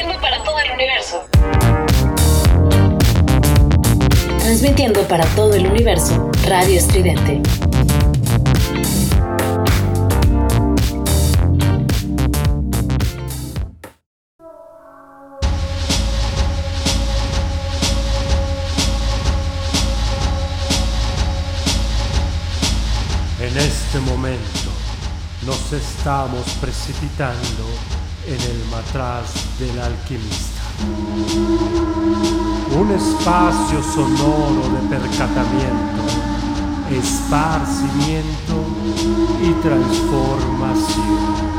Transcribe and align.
Transmitiendo 0.00 0.22
para 0.22 0.42
todo 0.44 0.58
el 0.60 0.70
universo. 0.72 1.26
Transmitiendo 4.38 5.02
para 5.02 5.26
todo 5.26 5.54
el 5.54 5.66
universo, 5.66 6.30
Radio 6.46 6.78
Estridente. 6.78 7.42
En 23.38 23.58
este 23.58 23.98
momento 24.00 24.70
nos 25.44 25.72
estamos 25.74 26.48
precipitando 26.58 27.99
en 28.26 28.40
el 28.40 28.64
matraz 28.70 29.34
del 29.58 29.78
alquimista. 29.78 30.60
Un 32.78 32.90
espacio 32.92 33.82
sonoro 33.82 34.68
de 34.74 34.88
percatamiento, 34.88 36.02
esparcimiento 36.90 38.64
y 39.42 39.52
transformación. 39.62 41.49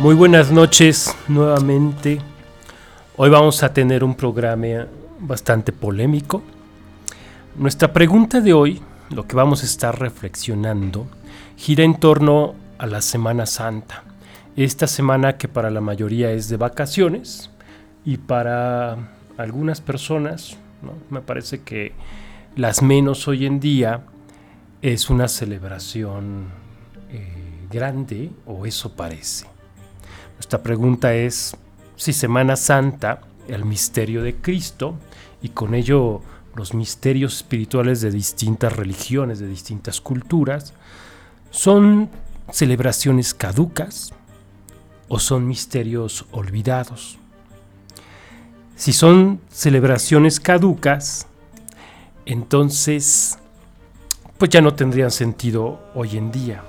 Muy 0.00 0.14
buenas 0.14 0.52
noches 0.52 1.12
nuevamente. 1.26 2.20
Hoy 3.16 3.30
vamos 3.30 3.64
a 3.64 3.72
tener 3.72 4.04
un 4.04 4.14
programa 4.14 4.86
bastante 5.18 5.72
polémico. 5.72 6.40
Nuestra 7.56 7.92
pregunta 7.92 8.40
de 8.40 8.52
hoy, 8.52 8.80
lo 9.10 9.26
que 9.26 9.34
vamos 9.34 9.64
a 9.64 9.66
estar 9.66 9.98
reflexionando, 9.98 11.08
gira 11.56 11.82
en 11.82 11.98
torno 11.98 12.54
a 12.78 12.86
la 12.86 13.02
Semana 13.02 13.44
Santa. 13.44 14.04
Esta 14.54 14.86
semana 14.86 15.36
que 15.36 15.48
para 15.48 15.68
la 15.68 15.80
mayoría 15.80 16.30
es 16.30 16.48
de 16.48 16.58
vacaciones 16.58 17.50
y 18.04 18.18
para 18.18 18.96
algunas 19.36 19.80
personas, 19.80 20.56
me 21.10 21.22
parece 21.22 21.62
que 21.62 21.92
las 22.54 22.82
menos 22.82 23.26
hoy 23.26 23.46
en 23.46 23.58
día, 23.58 24.02
es 24.80 25.10
una 25.10 25.26
celebración 25.26 26.46
eh, 27.10 27.66
grande 27.68 28.30
o 28.46 28.64
eso 28.64 28.94
parece. 28.94 29.47
Esta 30.40 30.62
pregunta 30.62 31.14
es 31.14 31.56
si 31.96 32.12
Semana 32.12 32.56
Santa, 32.56 33.22
el 33.48 33.64
misterio 33.64 34.22
de 34.22 34.36
Cristo, 34.36 34.94
y 35.42 35.50
con 35.50 35.74
ello 35.74 36.20
los 36.54 36.74
misterios 36.74 37.36
espirituales 37.36 38.00
de 38.00 38.10
distintas 38.10 38.74
religiones, 38.74 39.38
de 39.38 39.48
distintas 39.48 40.00
culturas, 40.00 40.74
son 41.50 42.10
celebraciones 42.50 43.34
caducas 43.34 44.12
o 45.08 45.18
son 45.18 45.46
misterios 45.46 46.26
olvidados. 46.30 47.18
Si 48.76 48.92
son 48.92 49.40
celebraciones 49.50 50.38
caducas, 50.40 51.26
entonces 52.26 53.38
pues 54.38 54.50
ya 54.50 54.60
no 54.60 54.74
tendrían 54.74 55.10
sentido 55.10 55.80
hoy 55.94 56.16
en 56.16 56.30
día. 56.30 56.62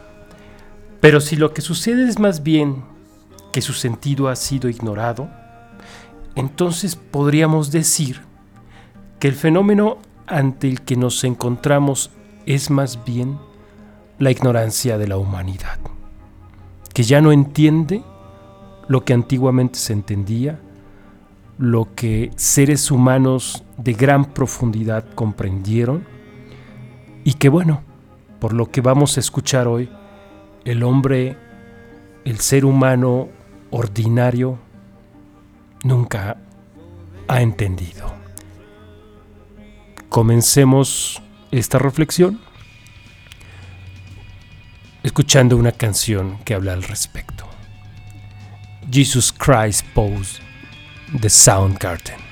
Pero 1.01 1.21
si 1.21 1.35
lo 1.35 1.53
que 1.53 1.61
sucede 1.61 2.09
es 2.09 2.17
más 2.17 2.41
bien 2.41 2.83
que 3.51 3.61
su 3.61 3.73
sentido 3.73 4.29
ha 4.29 4.35
sido 4.35 4.69
ignorado, 4.69 5.29
entonces 6.35 6.95
podríamos 6.95 7.71
decir 7.71 8.21
que 9.19 9.27
el 9.27 9.35
fenómeno 9.35 9.97
ante 10.27 10.67
el 10.67 10.81
que 10.81 10.95
nos 10.95 11.23
encontramos 11.23 12.11
es 12.45 12.69
más 12.69 13.03
bien 13.03 13.37
la 14.19 14.31
ignorancia 14.31 14.97
de 14.97 15.07
la 15.07 15.17
humanidad, 15.17 15.79
que 16.93 17.03
ya 17.03 17.21
no 17.21 17.31
entiende 17.31 18.03
lo 18.87 19.03
que 19.05 19.13
antiguamente 19.13 19.79
se 19.79 19.93
entendía, 19.93 20.59
lo 21.57 21.93
que 21.95 22.31
seres 22.35 22.89
humanos 22.91 23.63
de 23.77 23.93
gran 23.93 24.25
profundidad 24.25 25.05
comprendieron, 25.15 26.05
y 27.23 27.33
que 27.33 27.49
bueno, 27.49 27.81
por 28.39 28.53
lo 28.53 28.71
que 28.71 28.81
vamos 28.81 29.17
a 29.17 29.19
escuchar 29.19 29.67
hoy, 29.67 29.89
el 30.63 30.83
hombre, 30.83 31.37
el 32.25 32.39
ser 32.39 32.65
humano 32.65 33.29
ordinario 33.71 34.59
nunca 35.83 36.37
ha 37.27 37.41
entendido. 37.41 38.13
Comencemos 40.09 41.21
esta 41.51 41.77
reflexión 41.77 42.39
escuchando 45.03 45.55
una 45.57 45.71
canción 45.71 46.39
que 46.43 46.53
habla 46.53 46.73
al 46.73 46.83
respecto. 46.83 47.47
Jesus 48.89 49.31
Christ 49.31 49.85
Pose 49.93 50.41
de 51.13 51.29
Soundgarden. 51.29 52.28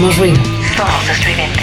Somos 0.00 0.16
ruido. 0.16 0.40
Estridente. 1.10 1.59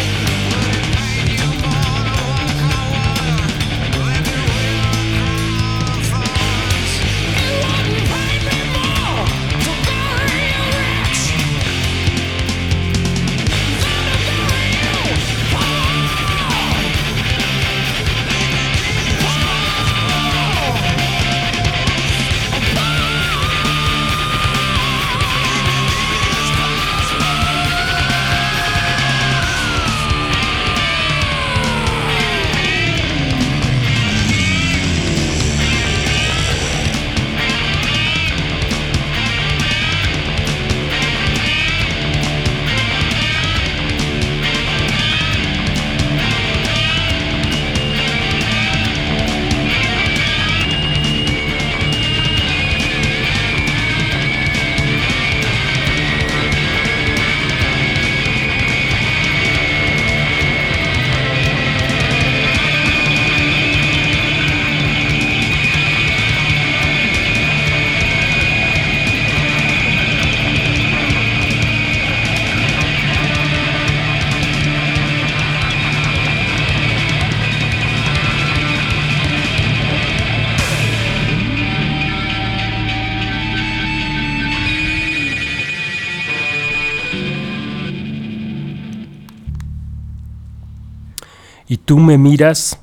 Y 91.67 91.77
tú 91.77 91.97
me 91.99 92.17
miras 92.17 92.79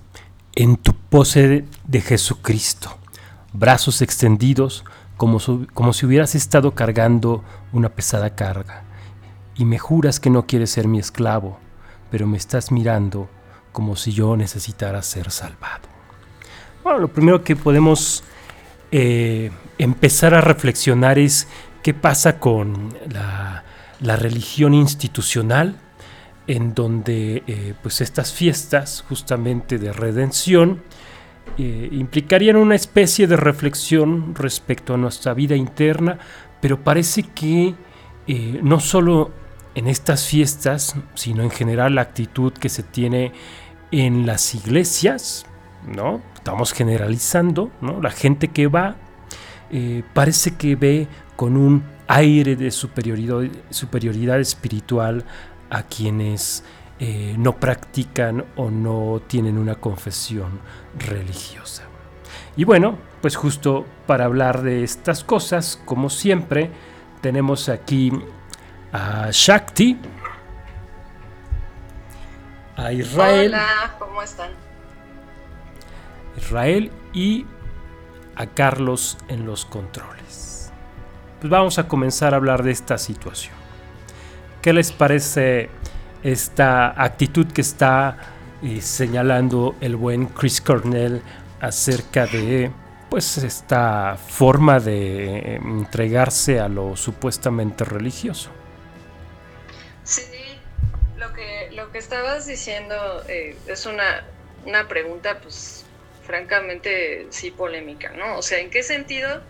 en 0.54 0.76
tu 0.76 0.94
pose 0.94 1.64
de 1.86 2.00
Jesucristo, 2.00 2.96
brazos 3.52 4.02
extendidos 4.02 4.84
como, 5.16 5.38
si 5.40 6.06
hubieras 6.06 6.34
estado 6.34 6.74
cargando 6.74 7.42
una 7.72 7.88
pesada 7.88 8.34
carga, 8.34 8.82
y 9.56 9.64
me 9.64 9.78
juras 9.78 10.20
que 10.20 10.30
no 10.30 10.46
quieres 10.46 10.70
ser 10.70 10.88
mi 10.88 10.98
esclavo, 10.98 11.58
pero 12.10 12.26
me 12.26 12.36
estás 12.36 12.72
mirando 12.72 13.28
como 13.72 13.96
si 13.96 14.12
yo 14.12 14.36
necesitara 14.36 15.00
ser 15.02 15.30
salvado. 15.30 15.88
Bueno, 16.82 16.98
lo 16.98 17.08
primero 17.08 17.42
que 17.42 17.56
podemos 17.56 18.22
eh, 18.90 19.50
empezar 19.78 20.34
a 20.34 20.40
reflexionar 20.40 21.18
es 21.18 21.48
qué 21.82 21.94
pasa 21.94 22.38
con 22.38 22.94
la 24.00 24.16
religión 24.16 24.74
institucional, 24.74 25.80
en 26.46 26.74
donde 26.74 27.42
eh, 27.46 27.74
pues 27.82 28.00
estas 28.00 28.32
fiestas 28.32 29.04
justamente 29.08 29.78
de 29.78 29.92
redención 29.92 30.82
eh, 31.56 31.88
implicarían 31.92 32.56
una 32.56 32.74
especie 32.74 33.26
de 33.26 33.36
reflexión 33.36 34.34
respecto 34.34 34.94
a 34.94 34.96
nuestra 34.96 35.34
vida 35.34 35.56
interna, 35.56 36.18
pero 36.60 36.82
parece 36.82 37.22
que 37.22 37.74
eh, 38.26 38.60
no 38.62 38.80
solo 38.80 39.30
en 39.74 39.86
estas 39.88 40.26
fiestas, 40.26 40.96
sino 41.14 41.42
en 41.42 41.50
general 41.50 41.94
la 41.96 42.02
actitud 42.02 42.52
que 42.52 42.68
se 42.68 42.82
tiene 42.82 43.32
en 43.90 44.26
las 44.26 44.54
iglesias, 44.54 45.46
¿no? 45.86 46.22
Estamos 46.34 46.72
generalizando, 46.72 47.70
¿no? 47.80 48.00
La 48.00 48.10
gente 48.10 48.48
que 48.48 48.66
va 48.66 48.96
parece 50.12 50.54
que 50.54 50.76
ve 50.76 51.08
con 51.34 51.56
un 51.56 51.82
aire 52.06 52.54
de 52.54 52.70
superioridad, 52.70 53.50
superioridad 53.70 54.38
espiritual 54.38 55.24
a 55.74 55.82
quienes 55.82 56.62
eh, 57.00 57.34
no 57.36 57.56
practican 57.56 58.44
o 58.54 58.70
no 58.70 59.20
tienen 59.26 59.58
una 59.58 59.74
confesión 59.74 60.60
religiosa. 60.96 61.82
Y 62.56 62.62
bueno, 62.62 62.96
pues 63.20 63.34
justo 63.34 63.84
para 64.06 64.26
hablar 64.26 64.62
de 64.62 64.84
estas 64.84 65.24
cosas, 65.24 65.80
como 65.84 66.10
siempre, 66.10 66.70
tenemos 67.20 67.68
aquí 67.68 68.12
a 68.92 69.28
Shakti, 69.32 69.98
a 72.76 72.92
Israel. 72.92 73.54
Hola, 73.54 73.96
¿cómo 73.98 74.22
están? 74.22 74.50
Israel 76.36 76.92
y 77.12 77.46
a 78.36 78.46
Carlos 78.46 79.18
en 79.26 79.44
los 79.44 79.64
controles. 79.64 80.72
Pues 81.40 81.50
vamos 81.50 81.80
a 81.80 81.88
comenzar 81.88 82.32
a 82.34 82.36
hablar 82.36 82.62
de 82.62 82.70
esta 82.70 82.96
situación. 82.96 83.63
¿Qué 84.64 84.72
les 84.72 84.92
parece 84.92 85.68
esta 86.22 86.98
actitud 86.98 87.46
que 87.52 87.60
está 87.60 88.16
eh, 88.62 88.80
señalando 88.80 89.76
el 89.82 89.94
buen 89.94 90.24
Chris 90.24 90.62
Cornell 90.62 91.20
acerca 91.60 92.24
de 92.24 92.70
pues 93.10 93.36
esta 93.36 94.16
forma 94.16 94.80
de 94.80 95.36
eh, 95.36 95.54
entregarse 95.56 96.60
a 96.60 96.68
lo 96.68 96.96
supuestamente 96.96 97.84
religioso? 97.84 98.48
Sí, 100.02 100.22
lo 101.18 101.30
que, 101.34 101.68
lo 101.72 101.92
que 101.92 101.98
estabas 101.98 102.46
diciendo 102.46 103.22
eh, 103.28 103.58
es 103.66 103.84
una, 103.84 104.24
una 104.64 104.88
pregunta, 104.88 105.40
pues, 105.42 105.84
francamente, 106.26 107.26
sí 107.28 107.50
polémica, 107.50 108.14
¿no? 108.16 108.38
O 108.38 108.40
sea, 108.40 108.60
¿en 108.60 108.70
qué 108.70 108.82
sentido 108.82 109.42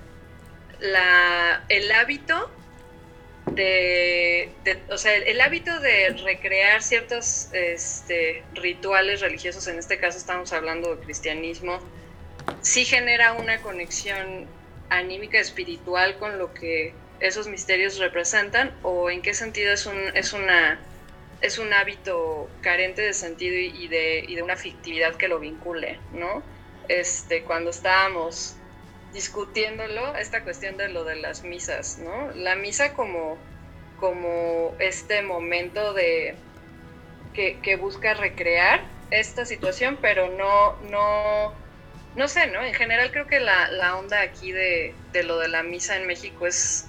la, 0.81 1.63
el 1.69 1.93
hábito 1.93 2.51
de, 3.53 4.51
o 4.91 4.99
sea, 4.99 5.15
el, 5.15 5.41
hábito 5.41 5.79
de 5.81 6.11
recrear 6.25 6.83
ciertos 6.83 7.49
este, 7.53 8.43
rituales 8.55 9.21
religiosos, 9.21 9.67
en 9.69 9.79
este 9.79 9.99
caso 9.99 10.19
estamos 10.19 10.53
hablando 10.53 10.97
de 10.97 11.03
cristianismo, 11.03 11.79
sí 12.63 12.85
genera 12.85 13.33
una 13.35 13.61
conexión 13.61 14.47
anímica, 14.89 15.39
espiritual 15.39 16.19
con 16.19 16.39
lo 16.39 16.53
que 16.55 16.95
esos 17.21 17.47
misterios 17.47 17.99
representan 17.99 18.73
o 18.83 19.11
en 19.11 19.23
qué 19.23 19.35
sentido 19.35 19.73
es 19.73 19.87
un, 19.87 19.99
es 20.15 20.33
una 20.33 20.79
es 21.41 21.59
un 21.59 21.73
hábito 21.75 22.49
carente 22.63 23.03
de 23.03 23.13
sentido 23.13 23.57
y, 23.57 23.85
y 23.85 23.89
de, 23.89 24.25
y 24.27 24.35
de 24.35 24.43
una 24.43 24.57
fictividad 24.57 25.15
que 25.17 25.29
lo 25.29 25.39
vincule, 25.39 25.99
¿no? 26.13 26.43
Este, 26.89 27.43
cuando 27.43 27.69
estábamos 27.69 28.57
discutiéndolo, 29.15 30.17
esta 30.17 30.43
cuestión 30.43 30.77
de 30.77 30.89
lo 30.89 31.05
de 31.05 31.15
las 31.17 31.45
misas, 31.45 31.99
¿no? 31.99 32.33
La 32.33 32.57
misa 32.57 32.93
como, 32.95 33.39
como 33.99 34.75
este 34.81 35.23
momento 35.23 35.95
de 35.95 36.35
que, 37.33 37.59
que 37.63 37.77
busca 37.77 38.13
recrear 38.15 38.83
esta 39.11 39.47
situación, 39.47 39.99
pero 40.03 40.29
no, 40.31 40.77
no, 40.91 41.55
no 42.17 42.29
sé, 42.29 42.49
¿no? 42.49 42.61
En 42.63 42.75
general 42.75 43.13
creo 43.13 43.29
que 43.29 43.39
la, 43.39 43.71
la 43.71 43.97
onda 43.97 44.21
aquí 44.21 44.51
de, 44.51 44.95
de 45.13 45.23
lo 45.23 45.39
de 45.39 45.49
la 45.49 45.63
misa 45.63 45.97
en 45.97 46.09
México 46.09 46.49
es, 46.49 46.87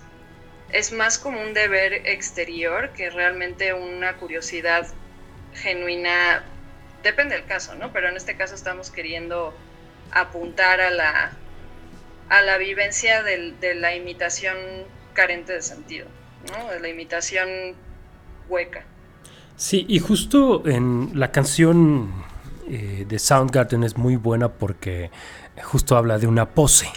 es 0.72 0.92
más 0.92 1.20
como 1.20 1.40
un 1.40 1.54
deber 1.54 1.94
exterior 2.08 2.92
que 2.94 3.12
realmente 3.12 3.74
una 3.74 4.18
curiosidad 4.18 4.88
genuina. 5.54 6.44
Depende 7.04 7.36
del 7.36 7.46
caso, 7.46 7.76
¿no? 7.76 7.94
Pero 7.94 8.10
en 8.10 8.18
este 8.18 8.36
caso 8.36 8.56
estamos 8.56 8.90
queriendo 8.90 9.54
apuntar 10.12 10.82
a 10.82 10.90
la, 10.90 11.32
a 12.30 12.42
la 12.42 12.58
vivencia 12.58 13.24
de 13.24 13.76
la 13.76 13.96
imitación 13.96 14.56
carente 15.14 15.54
de 15.54 15.62
sentido, 15.62 16.08
¿no? 16.52 16.72
De 16.72 16.80
la 16.80 16.90
imitación 16.90 17.48
hueca. 18.48 18.86
Sí, 19.56 19.86
y 19.88 20.00
justo 20.00 20.68
en 20.68 21.12
la 21.14 21.32
canción 21.32 22.12
eh, 22.68 23.06
de 23.08 23.20
Soundgarden 23.20 23.84
es 23.84 23.98
muy 23.98 24.16
buena 24.18 24.50
porque 24.50 25.12
justo 25.64 25.96
habla 25.98 26.20
de 26.20 26.28
una 26.28 26.50
pose. 26.50 26.88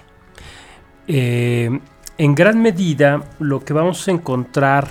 Eh, 1.07 1.71
en 2.19 2.35
gran 2.35 2.61
medida, 2.61 3.23
lo 3.39 3.65
que 3.65 3.73
vamos 3.73 4.07
a 4.09 4.11
encontrar 4.11 4.89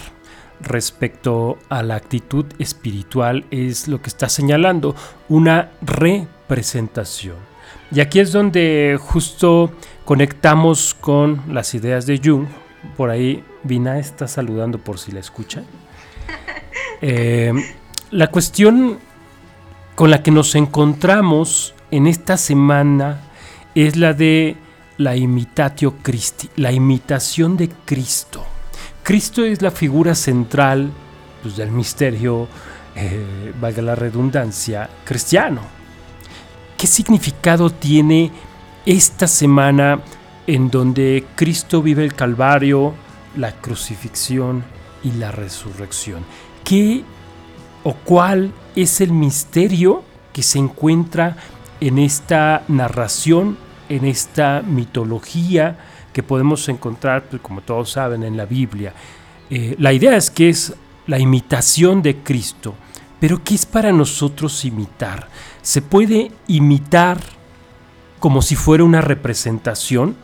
respecto 0.61 1.57
a 1.69 1.83
la 1.83 1.95
actitud 1.95 2.45
espiritual 2.57 3.45
es 3.51 3.87
lo 3.87 4.01
que 4.01 4.09
está 4.09 4.29
señalando, 4.29 4.95
una 5.27 5.71
representación. 5.81 7.46
Y 7.91 7.99
aquí 8.01 8.19
es 8.19 8.31
donde 8.31 8.97
justo 8.99 9.71
conectamos 10.03 10.93
con 10.93 11.41
las 11.49 11.73
ideas 11.73 12.05
de 12.05 12.19
Jung. 12.23 12.47
Por 12.95 13.09
ahí 13.09 13.43
Vina 13.63 13.99
está 13.99 14.27
saludando 14.27 14.77
por 14.77 14.99
si 14.99 15.11
la 15.11 15.19
escucha. 15.19 15.63
Eh, 16.99 17.53
la 18.09 18.25
cuestión 18.31 18.97
con 19.93 20.09
la 20.09 20.23
que 20.23 20.31
nos 20.31 20.55
encontramos 20.55 21.75
en 21.91 22.07
esta 22.07 22.37
semana 22.37 23.21
es 23.75 23.97
la 23.97 24.13
de 24.13 24.55
la 24.97 25.15
imitatio 25.15 25.95
Christi, 26.01 26.49
la 26.55 26.71
imitación 26.71 27.55
de 27.55 27.69
Cristo. 27.85 28.43
Cristo 29.03 29.45
es 29.45 29.61
la 29.61 29.69
figura 29.69 30.15
central 30.15 30.89
pues, 31.43 31.55
del 31.55 31.71
misterio, 31.71 32.47
eh, 32.95 33.53
valga 33.61 33.81
la 33.83 33.95
redundancia, 33.95 34.89
cristiano. 35.05 35.76
¿Qué 36.77 36.85
significado 36.85 37.71
tiene 37.71 38.31
esta 38.85 39.25
semana 39.25 39.99
en 40.45 40.69
donde 40.69 41.25
Cristo 41.33 41.81
vive 41.81 42.03
el 42.03 42.13
Calvario, 42.13 42.93
la 43.35 43.51
crucifixión 43.53 44.63
y 45.03 45.13
la 45.13 45.31
resurrección? 45.31 46.23
¿Qué 46.63 47.03
o 47.83 47.95
cuál 47.95 48.53
es 48.75 49.01
el 49.01 49.11
misterio 49.11 50.03
que 50.31 50.43
se 50.43 50.59
encuentra 50.59 51.35
en 51.81 51.97
esta 51.97 52.61
narración, 52.67 53.57
en 53.89 54.05
esta 54.05 54.61
mitología 54.61 55.79
que 56.13 56.21
podemos 56.21 56.69
encontrar, 56.69 57.23
pues, 57.23 57.41
como 57.41 57.61
todos 57.61 57.89
saben, 57.89 58.21
en 58.21 58.37
la 58.37 58.45
Biblia? 58.45 58.93
Eh, 59.49 59.75
la 59.79 59.93
idea 59.93 60.15
es 60.15 60.29
que 60.29 60.49
es 60.49 60.75
la 61.07 61.17
imitación 61.17 62.03
de 62.03 62.17
Cristo. 62.17 62.75
Pero 63.19 63.43
¿qué 63.43 63.55
es 63.55 63.65
para 63.65 63.91
nosotros 63.91 64.63
imitar? 64.63 65.27
¿Se 65.67 65.81
puede 65.81 66.31
imitar 66.47 67.19
como 68.19 68.41
si 68.41 68.55
fuera 68.55 68.85
una 68.85 69.01
representación, 69.01 70.15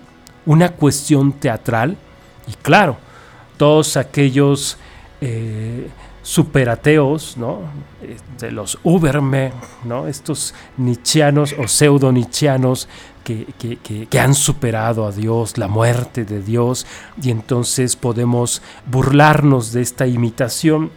una 0.46 0.70
cuestión 0.70 1.34
teatral? 1.34 1.98
Y 2.48 2.54
claro, 2.54 2.96
todos 3.58 3.98
aquellos 3.98 4.78
eh, 5.20 5.90
superateos, 6.22 7.36
¿no? 7.36 7.60
Eh, 8.02 8.16
de 8.40 8.52
los 8.54 8.80
Ubermen, 8.84 9.52
¿no? 9.84 10.08
estos 10.08 10.54
nichianos 10.78 11.54
o 11.60 11.68
pseudo-nichianos 11.68 12.88
que, 13.26 13.46
que, 14.10 14.20
han 14.22 14.36
superado 14.36 15.06
a 15.06 15.12
Dios, 15.12 15.58
la 15.58 15.68
muerte 15.68 16.24
de 16.24 16.42
Dios, 16.42 16.88
y 17.22 17.32
entonces 17.32 17.98
podemos 17.98 18.62
burlarnos 18.86 19.74
de 19.74 19.82
esta 19.82 20.08
imitación. 20.08 20.90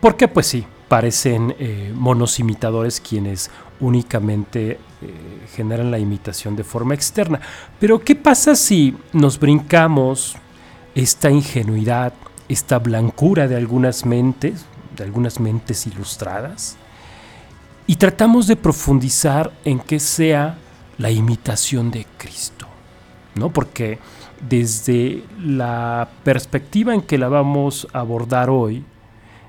Porque 0.00 0.28
pues 0.28 0.46
sí, 0.48 0.66
parecen 0.88 1.54
eh, 1.58 1.92
monos 1.94 2.38
imitadores 2.38 3.00
quienes 3.00 3.50
únicamente 3.80 4.72
eh, 4.72 4.78
generan 5.54 5.90
la 5.90 5.98
imitación 5.98 6.56
de 6.56 6.64
forma 6.64 6.94
externa. 6.94 7.40
Pero 7.78 8.00
¿qué 8.00 8.14
pasa 8.14 8.54
si 8.54 8.96
nos 9.12 9.38
brincamos 9.38 10.36
esta 10.94 11.30
ingenuidad, 11.30 12.12
esta 12.48 12.78
blancura 12.78 13.48
de 13.48 13.56
algunas 13.56 14.06
mentes, 14.06 14.64
de 14.96 15.04
algunas 15.04 15.40
mentes 15.40 15.86
ilustradas? 15.86 16.78
y 17.86 17.96
tratamos 17.96 18.46
de 18.46 18.56
profundizar 18.56 19.52
en 19.64 19.78
que 19.78 20.00
sea 20.00 20.58
la 20.98 21.10
imitación 21.10 21.90
de 21.90 22.06
Cristo, 22.18 22.66
¿no? 23.34 23.50
Porque 23.50 23.98
desde 24.48 25.22
la 25.40 26.08
perspectiva 26.24 26.94
en 26.94 27.02
que 27.02 27.18
la 27.18 27.28
vamos 27.28 27.86
a 27.92 28.00
abordar 28.00 28.50
hoy, 28.50 28.84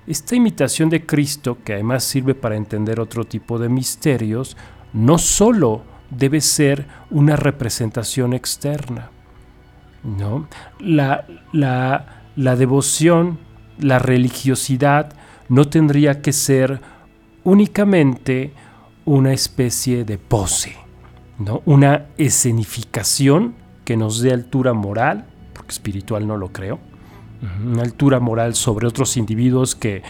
esta 0.07 0.35
imitación 0.35 0.89
de 0.89 1.05
Cristo, 1.05 1.57
que 1.63 1.73
además 1.73 2.03
sirve 2.03 2.33
para 2.33 2.55
entender 2.55 2.99
otro 2.99 3.25
tipo 3.25 3.59
de 3.59 3.69
misterios, 3.69 4.55
no 4.93 5.17
solo 5.17 5.83
debe 6.09 6.41
ser 6.41 6.87
una 7.11 7.35
representación 7.35 8.33
externa, 8.33 9.11
¿no? 10.03 10.47
La, 10.79 11.25
la, 11.51 12.23
la 12.35 12.55
devoción, 12.55 13.39
la 13.79 13.99
religiosidad 13.99 15.13
no 15.49 15.65
tendría 15.65 16.21
que 16.21 16.33
ser 16.33 16.81
únicamente 17.43 18.53
una 19.05 19.33
especie 19.33 20.03
de 20.03 20.17
pose, 20.17 20.75
¿no? 21.39 21.61
una 21.65 22.07
escenificación 22.17 23.55
que 23.85 23.95
nos 23.95 24.21
dé 24.21 24.33
altura 24.33 24.73
moral, 24.73 25.25
porque 25.53 25.71
espiritual 25.71 26.27
no 26.27 26.35
lo 26.35 26.51
creo, 26.51 26.79
una 27.65 27.83
altura 27.83 28.19
moral 28.19 28.55
sobre 28.55 28.87
otros 28.87 29.17
individuos 29.17 29.75
que 29.75 30.01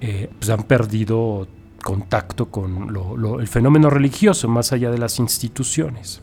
eh, 0.00 0.30
pues, 0.38 0.50
han 0.50 0.62
perdido 0.64 1.48
contacto 1.82 2.46
con 2.50 2.94
el 3.40 3.48
fenómeno 3.48 3.90
religioso 3.90 4.48
más 4.48 4.72
allá 4.72 4.90
de 4.90 4.98
las 4.98 5.18
instituciones. 5.18 6.20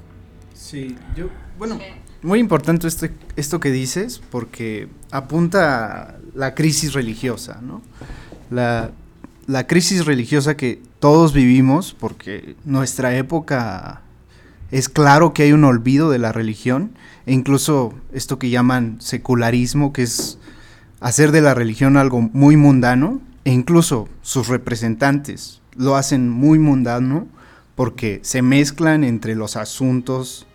Sí, 0.53 0.95
yo, 1.15 1.27
bueno, 1.57 1.79
muy 2.21 2.39
importante 2.39 2.87
esto, 2.87 3.07
esto 3.35 3.59
que 3.59 3.71
dices 3.71 4.21
porque 4.31 4.87
apunta 5.11 6.01
a 6.01 6.15
la 6.33 6.55
crisis 6.55 6.93
religiosa, 6.93 7.61
¿no? 7.61 7.81
La, 8.49 8.91
la 9.47 9.67
crisis 9.67 10.05
religiosa 10.05 10.57
que 10.57 10.81
todos 10.99 11.33
vivimos, 11.33 11.95
porque 11.99 12.55
nuestra 12.65 13.15
época 13.15 14.01
es 14.71 14.89
claro 14.89 15.33
que 15.33 15.43
hay 15.43 15.51
un 15.51 15.63
olvido 15.63 16.09
de 16.09 16.19
la 16.19 16.31
religión, 16.31 16.91
e 17.25 17.33
incluso 17.33 17.93
esto 18.13 18.39
que 18.39 18.49
llaman 18.49 18.97
secularismo, 18.99 19.93
que 19.93 20.03
es 20.03 20.37
hacer 20.99 21.31
de 21.31 21.41
la 21.41 21.53
religión 21.53 21.97
algo 21.97 22.21
muy 22.21 22.57
mundano, 22.57 23.21
e 23.43 23.51
incluso 23.51 24.09
sus 24.21 24.47
representantes 24.47 25.61
lo 25.75 25.95
hacen 25.95 26.29
muy 26.29 26.57
mundano 26.57 27.27
porque 27.75 28.19
se 28.23 28.41
mezclan 28.41 29.03
entre 29.03 29.35
los 29.35 29.55
asuntos 29.55 30.47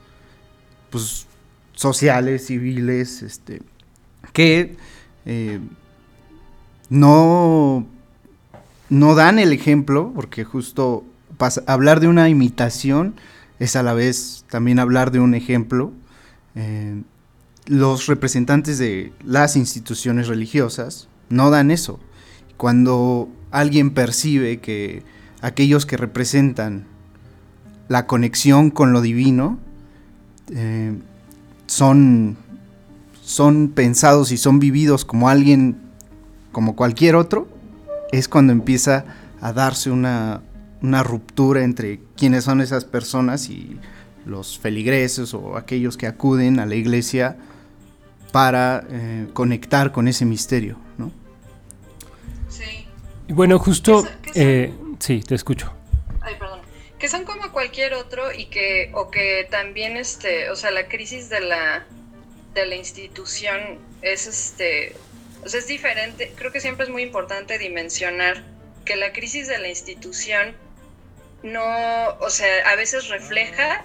pues, 0.90 1.26
sociales, 1.72 2.46
civiles, 2.46 3.22
este, 3.22 3.62
que 4.32 4.76
eh, 5.26 5.60
no 6.88 7.86
no 8.90 9.14
dan 9.14 9.38
el 9.38 9.52
ejemplo, 9.52 10.12
porque 10.14 10.44
justo 10.44 11.04
hablar 11.66 12.00
de 12.00 12.08
una 12.08 12.28
imitación 12.28 13.14
es 13.60 13.76
a 13.76 13.82
la 13.82 13.94
vez 13.94 14.44
también 14.50 14.78
hablar 14.80 15.12
de 15.12 15.20
un 15.20 15.34
ejemplo. 15.34 15.92
Eh, 16.60 17.02
los 17.66 18.06
representantes 18.06 18.76
de 18.78 19.12
las 19.24 19.56
instituciones 19.56 20.28
religiosas 20.28 21.08
no 21.30 21.50
dan 21.50 21.70
eso. 21.70 21.98
Cuando 22.58 23.30
alguien 23.50 23.90
percibe 23.90 24.60
que 24.60 25.02
aquellos 25.40 25.86
que 25.86 25.96
representan 25.96 26.84
la 27.88 28.06
conexión 28.06 28.70
con 28.70 28.92
lo 28.92 29.00
divino 29.00 29.58
eh, 30.52 30.98
son, 31.66 32.36
son 33.22 33.68
pensados 33.68 34.30
y 34.30 34.36
son 34.36 34.58
vividos 34.58 35.04
como 35.04 35.28
alguien, 35.28 35.78
como 36.52 36.76
cualquier 36.76 37.14
otro, 37.14 37.48
es 38.12 38.28
cuando 38.28 38.52
empieza 38.52 39.04
a 39.40 39.52
darse 39.52 39.90
una, 39.90 40.42
ruptura 40.82 41.62
entre 41.62 42.00
quiénes 42.16 42.44
son 42.44 42.60
esas 42.60 42.84
personas 42.84 43.48
y 43.48 43.78
los 44.26 44.58
feligreses 44.58 45.34
o 45.34 45.56
aquellos 45.56 45.96
que 45.96 46.06
acuden 46.06 46.60
a 46.60 46.66
la 46.66 46.74
iglesia 46.74 47.36
para 48.32 48.84
eh, 48.90 49.26
conectar 49.32 49.92
con 49.92 50.08
ese 50.08 50.24
misterio, 50.24 50.78
¿no? 50.98 51.10
Sí. 52.48 52.86
Bueno, 53.28 53.58
justo, 53.58 54.06
eh, 54.34 54.72
sí, 54.98 55.20
te 55.20 55.34
escucho. 55.34 55.72
Ay, 56.20 56.34
perdón. 56.38 56.60
Que 56.98 57.08
son 57.08 57.24
como 57.24 57.50
cualquier 57.50 57.94
otro 57.94 58.32
y 58.32 58.46
que, 58.46 58.90
o 58.94 59.10
que 59.10 59.48
también, 59.50 59.96
este, 59.96 60.50
o 60.50 60.56
sea, 60.56 60.70
la 60.70 60.86
crisis 60.86 61.28
de 61.28 61.40
la, 61.40 61.86
de 62.54 62.66
la 62.66 62.76
institución 62.76 63.78
es, 64.02 64.26
este, 64.26 64.94
o 65.44 65.48
sea, 65.48 65.60
es 65.60 65.66
diferente, 65.66 66.32
creo 66.36 66.52
que 66.52 66.60
siempre 66.60 66.84
es 66.84 66.90
muy 66.90 67.02
importante 67.02 67.58
dimensionar 67.58 68.44
que 68.84 68.96
la 68.96 69.12
crisis 69.12 69.48
de 69.48 69.58
la 69.58 69.68
institución 69.68 70.54
no, 71.42 71.62
o 72.20 72.30
sea, 72.30 72.68
a 72.70 72.76
veces 72.76 73.08
refleja 73.08 73.84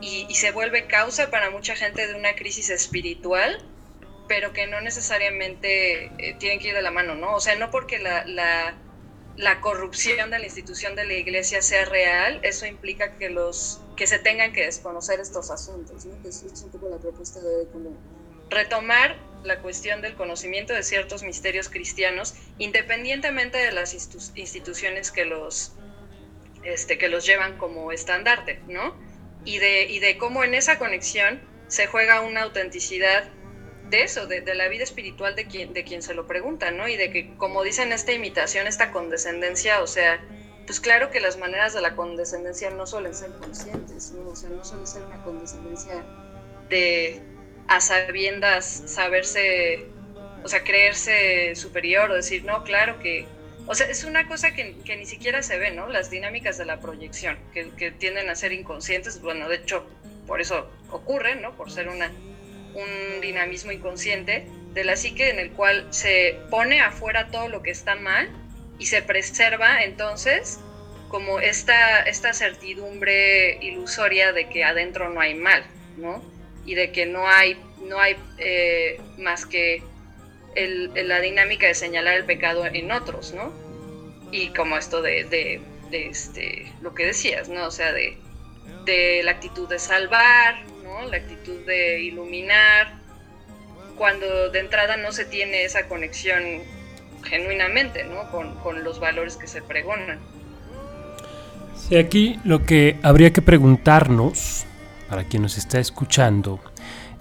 y, 0.00 0.34
se 0.34 0.50
vuelve 0.52 0.86
causa 0.86 1.30
para 1.30 1.50
mucha 1.50 1.76
gente 1.76 2.06
de 2.06 2.14
una 2.14 2.34
crisis 2.34 2.70
espiritual, 2.70 3.62
pero 4.28 4.52
que 4.52 4.66
no 4.66 4.80
necesariamente 4.80 6.06
eh, 6.18 6.36
tienen 6.38 6.58
que 6.58 6.68
ir 6.68 6.74
de 6.74 6.82
la 6.82 6.90
mano, 6.90 7.14
¿no? 7.14 7.34
O 7.34 7.40
sea, 7.40 7.56
no 7.56 7.70
porque 7.70 7.98
la, 7.98 8.24
la, 8.24 8.74
la, 9.36 9.60
corrupción 9.60 10.30
de 10.30 10.38
la 10.38 10.44
institución 10.44 10.94
de 10.94 11.04
la 11.04 11.14
iglesia 11.14 11.60
sea 11.62 11.84
real, 11.84 12.40
eso 12.42 12.66
implica 12.66 13.16
que 13.16 13.28
los 13.28 13.80
que 13.96 14.06
se 14.06 14.18
tengan 14.18 14.52
que 14.52 14.64
desconocer 14.64 15.20
estos 15.20 15.50
asuntos, 15.50 16.06
¿no? 16.06 16.16
es 16.28 16.42
un 16.64 16.70
poco 16.70 16.88
la 16.88 16.98
propuesta 16.98 17.40
de 17.40 17.66
como 17.70 17.96
retomar 18.48 19.16
la 19.44 19.60
cuestión 19.60 20.02
del 20.02 20.14
conocimiento 20.14 20.74
de 20.74 20.82
ciertos 20.82 21.22
misterios 21.22 21.68
cristianos, 21.68 22.34
independientemente 22.58 23.58
de 23.58 23.72
las 23.72 23.94
instituciones 23.94 25.10
que 25.10 25.24
los, 25.24 25.72
este, 26.62 26.98
que 26.98 27.08
los 27.08 27.24
llevan 27.24 27.56
como 27.56 27.92
estandarte, 27.92 28.60
¿no? 28.68 28.94
Y 29.44 29.58
de, 29.58 29.84
y 29.84 29.98
de 30.00 30.18
cómo 30.18 30.44
en 30.44 30.54
esa 30.54 30.78
conexión 30.78 31.40
se 31.68 31.86
juega 31.86 32.20
una 32.20 32.42
autenticidad 32.42 33.30
de 33.88 34.02
eso, 34.02 34.26
de, 34.26 34.42
la 34.54 34.68
vida 34.68 34.84
espiritual 34.84 35.34
de 35.34 35.46
quien, 35.46 35.72
de 35.72 36.02
se 36.02 36.14
lo 36.14 36.26
pregunta, 36.26 36.70
¿no? 36.70 36.86
Y 36.86 36.96
de 36.96 37.10
que, 37.10 37.34
como 37.36 37.62
dicen, 37.62 37.92
esta 37.92 38.12
imitación, 38.12 38.66
esta 38.66 38.92
condescendencia, 38.92 39.82
o 39.82 39.86
sea, 39.86 40.24
pues 40.66 40.78
claro 40.78 41.10
que 41.10 41.20
las 41.20 41.38
maneras 41.38 41.74
de 41.74 41.80
la 41.80 41.96
condescendencia 41.96 42.70
no 42.70 42.86
suelen 42.86 43.14
ser 43.14 43.30
conscientes, 43.32 44.12
¿no? 44.12 44.28
O 44.28 44.36
sea, 44.36 44.50
no 44.50 44.64
suele 44.64 44.86
ser 44.86 45.02
una 45.02 45.22
condescendencia 45.24 46.04
de 46.68 47.20
a 47.66 47.80
sabiendas 47.80 48.82
saberse 48.86 49.88
o 50.42 50.48
sea, 50.48 50.64
creerse 50.64 51.54
superior 51.54 52.10
o 52.10 52.14
decir, 52.14 52.44
no, 52.44 52.64
claro 52.64 52.98
que, 52.98 53.26
o 53.66 53.74
sea, 53.74 53.86
es 53.86 54.04
una 54.04 54.26
cosa 54.26 54.52
que, 54.52 54.74
ni 54.96 55.06
siquiera 55.06 55.42
se 55.42 55.58
ve, 55.58 55.70
¿no? 55.70 55.88
Las 55.88 56.10
dinámicas 56.10 56.58
de 56.58 56.64
la 56.64 56.80
proyección, 56.80 57.38
que, 57.52 57.70
que, 57.70 57.90
tienden 57.90 58.28
a 58.28 58.34
ser 58.34 58.52
inconscientes, 58.52 59.20
bueno, 59.20 59.48
de 59.48 59.56
hecho, 59.56 59.86
por 60.26 60.40
eso 60.40 60.70
ocurren, 60.90 61.42
¿no? 61.42 61.56
Por 61.56 61.70
ser 61.70 61.88
una, 61.88 62.10
un 62.74 63.20
dinamismo 63.20 63.72
inconsciente 63.72 64.46
de 64.72 64.84
la 64.84 64.96
psique 64.96 65.30
en 65.30 65.38
el 65.38 65.50
cual 65.50 65.86
se 65.90 66.38
pone 66.50 66.80
afuera 66.80 67.28
todo 67.28 67.48
lo 67.48 67.62
que 67.62 67.70
está 67.70 67.96
mal 67.96 68.30
y 68.78 68.86
se 68.86 69.02
preserva 69.02 69.82
entonces 69.82 70.60
como 71.08 71.40
esta, 71.40 72.02
esta 72.02 72.32
certidumbre 72.32 73.58
ilusoria 73.60 74.32
de 74.32 74.48
que 74.48 74.62
adentro 74.62 75.10
no 75.10 75.20
hay 75.20 75.34
mal, 75.34 75.64
¿no? 75.96 76.22
Y 76.64 76.76
de 76.76 76.92
que 76.92 77.04
no 77.04 77.26
hay, 77.26 77.60
no 77.80 77.98
hay 77.98 78.16
eh, 78.38 79.00
más 79.18 79.44
que 79.44 79.82
la 80.56 81.20
dinámica 81.20 81.66
de 81.66 81.74
señalar 81.74 82.14
el 82.14 82.24
pecado 82.24 82.66
en 82.66 82.90
otros, 82.90 83.32
¿no? 83.34 83.52
Y 84.32 84.48
como 84.48 84.76
esto 84.76 85.02
de, 85.02 85.24
de, 85.24 85.60
de 85.90 86.08
este, 86.08 86.72
lo 86.80 86.94
que 86.94 87.06
decías, 87.06 87.48
¿no? 87.48 87.66
O 87.66 87.70
sea, 87.70 87.92
de, 87.92 88.16
de 88.84 89.22
la 89.24 89.32
actitud 89.32 89.68
de 89.68 89.78
salvar, 89.78 90.64
¿no? 90.84 91.08
La 91.08 91.18
actitud 91.18 91.64
de 91.66 92.00
iluminar, 92.00 92.98
cuando 93.96 94.50
de 94.50 94.60
entrada 94.60 94.96
no 94.96 95.12
se 95.12 95.24
tiene 95.24 95.64
esa 95.64 95.86
conexión 95.88 96.42
genuinamente, 97.22 98.04
¿no? 98.04 98.30
Con, 98.30 98.54
con 98.56 98.82
los 98.82 98.98
valores 98.98 99.36
que 99.36 99.46
se 99.46 99.62
pregonan. 99.62 100.18
Sí, 101.76 101.96
aquí 101.96 102.38
lo 102.44 102.64
que 102.64 102.96
habría 103.02 103.32
que 103.32 103.42
preguntarnos, 103.42 104.64
para 105.08 105.24
quien 105.24 105.42
nos 105.42 105.58
está 105.58 105.78
escuchando, 105.78 106.60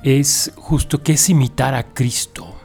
es 0.04 0.52
justo 0.56 1.04
qué 1.04 1.14
es 1.14 1.30
imitar 1.30 1.74
a 1.74 1.84
Cristo. 1.94 2.59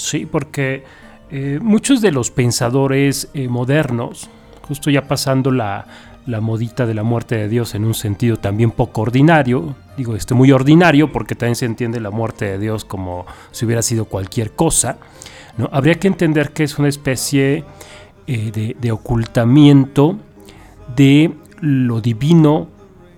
Sí, 0.00 0.24
porque 0.24 0.82
eh, 1.30 1.58
muchos 1.60 2.00
de 2.00 2.10
los 2.10 2.30
pensadores 2.30 3.28
eh, 3.34 3.48
modernos, 3.48 4.30
justo 4.66 4.88
ya 4.88 5.06
pasando 5.06 5.50
la, 5.50 5.86
la 6.26 6.40
modita 6.40 6.86
de 6.86 6.94
la 6.94 7.02
muerte 7.02 7.36
de 7.36 7.48
Dios 7.48 7.74
en 7.74 7.84
un 7.84 7.92
sentido 7.92 8.38
también 8.38 8.70
poco 8.70 9.02
ordinario, 9.02 9.74
digo 9.98 10.16
este 10.16 10.32
muy 10.34 10.52
ordinario 10.52 11.12
porque 11.12 11.34
también 11.34 11.56
se 11.56 11.66
entiende 11.66 12.00
la 12.00 12.10
muerte 12.10 12.46
de 12.46 12.58
Dios 12.58 12.86
como 12.86 13.26
si 13.50 13.66
hubiera 13.66 13.82
sido 13.82 14.06
cualquier 14.06 14.52
cosa, 14.52 14.96
¿no? 15.58 15.68
habría 15.70 15.96
que 15.96 16.08
entender 16.08 16.52
que 16.52 16.64
es 16.64 16.78
una 16.78 16.88
especie 16.88 17.64
eh, 18.26 18.74
de, 18.80 18.92
ocultamiento 18.92 20.16
de 20.96 21.34
lo 21.60 22.00
divino 22.00 22.68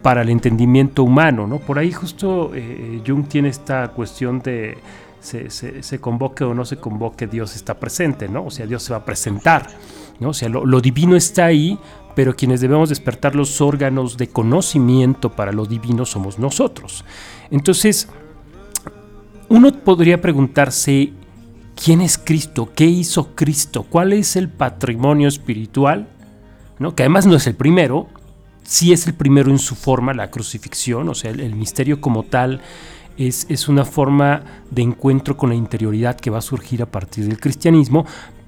para 0.02 0.22
el 0.22 0.30
entendimiento 0.30 1.04
humano. 1.04 1.46
¿no? 1.46 1.58
Por 1.58 1.78
ahí 1.78 1.92
justo 1.92 2.50
Jung 3.06 3.28
tiene 3.28 3.50
esta 3.50 3.88
cuestión 3.88 4.40
de 4.40 4.76
se, 5.22 6.00
convoque 6.00 6.44
o 6.44 6.54
no 6.54 6.64
se 6.64 6.76
convoque, 6.76 7.26
Dios 7.26 7.54
está 7.54 7.78
presente, 7.78 8.28
¿no? 8.28 8.46
O 8.46 8.50
sea, 8.50 8.66
Dios 8.66 8.82
se 8.82 8.92
va 8.92 8.98
a 8.98 9.04
presentar, 9.04 9.68
¿no? 10.18 10.30
O 10.30 10.34
sea, 10.34 10.48
lo, 10.48 10.80
divino 10.80 11.16
está 11.16 11.46
ahí, 11.46 11.78
pero 12.14 12.34
quienes 12.34 12.60
debemos 12.60 12.88
despertar 12.88 13.34
los 13.34 13.60
órganos 13.60 14.16
de 14.16 14.28
conocimiento 14.28 15.30
para 15.30 15.52
lo 15.52 15.64
divino 15.64 16.04
somos 16.04 16.38
nosotros. 16.38 17.04
Entonces, 17.50 18.08
uno 19.48 19.72
podría 19.72 20.20
preguntarse, 20.20 21.12
¿quién 21.82 22.00
es 22.00 22.18
Cristo? 22.18 22.70
¿Qué 22.74 22.84
hizo 22.84 23.34
Cristo? 23.34 23.84
¿Cuál 23.88 24.12
es 24.12 24.36
el 24.36 24.48
patrimonio 24.48 25.28
espiritual? 25.28 26.08
¿No? 26.78 26.96
Que 26.96 27.04
además 27.04 27.26
no 27.26 27.36
es 27.36 27.46
el 27.46 27.54
primero, 27.54 28.08
sí 28.64 28.92
es 28.92 29.06
el 29.06 29.14
primero 29.14 29.50
en 29.50 29.58
su 29.58 29.76
forma, 29.76 30.14
la 30.14 30.30
crucifixión, 30.30 31.08
o 31.08 31.14
sea, 31.14 31.30
el 31.30 31.54
misterio 31.54 32.00
como 32.00 32.24
tal 32.24 32.60
es, 33.16 33.46
es, 33.48 33.68
una 33.68 33.84
forma 33.84 34.42
de 34.70 34.82
encuentro 34.82 35.36
con 35.36 35.50
la 35.50 35.54
interioridad 35.54 36.16
que 36.16 36.30
va 36.30 36.38
a 36.38 36.42
surgir 36.42 36.82
a 36.82 36.86
partir 36.86 37.26
del 37.26 37.38
cristianismo, 37.38 38.06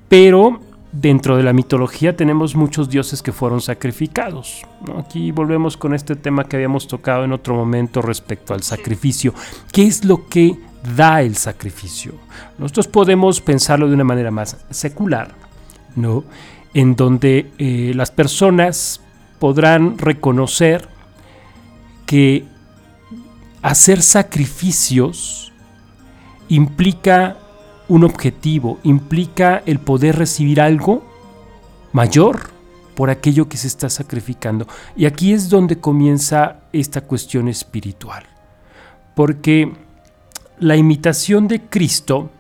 pero 0.09 0.61
dentro 0.93 1.37
de 1.37 1.43
la 1.43 1.53
mitología 1.53 2.17
tenemos 2.17 2.55
muchos 2.55 2.89
dioses 2.89 3.23
que 3.23 3.33
fueron 3.33 3.61
sacrificados. 3.61 4.63
¿no? 4.87 4.99
Aquí 4.99 5.31
volvemos 5.33 5.77
con 5.77 5.95
este 5.95 6.17
tema 6.17 6.45
que 6.45 6.57
habíamos 6.57 6.87
tocado 6.87 7.25
en 7.25 7.33
otro 7.33 7.55
momento 7.55 8.01
respecto 8.01 8.55
al 8.55 8.63
sacrificio. 8.63 9.35
¿Qué 9.73 9.87
es 9.87 10.05
lo 10.05 10.27
que 10.29 10.57
da 10.97 11.23
el 11.23 11.37
sacrificio? 11.37 12.13
Nosotros 12.59 12.89
podemos 12.89 13.41
pensarlo 13.41 13.89
de 13.89 13.95
una 13.95 14.05
manera 14.05 14.31
más 14.31 14.65
secular, 14.71 15.35
¿no? 15.97 16.25
en 16.75 16.97
donde 16.97 17.53
eh, 17.59 17.93
las 17.95 18.11
personas 18.11 19.01
podrán 19.39 19.97
reconocer 19.97 20.89
que 22.05 22.45
hacer 23.65 24.03
sacrificios 24.03 25.51
implica 26.49 27.39
un 27.89 28.05
objetivo, 28.05 28.79
implica 28.83 29.63
el 29.65 29.79
poder 29.81 30.17
recibir 30.17 30.61
algo 30.61 31.03
mayor 31.91 32.51
por 32.95 33.09
aquello 33.09 33.49
que 33.49 33.57
se 33.57 33.67
está 33.67 33.89
sacrificando. 33.89 34.67
Y 34.97 35.07
aquí 35.07 35.33
es 35.33 35.49
donde 35.49 35.81
comienza 35.81 36.61
esta 36.75 37.01
cuestión 37.01 37.49
espiritual. 37.49 38.25
Porque 39.17 39.73
la 40.59 40.77
imitación 40.77 41.49
de 41.49 41.63
Cristo, 41.63 42.31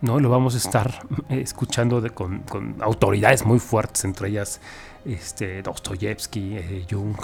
¿no? 0.00 0.18
lo 0.18 0.30
vamos 0.30 0.56
a 0.56 0.58
estar 0.58 1.06
escuchando 1.28 2.00
de, 2.00 2.10
con, 2.10 2.40
con, 2.40 2.82
autoridades 2.82 3.46
muy 3.46 3.60
fuertes, 3.60 4.04
entre 4.04 4.30
ellas 4.30 4.60
este, 5.04 5.62
Dostoyevsky, 5.62 6.56
eh, 6.56 6.86
Jung. 6.90 7.18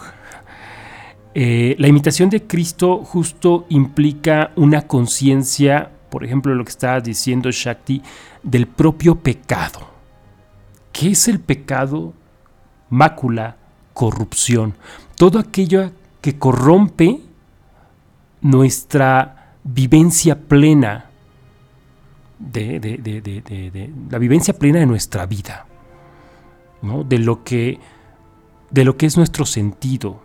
Eh, 1.35 1.77
la 1.79 1.89
imitación 1.89 2.29
de 2.29 2.47
Cristo 2.47 3.05
justo 3.05 3.67
implica 3.69 4.51
una 4.57 4.83
conciencia 4.83 5.91
por 6.11 6.25
ejemplo, 6.25 6.55
lo 6.55 6.65
que 6.65 6.71
estaba 6.71 7.01
diciendo 7.01 7.51
Shakti, 7.51 8.03
del 8.43 8.67
propio 8.67 9.15
pecado. 9.15 9.89
¿Qué 10.93 11.13
es 11.13 11.29
el 11.29 11.41
pecado? 11.41 12.13
Mácula, 12.91 13.57
corrupción. 13.95 14.75
Todo 15.15 15.39
aquello 15.39 15.93
que 16.21 16.37
corrompe 16.37 17.21
nuestra 18.41 19.55
vivencia 19.63 20.39
plena, 20.39 21.07
de, 22.39 23.93
la 24.11 24.19
vivencia 24.19 24.55
plena 24.55 24.81
de 24.81 24.87
nuestra 24.87 25.27
vida, 25.27 25.67
¿no? 26.83 27.05
de, 27.05 27.19
lo 27.19 27.45
que, 27.45 27.79
de 28.71 28.85
lo 28.85 28.97
que 28.97 29.07
es 29.07 29.17
nuestro 29.17 29.47
sentido, 29.47 30.23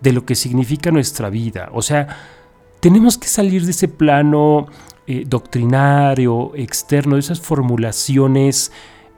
de 0.00 0.12
lo 0.12 0.24
que 0.24 0.34
significa 0.34 0.90
nuestra 0.90 1.30
vida. 1.30 1.70
O 1.72 1.82
sea, 1.82 2.08
tenemos 2.80 3.18
que 3.18 3.28
salir 3.28 3.64
de 3.64 3.72
ese 3.72 3.88
plano 3.88 4.66
eh, 5.06 5.24
doctrinario, 5.26 6.52
externo, 6.54 7.14
de 7.14 7.20
esas 7.20 7.40
formulaciones 7.40 8.72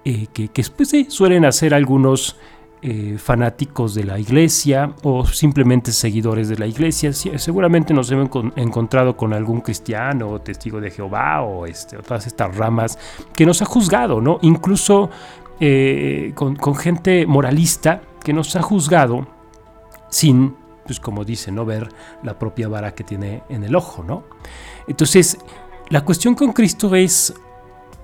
eh, 0.04 0.28
que, 0.32 0.48
que 0.48 0.64
pues, 0.76 0.92
suelen 1.08 1.44
hacer 1.44 1.74
algunos 1.74 2.36
eh, 2.82 3.16
fanáticos 3.18 3.94
de 3.94 4.04
la 4.04 4.18
iglesia 4.18 4.94
o 5.02 5.26
simplemente 5.26 5.92
seguidores 5.92 6.48
de 6.48 6.56
la 6.56 6.66
iglesia. 6.66 7.12
Seguramente 7.12 7.92
nos 7.92 8.10
hemos 8.10 8.30
encontrado 8.56 9.16
con 9.16 9.34
algún 9.34 9.60
cristiano 9.60 10.30
o 10.30 10.40
testigo 10.40 10.80
de 10.80 10.90
Jehová 10.90 11.42
o, 11.42 11.66
este, 11.66 11.98
todas 11.98 12.26
estas 12.26 12.56
ramas 12.56 12.98
que 13.34 13.44
nos 13.44 13.60
ha 13.60 13.66
juzgado, 13.66 14.20
¿no? 14.20 14.38
Incluso 14.42 15.10
con 16.34 16.74
gente 16.74 17.26
moralista 17.26 18.00
que 18.24 18.32
nos 18.32 18.56
ha 18.56 18.62
juzgado 18.62 19.26
sin 20.08 20.54
pues 20.90 20.98
como 20.98 21.24
dice, 21.24 21.52
no 21.52 21.64
ver 21.64 21.88
la 22.24 22.36
propia 22.36 22.66
vara 22.66 22.96
que 22.96 23.04
tiene 23.04 23.44
en 23.48 23.62
el 23.62 23.76
ojo, 23.76 24.02
¿no? 24.02 24.24
Entonces, 24.88 25.38
la 25.88 26.04
cuestión 26.04 26.34
con 26.34 26.52
Cristo 26.52 26.96
es 26.96 27.32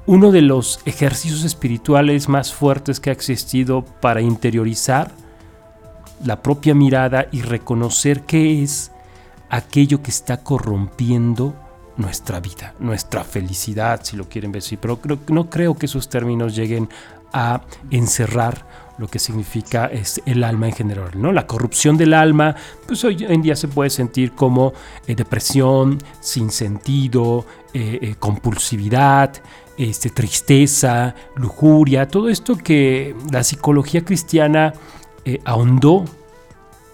uno 0.06 0.30
de 0.30 0.40
los 0.40 0.78
ejercicios 0.84 1.42
espirituales 1.42 2.28
más 2.28 2.54
fuertes 2.54 3.00
que 3.00 3.10
ha 3.10 3.12
existido 3.12 3.84
para 3.84 4.20
interiorizar 4.20 5.10
la 6.24 6.40
propia 6.42 6.76
mirada 6.76 7.26
y 7.32 7.42
reconocer 7.42 8.22
qué 8.22 8.62
es 8.62 8.92
aquello 9.50 10.00
que 10.00 10.12
está 10.12 10.44
corrompiendo 10.44 11.56
nuestra 11.96 12.38
vida, 12.38 12.74
nuestra 12.78 13.24
felicidad, 13.24 13.98
si 14.04 14.16
lo 14.16 14.28
quieren 14.28 14.52
ver 14.52 14.62
así. 14.62 14.76
Pero 14.76 15.00
no 15.26 15.50
creo 15.50 15.74
que 15.74 15.86
esos 15.86 16.08
términos 16.08 16.54
lleguen 16.54 16.88
a 17.32 17.62
encerrar 17.90 18.85
lo 18.98 19.08
que 19.08 19.18
significa 19.18 19.86
es 19.86 20.22
el 20.26 20.42
alma 20.44 20.68
en 20.68 20.74
general, 20.74 21.10
¿no? 21.16 21.32
La 21.32 21.46
corrupción 21.46 21.96
del 21.96 22.14
alma, 22.14 22.54
pues 22.86 23.04
hoy 23.04 23.24
en 23.28 23.42
día 23.42 23.56
se 23.56 23.68
puede 23.68 23.90
sentir 23.90 24.32
como 24.32 24.72
eh, 25.06 25.14
depresión, 25.14 25.98
sin 26.20 26.50
sentido, 26.50 27.44
eh, 27.74 27.98
eh, 28.00 28.14
compulsividad, 28.18 29.34
este, 29.76 30.10
tristeza, 30.10 31.14
lujuria, 31.34 32.08
todo 32.08 32.28
esto 32.28 32.56
que 32.56 33.14
la 33.30 33.44
psicología 33.44 34.04
cristiana 34.04 34.72
ahondó 35.44 36.04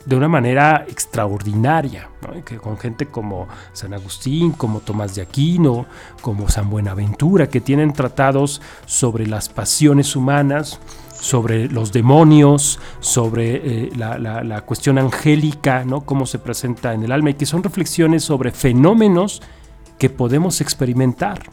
de 0.04 0.16
una 0.16 0.28
manera 0.28 0.84
extraordinaria, 0.88 2.08
que 2.44 2.56
con 2.56 2.78
gente 2.78 3.06
como 3.06 3.46
San 3.72 3.94
Agustín, 3.94 4.52
como 4.52 4.80
Tomás 4.80 5.14
de 5.14 5.22
Aquino, 5.22 5.86
como 6.20 6.48
San 6.48 6.70
Buenaventura, 6.70 7.48
que 7.48 7.60
tienen 7.60 7.92
tratados 7.92 8.60
sobre 8.86 9.26
las 9.26 9.48
pasiones 9.48 10.16
humanas, 10.16 10.80
sobre 11.22 11.68
los 11.68 11.92
demonios, 11.92 12.80
sobre 12.98 13.54
eh, 13.54 13.90
la, 13.96 14.18
la, 14.18 14.60
cuestión 14.62 14.98
angélica, 14.98 15.84
¿no? 15.84 16.00
cómo 16.00 16.26
se 16.26 16.40
presenta 16.40 16.94
en 16.94 17.04
el 17.04 17.12
alma, 17.12 17.30
y 17.30 17.34
que 17.34 17.46
son 17.46 17.62
reflexiones 17.62 18.24
sobre 18.24 18.50
fenómenos 18.50 19.40
que 20.00 20.10
podemos 20.10 20.60
experimentar. 20.60 21.44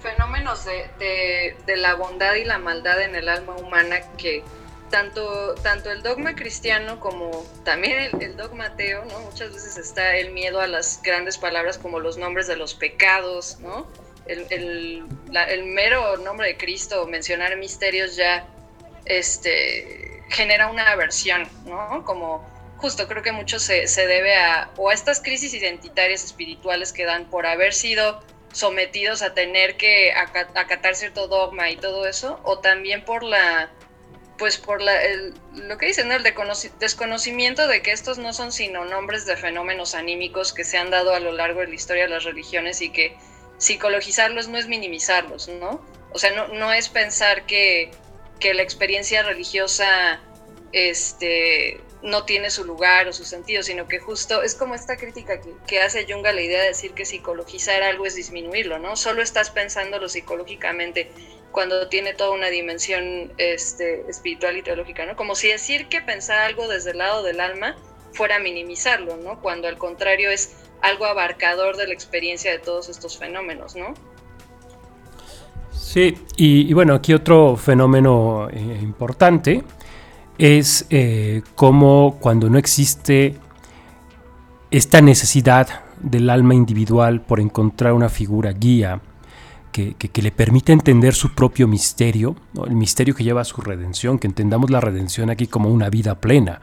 términos 0.00 0.64
de, 0.64 1.76
la 1.76 1.94
bondad 1.96 2.34
y 2.34 2.44
la 2.44 2.58
maldad 2.58 3.02
en 3.02 3.16
el 3.16 3.28
alma 3.28 3.56
humana 3.56 3.96
que 4.16 4.44
tanto, 4.88 5.56
tanto 5.56 5.90
el 5.90 6.04
dogma 6.04 6.36
cristiano 6.36 7.00
como 7.00 7.44
también 7.64 8.16
el, 8.20 8.36
dogma 8.36 8.66
ateo, 8.66 9.04
¿no? 9.06 9.18
Muchas 9.22 9.52
veces 9.52 9.76
está 9.76 10.14
el 10.14 10.30
miedo 10.30 10.60
a 10.60 10.68
las 10.68 11.00
grandes 11.02 11.36
palabras 11.36 11.78
como 11.78 11.98
los 11.98 12.16
nombres 12.16 12.46
de 12.46 12.54
los 12.54 12.74
pecados, 12.74 13.58
¿no? 13.58 13.88
El, 14.26 15.04
el 15.48 15.64
mero 15.64 16.16
nombre 16.18 16.48
de 16.48 16.56
Cristo, 16.56 17.06
mencionar 17.06 17.56
misterios 17.56 18.16
ya 18.16 18.48
este, 19.06 20.22
genera 20.28 20.68
una 20.68 20.90
aversión, 20.90 21.48
¿no? 21.64 22.04
Como 22.04 22.44
justo 22.76 23.08
creo 23.08 23.22
que 23.22 23.32
mucho 23.32 23.58
se, 23.58 23.86
debe 23.96 24.36
a, 24.36 24.70
o 24.76 24.90
a 24.90 24.94
estas 24.94 25.20
crisis 25.20 25.54
identitarias 25.54 26.24
espirituales 26.24 26.92
que 26.92 27.04
dan 27.04 27.24
por 27.26 27.46
haber 27.46 27.72
sido 27.72 28.22
sometidos 28.52 29.22
a 29.22 29.34
tener 29.34 29.76
que 29.76 30.12
acatar 30.12 30.94
cierto 30.94 31.28
dogma 31.28 31.70
y 31.70 31.76
todo 31.76 32.06
eso, 32.06 32.40
o 32.44 32.58
también 32.58 33.04
por 33.04 33.22
la, 33.22 33.70
pues 34.38 34.56
por 34.58 34.82
la, 34.82 34.94
lo 35.54 35.78
que 35.78 35.86
dicen, 35.86 36.10
el 36.10 36.22
desconocimiento 36.22 37.66
de 37.68 37.82
que 37.82 37.92
estos 37.92 38.18
no 38.18 38.32
son 38.32 38.52
sino 38.52 38.84
nombres 38.84 39.26
de 39.26 39.36
fenómenos 39.36 39.94
anímicos 39.94 40.52
que 40.52 40.64
se 40.64 40.78
han 40.78 40.90
dado 40.90 41.14
a 41.14 41.20
lo 41.20 41.32
largo 41.32 41.60
de 41.60 41.68
la 41.68 41.74
historia 41.74 42.04
de 42.04 42.10
las 42.10 42.24
religiones 42.24 42.80
y 42.80 42.90
que 42.90 43.16
psicologizarlos 43.58 44.48
no 44.48 44.58
es 44.58 44.66
minimizarlos, 44.66 45.48
¿no? 45.48 45.84
O 46.12 46.18
sea, 46.18 46.32
no, 46.32 46.48
no 46.48 46.72
es 46.72 46.88
pensar 46.88 47.46
que, 47.46 47.90
que 48.40 48.54
la 48.54 48.62
experiencia 48.62 49.22
religiosa 49.22 50.20
este, 50.72 51.80
no 52.02 52.24
tiene 52.24 52.50
su 52.50 52.64
lugar 52.64 53.08
o 53.08 53.12
su 53.12 53.24
sentido, 53.24 53.62
sino 53.62 53.88
que 53.88 53.98
justo 53.98 54.42
es 54.42 54.54
como 54.54 54.74
esta 54.74 54.96
crítica 54.96 55.40
que, 55.66 55.80
hace 55.80 56.06
Jung 56.08 56.26
a 56.26 56.32
la 56.32 56.40
idea 56.40 56.62
de 56.62 56.68
decir 56.68 56.92
que 56.92 57.04
psicologizar 57.04 57.82
algo 57.82 58.06
es 58.06 58.14
disminuirlo, 58.14 58.78
¿no? 58.78 58.96
Solo 58.96 59.22
estás 59.22 59.50
pensándolo 59.50 60.08
psicológicamente 60.08 61.10
cuando 61.52 61.88
tiene 61.88 62.14
toda 62.14 62.30
una 62.30 62.48
dimensión 62.48 63.32
este, 63.38 64.08
espiritual 64.08 64.56
y 64.56 64.62
teológica, 64.62 65.06
¿no? 65.06 65.16
Como 65.16 65.34
si 65.34 65.48
decir 65.48 65.88
que 65.88 66.00
pensar 66.00 66.38
algo 66.38 66.68
desde 66.68 66.90
el 66.90 66.98
lado 66.98 67.22
del 67.22 67.40
alma 67.40 67.76
fuera 68.12 68.38
minimizarlo, 68.38 69.16
¿no? 69.16 69.40
Cuando 69.40 69.66
al 69.68 69.78
contrario 69.78 70.30
es 70.30 70.52
algo 70.86 71.04
abarcador 71.06 71.76
de 71.76 71.86
la 71.86 71.94
experiencia 71.94 72.50
de 72.50 72.58
todos 72.58 72.88
estos 72.88 73.18
fenómenos, 73.18 73.76
¿no? 73.76 73.94
Sí, 75.72 76.16
y, 76.36 76.72
bueno, 76.74 76.94
aquí 76.94 77.14
otro 77.14 77.56
fenómeno 77.56 78.48
eh, 78.50 78.80
importante 78.82 79.62
es 80.38 80.86
eh, 80.90 81.42
como 81.54 82.18
cuando 82.20 82.50
no 82.50 82.58
existe 82.58 83.36
esta 84.70 85.00
necesidad 85.00 85.84
del 86.00 86.28
alma 86.28 86.54
individual 86.54 87.22
por 87.22 87.40
encontrar 87.40 87.92
una 87.92 88.08
figura 88.08 88.52
guía 88.52 89.00
que, 89.72 90.22
le 90.22 90.32
permita 90.32 90.72
entender 90.72 91.14
su 91.14 91.34
propio 91.34 91.68
misterio, 91.68 92.34
el 92.66 92.74
misterio 92.74 93.14
que 93.14 93.24
lleva 93.24 93.42
a 93.42 93.44
su 93.44 93.60
redención, 93.60 94.18
que 94.18 94.26
entendamos 94.26 94.70
la 94.70 94.80
redención 94.80 95.28
aquí 95.28 95.46
como 95.46 95.68
una 95.68 95.90
vida 95.90 96.14
plena. 96.14 96.60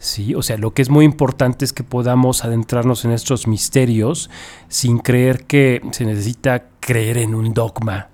¿Sí? 0.00 0.34
O 0.34 0.42
sea, 0.42 0.56
lo 0.56 0.72
que 0.72 0.82
es 0.82 0.90
muy 0.90 1.04
importante 1.04 1.64
es 1.64 1.72
que 1.72 1.84
podamos 1.84 2.44
adentrarnos 2.44 3.04
en 3.04 3.12
estos 3.12 3.46
misterios 3.46 4.30
sin 4.68 4.98
creer 4.98 5.44
que 5.44 5.80
se 5.92 6.04
necesita 6.04 6.64
creer 6.80 7.18
en 7.18 7.34
un 7.34 7.54
dogma, 7.54 8.08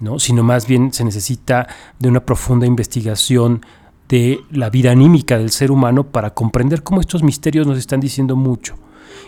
¿no? 0.00 0.18
sino 0.18 0.42
más 0.42 0.66
bien 0.66 0.92
se 0.92 1.04
necesita 1.04 1.68
de 1.98 2.08
una 2.08 2.20
profunda 2.20 2.66
investigación 2.66 3.64
de 4.08 4.40
la 4.50 4.68
vida 4.68 4.90
anímica 4.90 5.38
del 5.38 5.50
ser 5.50 5.70
humano 5.70 6.04
para 6.04 6.34
comprender 6.34 6.82
cómo 6.82 7.00
estos 7.00 7.22
misterios 7.22 7.66
nos 7.66 7.78
están 7.78 8.00
diciendo 8.00 8.36
mucho. 8.36 8.74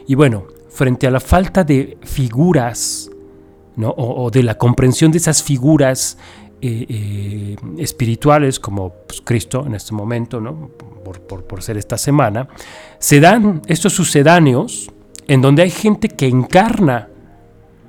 Y 0.07 0.17
bueno, 0.17 0.45
frente 0.69 1.07
a 1.07 1.11
la 1.13 1.21
falta 1.21 1.63
de 1.63 1.97
figuras, 2.03 3.09
¿no? 3.77 3.95
o, 3.97 4.31
de 4.31 4.43
la 4.43 4.59
comprensión 4.59 5.13
de 5.13 5.19
esas 5.19 5.43
figuras 5.43 6.19
eh, 6.67 6.87
eh, 6.89 7.57
espirituales, 7.77 8.59
como 8.59 8.95
pues, 9.07 9.21
Cristo 9.21 9.65
en 9.67 9.75
este 9.75 9.93
momento, 9.93 10.41
¿no? 10.41 10.71
por, 11.05 11.45
por 11.45 11.63
ser 11.63 11.77
esta 11.77 11.99
semana, 11.99 12.49
se 12.99 13.21
dan 13.21 13.61
estos 13.67 13.93
sucedáneos 13.93 14.91
en 15.29 15.43
donde 15.43 15.63
hay 15.63 15.71
gente 15.71 16.09
que 16.09 16.27
encarna 16.27 17.09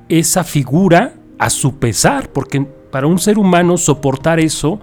esa 0.09 0.43
figura 0.43 1.13
a 1.39 1.49
su 1.49 1.77
pesar, 1.77 2.29
porque 2.33 2.61
para 2.91 3.07
un 3.07 3.19
ser 3.19 3.37
humano 3.37 3.77
soportar 3.77 4.39
eso 4.39 4.79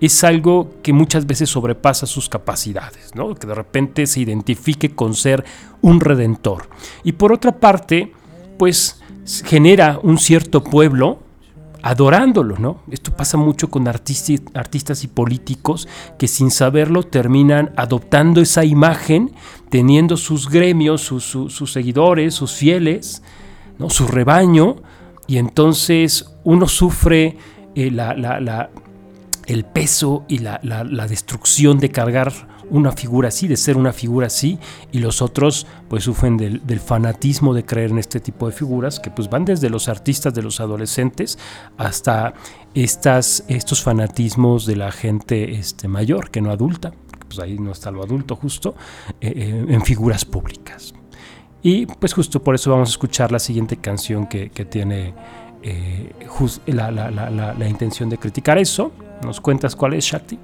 es 0.00 0.24
algo 0.24 0.74
que 0.82 0.92
muchas 0.92 1.26
veces 1.26 1.48
sobrepasa 1.48 2.06
sus 2.06 2.28
capacidades, 2.28 3.14
¿no? 3.14 3.34
que 3.34 3.46
de 3.46 3.54
repente 3.54 4.06
se 4.06 4.20
identifique 4.20 4.94
con 4.94 5.14
ser 5.14 5.44
un 5.80 6.00
redentor. 6.00 6.68
Y 7.02 7.12
por 7.12 7.32
otra 7.32 7.52
parte, 7.60 8.12
pues 8.58 9.00
genera 9.44 9.98
un 10.02 10.18
cierto 10.18 10.62
pueblo 10.62 11.20
adorándolo, 11.86 12.56
¿no? 12.58 12.80
Esto 12.90 13.12
pasa 13.14 13.38
mucho 13.38 13.70
con 13.70 13.86
artistas, 13.86 15.04
y 15.04 15.06
políticos 15.06 15.86
que 16.18 16.26
sin 16.26 16.50
saberlo 16.50 17.04
terminan 17.04 17.72
adoptando 17.76 18.40
esa 18.40 18.64
imagen, 18.64 19.30
teniendo 19.70 20.16
sus 20.16 20.50
gremios, 20.50 21.02
sus, 21.02 21.70
seguidores, 21.70 22.34
sus 22.34 22.54
fieles, 22.54 23.22
su 23.88 24.08
rebaño, 24.08 24.78
y 25.28 25.38
entonces 25.38 26.34
uno 26.42 26.66
sufre 26.66 27.38
eh, 27.76 27.96
el 29.46 29.64
peso 29.64 30.24
y 30.26 30.38
la, 30.38 30.58
destrucción 31.08 31.78
de 31.78 31.90
cargar 31.90 32.32
una 32.70 32.92
figura 32.92 33.28
así, 33.28 33.48
de 33.48 33.56
ser 33.56 33.76
una 33.76 33.92
figura 33.92 34.26
así, 34.26 34.58
y 34.92 34.98
los 34.98 35.22
otros 35.22 35.66
pues 35.88 36.04
sufren 36.04 36.36
del, 36.36 36.80
fanatismo 36.80 37.54
de 37.54 37.64
creer 37.64 37.90
en 37.90 37.98
este 37.98 38.20
tipo 38.20 38.46
de 38.46 38.52
figuras, 38.52 39.00
que 39.00 39.10
pues 39.10 39.28
van 39.28 39.44
desde 39.44 39.70
los 39.70 39.88
artistas 39.88 40.34
de 40.34 40.42
los 40.42 40.60
adolescentes 40.60 41.38
hasta 41.76 42.34
estas, 42.74 43.44
estos 43.48 43.82
fanatismos 43.82 44.66
de 44.66 44.76
la 44.76 44.92
gente 44.92 45.54
este, 45.54 45.88
mayor, 45.88 46.30
que 46.30 46.40
no 46.40 46.50
adulta, 46.50 46.92
pues 47.26 47.38
ahí 47.38 47.58
no 47.58 47.72
está 47.72 47.90
lo 47.90 48.02
adulto 48.02 48.36
justo, 48.36 48.74
eh, 49.20 49.32
eh, 49.34 49.66
en 49.68 49.82
figuras 49.82 50.24
públicas. 50.24 50.94
Y 51.62 51.86
pues 51.86 52.14
justo 52.14 52.42
por 52.42 52.54
eso 52.54 52.70
vamos 52.70 52.90
a 52.90 52.92
escuchar 52.92 53.32
la 53.32 53.38
siguiente 53.38 53.78
canción 53.78 54.26
que, 54.26 54.48
tiene 54.70 55.14
eh, 55.62 56.14
la, 56.66 56.90
la 56.90 57.68
intención 57.68 58.08
de 58.08 58.18
criticar 58.18 58.58
eso. 58.58 58.92
¿Nos 59.24 59.40
cuentas 59.40 59.74
cuál 59.74 59.94
es, 59.94 60.04
Shakti? 60.04 60.38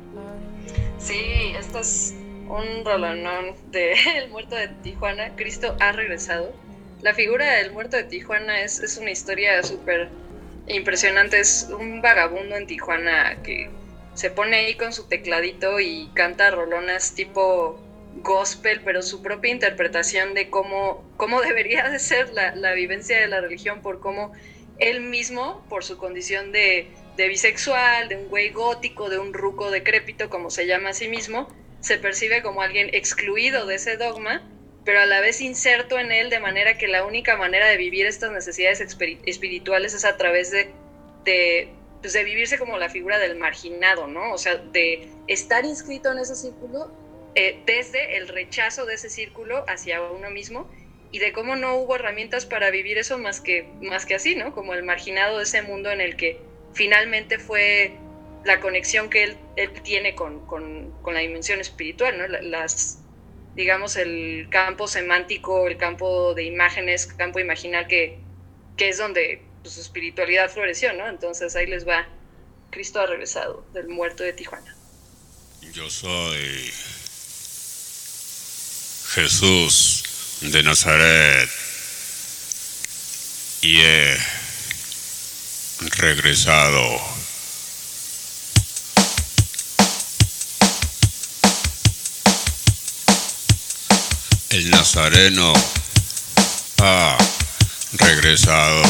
Sí, 0.98 1.41
esto 1.72 1.80
es 1.80 2.14
un 2.48 2.84
rolonón 2.84 3.54
de 3.70 3.92
El 4.16 4.28
muerto 4.28 4.56
de 4.56 4.68
Tijuana. 4.68 5.34
Cristo 5.36 5.74
ha 5.80 5.92
regresado. 5.92 6.52
La 7.00 7.14
figura 7.14 7.50
del 7.54 7.72
muerto 7.72 7.96
de 7.96 8.04
Tijuana 8.04 8.60
es, 8.60 8.78
es 8.80 8.98
una 8.98 9.10
historia 9.10 9.62
súper 9.62 10.10
impresionante. 10.66 11.40
Es 11.40 11.70
un 11.70 12.02
vagabundo 12.02 12.56
en 12.56 12.66
Tijuana 12.66 13.42
que 13.42 13.70
se 14.12 14.28
pone 14.28 14.56
ahí 14.56 14.74
con 14.74 14.92
su 14.92 15.08
tecladito 15.08 15.80
y 15.80 16.10
canta 16.12 16.50
rolonas 16.50 17.14
tipo 17.14 17.80
gospel, 18.16 18.82
pero 18.84 19.00
su 19.00 19.22
propia 19.22 19.50
interpretación 19.50 20.34
de 20.34 20.50
cómo, 20.50 21.02
cómo 21.16 21.40
debería 21.40 21.88
de 21.88 21.98
ser 21.98 22.34
la, 22.34 22.54
la 22.54 22.74
vivencia 22.74 23.18
de 23.18 23.28
la 23.28 23.40
religión, 23.40 23.80
por 23.80 23.98
cómo 23.98 24.32
él 24.78 25.00
mismo, 25.00 25.64
por 25.70 25.84
su 25.84 25.96
condición 25.96 26.52
de 26.52 26.90
de 27.16 27.28
bisexual, 27.28 28.08
de 28.08 28.16
un 28.16 28.28
güey 28.28 28.50
gótico, 28.50 29.08
de 29.10 29.18
un 29.18 29.34
ruco 29.34 29.70
decrépito, 29.70 30.30
como 30.30 30.50
se 30.50 30.66
llama 30.66 30.90
a 30.90 30.92
sí 30.94 31.08
mismo, 31.08 31.48
se 31.82 31.98
percibe 31.98 32.42
como 32.42 32.62
alguien 32.62 32.88
excluido 32.92 33.66
de 33.66 33.74
ese 33.74 33.96
dogma, 33.96 34.48
pero 34.84 35.00
a 35.00 35.06
la 35.06 35.20
vez 35.20 35.40
inserto 35.40 35.98
en 35.98 36.12
él 36.12 36.30
de 36.30 36.40
manera 36.40 36.78
que 36.78 36.88
la 36.88 37.04
única 37.04 37.36
manera 37.36 37.66
de 37.68 37.76
vivir 37.76 38.06
estas 38.06 38.30
necesidades 38.32 38.80
espirituales 38.80 39.92
es 39.92 40.04
a 40.04 40.16
través 40.16 40.50
de, 40.50 40.70
pues 42.00 42.12
de 42.12 42.24
vivirse 42.24 42.58
como 42.58 42.78
la 42.78 42.88
figura 42.88 43.18
del 43.18 43.36
marginado, 43.36 44.06
¿no? 44.06 44.32
O 44.32 44.38
sea, 44.38 44.56
de 44.56 45.08
estar 45.26 45.64
inscrito 45.64 46.10
en 46.12 46.18
ese 46.18 46.36
círculo 46.36 46.90
eh, 47.34 47.60
desde 47.66 48.16
el 48.16 48.28
rechazo 48.28 48.86
de 48.86 48.94
ese 48.94 49.10
círculo 49.10 49.64
hacia 49.68 50.02
uno 50.02 50.30
mismo 50.30 50.70
y 51.10 51.18
de 51.18 51.32
cómo 51.32 51.56
no 51.56 51.76
hubo 51.76 51.96
herramientas 51.96 52.46
para 52.46 52.70
vivir 52.70 52.96
eso 52.96 53.18
más 53.18 53.40
que, 53.40 53.68
más 53.80 54.06
que 54.06 54.14
así, 54.14 54.36
¿no? 54.36 54.54
Como 54.54 54.72
el 54.74 54.84
marginado 54.84 55.38
de 55.38 55.44
ese 55.44 55.62
mundo 55.62 55.90
en 55.90 56.00
el 56.00 56.16
que 56.16 56.38
finalmente 56.74 57.38
fue 57.38 57.92
la 58.44 58.60
conexión 58.60 59.08
que 59.08 59.24
él, 59.56 59.72
tiene 59.82 60.14
con, 60.14 60.42
la 61.06 61.20
dimensión 61.20 61.60
espiritual, 61.60 62.18
¿no? 62.18 62.26
Las, 62.26 62.98
digamos, 63.54 63.96
el 63.96 64.48
campo 64.50 64.88
semántico, 64.88 65.68
el 65.68 65.76
campo 65.76 66.34
de 66.34 66.44
imágenes, 66.44 67.06
campo 67.06 67.38
imaginal 67.38 67.86
que, 67.86 68.18
que 68.76 68.88
es 68.88 68.98
donde 68.98 69.42
pues, 69.62 69.74
su 69.74 69.80
espiritualidad 69.80 70.50
floreció, 70.50 70.92
¿no? 70.92 71.08
Entonces 71.08 71.54
ahí 71.56 71.66
les 71.66 71.86
va, 71.86 72.08
Cristo 72.70 73.00
ha 73.00 73.06
regresado 73.06 73.64
del 73.72 73.88
muerto 73.88 74.22
de 74.22 74.32
Tijuana. 74.32 74.76
Yo 75.72 75.88
soy 75.88 76.72
Jesús 79.14 80.40
de 80.40 80.62
Nazaret 80.62 81.48
y 83.60 83.78
he 83.80 84.16
regresado. 85.98 87.21
El 94.52 94.68
Nazareno 94.68 95.54
ha 96.82 97.16
regresado. 97.94 98.82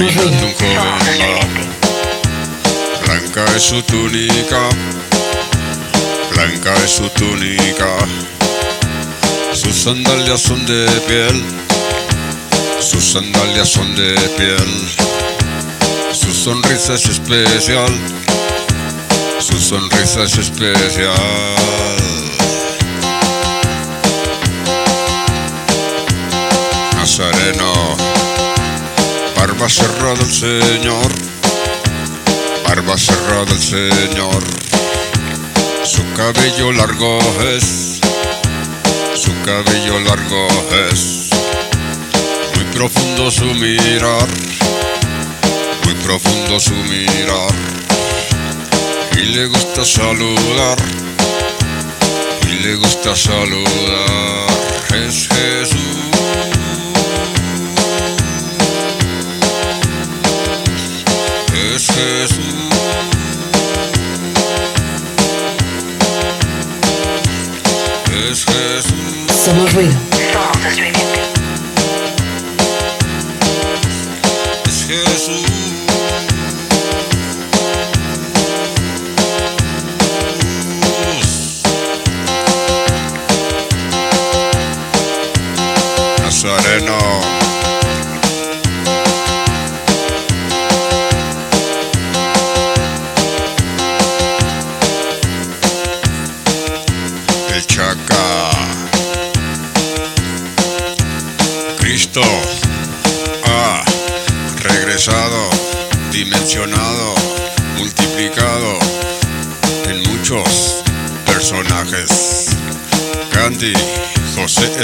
Caminando 0.00 0.46
un 0.46 0.54
ruido. 0.54 0.56
joven 0.58 0.78
va. 0.78 0.98
Blanca 3.04 3.44
es 3.56 3.62
su 3.62 3.82
túnica, 3.82 4.68
blanca 6.32 6.74
es 6.84 6.90
su 6.90 7.08
túnica. 7.10 7.96
Sus 9.52 9.76
sandalias 9.76 10.40
son 10.40 10.64
de 10.66 10.86
piel, 11.06 11.44
sus 12.80 13.12
sandalias 13.12 13.68
son 13.68 13.94
de 13.96 14.14
piel. 14.38 14.88
Su 16.12 16.32
sonrisa 16.32 16.94
es 16.94 17.06
especial, 17.06 17.92
su 19.38 19.58
sonrisa 19.60 20.24
es 20.24 20.38
especial. 20.38 21.56
Nazareno, 26.96 27.96
barba 29.60 29.68
cerrada 29.68 30.22
el 30.22 30.32
Señor, 30.32 31.12
barba 32.66 32.96
cerrada 32.96 33.52
el 33.52 33.60
Señor. 33.60 34.42
Su 35.84 36.02
cabello 36.16 36.72
largo 36.72 37.18
es, 37.56 38.00
su 39.14 39.32
cabello 39.44 40.00
largo 40.00 40.48
es, 40.90 41.28
muy 42.54 42.64
profundo 42.72 43.30
su 43.30 43.44
mirar, 43.44 44.28
muy 45.84 45.94
profundo 46.06 46.58
su 46.58 46.74
mirar. 46.74 47.54
Y 49.12 49.26
le 49.34 49.46
gusta 49.46 49.84
saludar, 49.84 50.78
y 52.48 52.62
le 52.62 52.76
gusta 52.76 53.14
saludar. 53.14 54.46
Es 54.94 55.28
Jesús. 55.28 56.59
Jesús. 62.00 62.54
Es 68.30 68.44
Jesús, 68.44 69.72
ruido. 69.74 70.09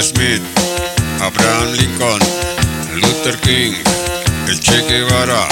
Smith, 0.01 0.43
Abraham 1.21 1.73
Lincoln, 1.73 2.19
Luther 2.93 3.35
King, 3.39 3.73
el 4.47 4.59
Che 4.59 4.81
Guevara, 4.87 5.47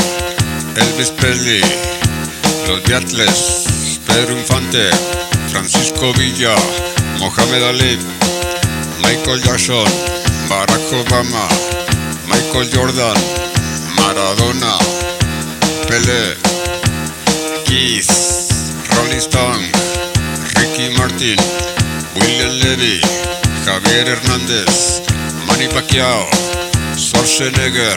Elvis 0.75 1.09
Presley, 1.09 1.61
los 2.67 2.81
Beatles, 2.83 3.99
Pedro 4.05 4.37
Infante, 4.37 4.89
Francisco 5.49 6.13
Villa, 6.13 6.55
Mohamed 7.19 7.63
Ali, 7.63 7.97
Michael 9.01 9.41
Jackson, 9.41 9.87
Barack 10.47 10.91
Obama, 10.91 11.47
Michael 12.27 12.69
Jordan, 12.69 13.17
Maradona, 13.97 14.77
Pelé, 15.87 16.37
Kiss, 17.65 18.75
Rolling 18.95 19.21
Stone, 19.21 19.71
Ricky 20.55 20.89
Martin, 20.97 21.37
William 22.15 22.51
Levy, 22.59 23.14
Javier 23.65 24.07
Hernández, 24.07 25.01
Manny 25.47 25.67
Pacquiao, 25.67 26.27
Schwarzenegger, 26.95 27.95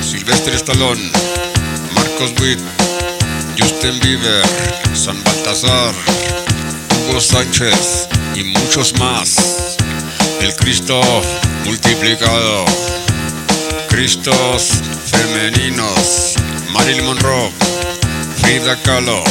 Sylvester 0.00 0.54
Stallone, 0.54 1.10
Marcos 1.92 2.32
Witt, 2.40 2.60
Justin 3.58 3.98
Bieber, 3.98 4.42
San 4.94 5.22
Baltasar, 5.24 5.92
Hugo 7.08 7.20
Sánchez 7.20 8.08
y 8.36 8.44
muchos 8.44 8.96
más. 9.00 9.76
El 10.40 10.54
Cristo 10.54 11.00
multiplicado. 11.64 12.64
Cristos 13.88 14.80
femeninos. 15.04 16.36
Marilyn 16.72 17.06
Monroe, 17.06 17.50
Frida 18.36 18.76
Kahlo, 18.82 19.24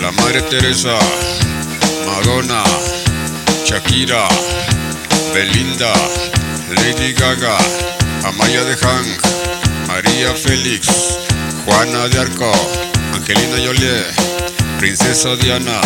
la 0.00 0.10
Madre 0.12 0.40
Teresa, 0.42 0.98
Madonna, 2.06 2.64
Shakira, 3.66 4.26
Belinda, 5.34 5.92
Lady 6.70 7.12
Gaga, 7.12 7.56
Amaya 8.24 8.64
de 8.64 8.76
Hank, 8.76 9.06
María 9.86 10.32
Félix, 10.34 10.88
Juana 11.64 12.08
de 12.08 12.18
Arco, 12.18 12.52
Angelina 13.14 13.56
Jolie, 13.64 14.04
Princesa 14.78 15.36
Diana, 15.36 15.80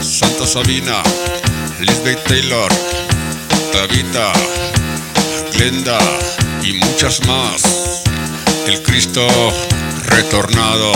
Santa 0.00 0.46
Sabina, 0.46 1.02
Lisbeth 1.80 2.22
Taylor, 2.24 2.70
Tabita, 3.72 4.32
Glenda 5.52 5.98
y 6.62 6.74
muchas 6.74 7.26
más. 7.26 8.02
El 8.66 8.82
Cristo 8.82 9.26
retornado. 10.06 10.92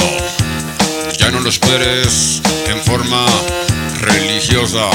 Ya 1.19 1.31
no 1.31 1.41
lo 1.41 1.49
esperes 1.49 2.41
en 2.69 2.79
forma 2.81 3.27
religiosa. 4.01 4.91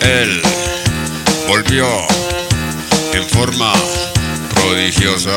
Él 0.00 0.42
volvió 1.48 1.86
en 3.14 3.26
forma 3.26 3.72
prodigiosa. 4.54 5.36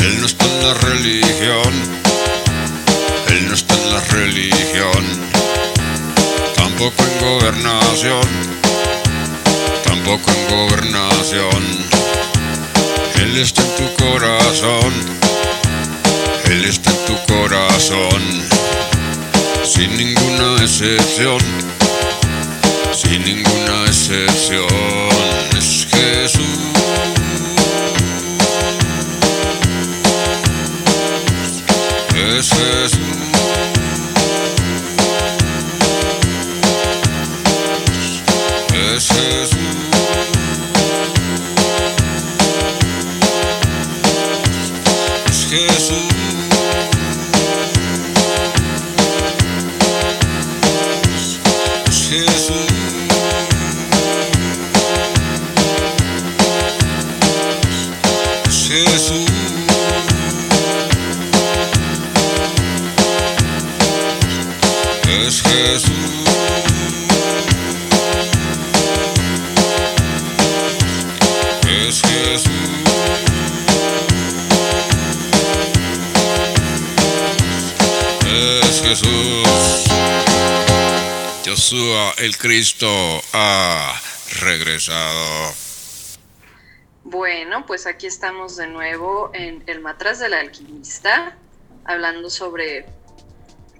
Él 0.00 0.20
no 0.20 0.26
está 0.26 0.44
en 0.44 0.60
la 0.66 0.74
religión. 0.74 1.72
Él 3.28 3.48
no 3.48 3.54
está 3.54 3.74
en 3.74 3.92
la 3.92 4.00
religión. 4.00 5.04
Tampoco 6.56 7.04
en 7.04 7.28
gobernación. 7.28 8.28
Tampoco 9.84 10.32
en 10.32 10.56
gobernación. 10.56 11.62
Él 13.22 13.36
está 13.38 13.62
en 13.62 13.76
tu 13.76 14.04
corazón. 14.04 15.35
Él 16.50 16.64
está 16.64 16.90
en 16.90 17.06
tu 17.06 17.32
corazón. 17.32 18.22
Sin 19.64 19.96
ninguna 19.96 20.62
excepción. 20.62 21.38
Sin 22.92 23.24
ninguna 23.24 23.84
excepción. 23.86 24.66
Es 25.56 25.86
Jesús. 25.90 26.42
Es 32.14 32.50
Jesús. 32.50 32.95
El 82.26 82.36
Cristo 82.36 82.88
ha 83.34 83.94
regresado. 84.40 85.54
Bueno, 87.04 87.64
pues 87.66 87.86
aquí 87.86 88.08
estamos 88.08 88.56
de 88.56 88.66
nuevo 88.66 89.30
en 89.32 89.62
El 89.68 89.80
Matraz 89.80 90.18
del 90.18 90.34
Alquimista, 90.34 91.36
hablando 91.84 92.28
sobre 92.28 92.84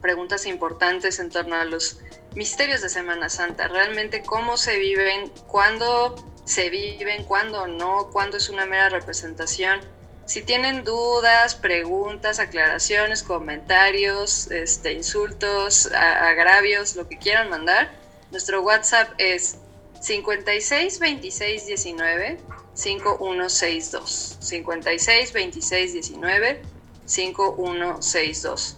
preguntas 0.00 0.46
importantes 0.46 1.18
en 1.18 1.30
torno 1.30 1.56
a 1.56 1.64
los 1.64 1.98
misterios 2.36 2.82
de 2.82 2.88
Semana 2.88 3.28
Santa. 3.30 3.66
Realmente 3.66 4.22
cómo 4.22 4.56
se 4.56 4.78
viven, 4.78 5.28
cuándo 5.48 6.14
se 6.44 6.70
viven, 6.70 7.24
cuándo 7.24 7.66
no, 7.66 8.10
cuándo 8.12 8.36
es 8.36 8.48
una 8.48 8.64
mera 8.64 8.90
representación. 8.90 9.80
Si 10.24 10.42
tienen 10.42 10.84
dudas, 10.84 11.56
preguntas, 11.56 12.38
aclaraciones, 12.38 13.24
comentarios, 13.24 14.48
este, 14.52 14.92
insultos, 14.92 15.90
agravios, 15.92 16.94
lo 16.94 17.08
que 17.08 17.18
quieran 17.18 17.50
mandar, 17.50 18.05
nuestro 18.30 18.62
WhatsApp 18.62 19.12
es 19.18 19.58
56 20.00 20.98
26 20.98 21.66
19 21.66 22.38
5162. 22.74 24.36
56 24.40 25.32
26 25.32 25.92
19 25.92 26.62
5162. 27.04 28.76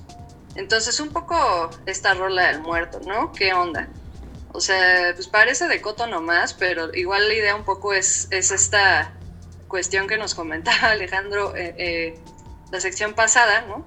Entonces, 0.54 1.00
un 1.00 1.10
poco 1.10 1.70
esta 1.86 2.14
rola 2.14 2.48
del 2.48 2.60
muerto, 2.60 3.00
¿no? 3.06 3.32
¿Qué 3.32 3.52
onda? 3.52 3.88
O 4.52 4.60
sea, 4.60 5.12
pues 5.14 5.28
parece 5.28 5.68
de 5.68 5.80
coto 5.80 6.06
nomás, 6.06 6.54
pero 6.54 6.92
igual 6.94 7.28
la 7.28 7.34
idea 7.34 7.54
un 7.54 7.64
poco 7.64 7.92
es, 7.92 8.28
es 8.30 8.50
esta 8.50 9.12
cuestión 9.68 10.06
que 10.08 10.16
nos 10.16 10.34
comentaba 10.34 10.90
Alejandro 10.90 11.54
eh, 11.54 11.74
eh, 11.78 12.20
la 12.72 12.80
sección 12.80 13.14
pasada, 13.14 13.62
¿no? 13.62 13.86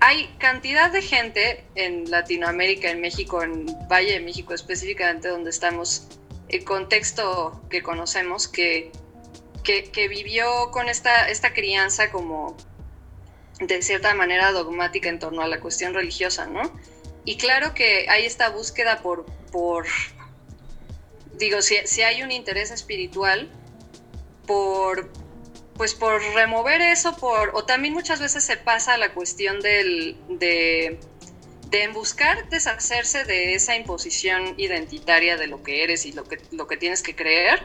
Hay 0.00 0.34
cantidad 0.38 0.90
de 0.90 1.02
gente 1.02 1.64
en 1.74 2.10
Latinoamérica, 2.10 2.90
en 2.90 3.00
México, 3.02 3.42
en 3.42 3.66
Valle 3.86 4.14
de 4.14 4.20
México 4.20 4.54
específicamente, 4.54 5.28
donde 5.28 5.50
estamos, 5.50 6.08
el 6.48 6.64
contexto 6.64 7.60
que 7.68 7.82
conocemos, 7.82 8.48
que, 8.48 8.90
que, 9.62 10.08
vivió 10.08 10.70
con 10.70 10.88
esta, 10.88 11.28
esta 11.28 11.52
crianza 11.52 12.10
como 12.10 12.56
de 13.60 13.82
cierta 13.82 14.14
manera 14.14 14.52
dogmática 14.52 15.10
en 15.10 15.18
torno 15.18 15.42
a 15.42 15.46
la 15.46 15.60
cuestión 15.60 15.92
religiosa, 15.92 16.46
¿no? 16.46 16.62
Y 17.26 17.36
claro 17.36 17.74
que 17.74 18.08
hay 18.08 18.24
esta 18.24 18.48
búsqueda 18.48 19.02
por, 19.02 19.26
por 19.52 19.86
digo, 21.40 21.60
si, 21.60 21.76
si 21.84 22.02
hay 22.02 22.22
un 22.22 22.30
interés 22.30 22.70
espiritual, 22.70 23.50
por, 24.46 25.10
pues 25.80 25.94
por 25.94 26.20
remover 26.34 26.82
eso, 26.82 27.16
por, 27.16 27.52
o 27.54 27.64
también 27.64 27.94
muchas 27.94 28.20
veces 28.20 28.44
se 28.44 28.58
pasa 28.58 28.92
a 28.92 28.98
la 28.98 29.14
cuestión 29.14 29.60
del, 29.62 30.14
de, 30.28 31.00
de 31.70 31.88
buscar 31.88 32.50
deshacerse 32.50 33.24
de 33.24 33.54
esa 33.54 33.74
imposición 33.76 34.52
identitaria 34.58 35.38
de 35.38 35.46
lo 35.46 35.62
que 35.62 35.82
eres 35.82 36.04
y 36.04 36.12
lo 36.12 36.24
que, 36.24 36.38
lo 36.50 36.66
que 36.66 36.76
tienes 36.76 37.02
que 37.02 37.16
creer, 37.16 37.62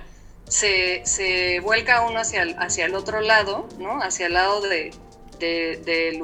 se, 0.47 1.01
se 1.04 1.60
vuelca 1.60 2.08
uno 2.08 2.19
hacia 2.19 2.43
el, 2.43 2.56
hacia 2.58 2.86
el 2.86 2.95
otro 2.95 3.19
lado, 3.19 3.67
¿no? 3.80 4.01
Hacia 4.01 4.28
el 4.28 4.34
lado 4.36 4.62
de, 4.62 4.91
de, 5.39 5.75
de 5.84 6.17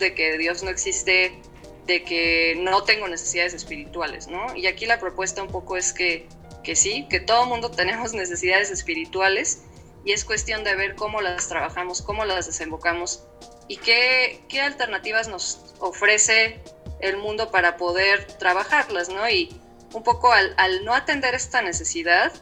de 0.00 0.14
que 0.14 0.38
Dios 0.38 0.64
no 0.64 0.70
existe, 0.70 1.40
de 1.86 2.02
que 2.02 2.56
no 2.58 2.82
tengo 2.82 3.06
necesidades 3.06 3.54
espirituales, 3.54 4.26
¿no? 4.26 4.56
Y 4.56 4.66
aquí 4.66 4.86
la 4.86 4.98
propuesta 4.98 5.40
un 5.40 5.52
poco 5.52 5.76
es 5.76 5.92
que, 5.92 6.26
que 6.64 6.74
sí, 6.74 7.06
que 7.08 7.20
todo 7.20 7.46
mundo 7.46 7.70
tenemos 7.70 8.12
necesidades 8.12 8.72
espirituales 8.72 9.62
y 10.04 10.12
es 10.12 10.24
cuestión 10.24 10.64
de 10.64 10.74
ver 10.74 10.94
cómo 10.94 11.20
las 11.20 11.48
trabajamos, 11.48 12.02
cómo 12.02 12.24
las 12.24 12.46
desembocamos 12.46 13.24
y 13.68 13.76
qué, 13.76 14.44
qué 14.48 14.60
alternativas 14.60 15.28
nos 15.28 15.74
ofrece 15.78 16.60
el 17.00 17.16
mundo 17.16 17.50
para 17.50 17.76
poder 17.76 18.26
trabajarlas, 18.38 19.08
¿no? 19.08 19.28
Y 19.28 19.60
un 19.92 20.02
poco 20.02 20.32
al, 20.32 20.84
no 20.84 20.94
atender 20.94 21.34
esta 21.34 21.62
necesidad, 21.62 22.32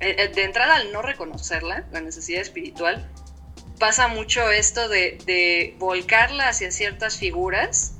eh, 0.00 0.30
de 0.34 0.44
entrada 0.44 0.76
al 0.76 0.92
no 0.92 1.02
reconocerla, 1.02 1.86
la 1.90 2.00
necesidad 2.00 2.40
espiritual, 2.40 3.10
pasa 3.78 4.08
mucho 4.08 4.50
esto 4.50 4.88
de, 4.88 5.18
de, 5.24 5.74
volcarla 5.78 6.48
hacia 6.48 6.70
ciertas 6.70 7.16
figuras 7.16 7.94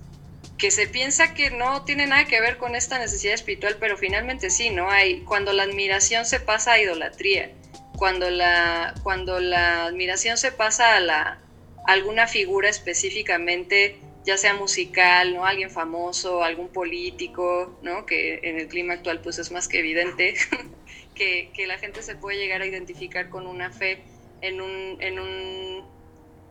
que 0.59 0.70
se 0.72 0.89
piensa 0.89 1.34
que 1.34 1.51
no 1.51 1.84
tiene 1.84 2.07
nada 2.07 2.24
que 2.24 2.41
ver 2.41 2.59
con 2.59 2.74
esta 2.74 2.99
necesidad 2.99 3.34
espiritual, 3.34 3.76
pero 3.78 3.97
finalmente 3.97 4.51
sí, 4.51 4.70
¿no? 4.70 4.91
Hay, 4.91 5.20
cuando 5.20 5.53
la 5.53 5.62
admiración 5.62 6.26
se 6.26 6.41
pasa 6.41 6.72
a 6.72 6.80
idolatría, 6.80 7.53
cuando 7.99 8.30
la, 8.30 8.94
cuando 9.03 9.40
la 9.40 9.86
admiración 9.86 10.38
se 10.38 10.53
pasa 10.53 10.96
a, 10.96 11.01
la, 11.01 11.40
a 11.86 11.92
alguna 11.92 12.28
figura 12.28 12.68
específicamente, 12.68 13.99
ya 14.24 14.36
sea 14.36 14.55
musical, 14.55 15.34
¿no? 15.34 15.44
Alguien 15.44 15.70
famoso, 15.70 16.44
algún 16.44 16.68
político, 16.68 17.76
¿no? 17.82 18.07
Que 18.07 18.40
en 18.44 18.59
el 18.59 18.68
clima 18.68 18.94
actual 18.94 19.20
pues 19.20 19.38
es 19.38 19.51
más 19.51 19.66
que 19.66 19.80
evidente 19.80 20.34
que, 21.14 21.51
que 21.53 21.66
la 21.66 21.78
gente 21.78 22.03
se 22.03 22.14
puede 22.14 22.38
llegar 22.38 22.62
a 22.62 22.66
identificar 22.66 23.28
con 23.30 23.46
una 23.46 23.72
fe 23.72 24.05
en 24.40 24.61
un, 24.61 24.96
en 25.01 25.18
un 25.18 25.84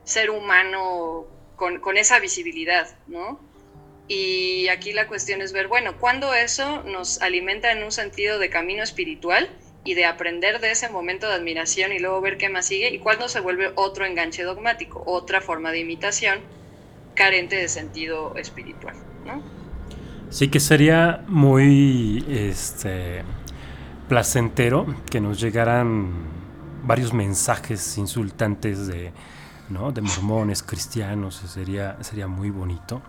ser 0.03 0.29
humano 0.29 1.27
con, 1.55 1.79
con, 1.79 1.97
esa 1.97 2.19
visibilidad, 2.19 2.97
¿no? 3.07 3.39
Y 4.09 4.67
aquí 4.67 4.91
la 4.91 5.07
cuestión 5.07 5.41
es 5.41 5.53
ver, 5.53 5.67
bueno, 5.67 5.97
¿cuándo 5.97 6.33
eso 6.33 6.83
nos 6.83 7.21
alimenta 7.21 7.71
en 7.71 7.83
un 7.83 7.91
sentido 7.91 8.37
de 8.37 8.49
camino 8.49 8.83
espiritual 8.83 9.49
y 9.87 9.93
de 9.93 10.03
aprender 10.03 10.59
de 10.59 10.71
ese 10.71 10.89
momento 10.89 11.29
de 11.29 11.35
admiración 11.35 11.93
y 11.93 11.99
luego 11.99 12.19
ver 12.19 12.37
qué 12.37 12.49
más 12.49 12.65
sigue? 12.65 12.89
¿Y 12.93 12.99
cuándo 12.99 13.29
se 13.29 13.39
vuelve 13.39 13.71
otro 13.75 14.05
enganche 14.05 14.43
dogmático, 14.43 15.01
otra 15.05 15.39
forma 15.39 15.71
de 15.71 15.79
imitación 15.79 16.39
carente 17.15 17.55
de 17.55 17.69
sentido 17.69 18.35
espiritual, 18.35 18.97
¿no? 19.25 19.41
Sí 20.29 20.49
que 20.49 20.59
sería 20.59 21.23
muy 21.29 22.25
este, 22.27 23.23
placentero 24.09 24.93
que 25.09 25.21
nos 25.21 25.39
llegaran 25.39 26.11
varios 26.83 27.13
mensajes 27.13 27.97
insultantes 27.97 28.87
de, 28.87 29.13
¿no? 29.69 29.93
de 29.93 30.01
mormones, 30.01 30.63
cristianos, 30.63 31.35
sería, 31.47 31.95
sería 32.01 32.27
muy 32.27 32.49
bonito. 32.49 33.01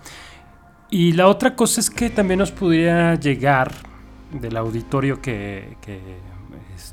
Y 0.91 1.11
la 1.15 1.27
otra 1.27 1.57
cosa 1.57 1.81
es 1.81 1.91
que 1.91 2.09
también 2.09 2.39
nos 2.39 2.53
pudiera 2.53 3.17
llegar 3.17 3.73
del 4.31 4.57
auditorio 4.57 5.21
que, 5.21 5.77
que 5.83 6.01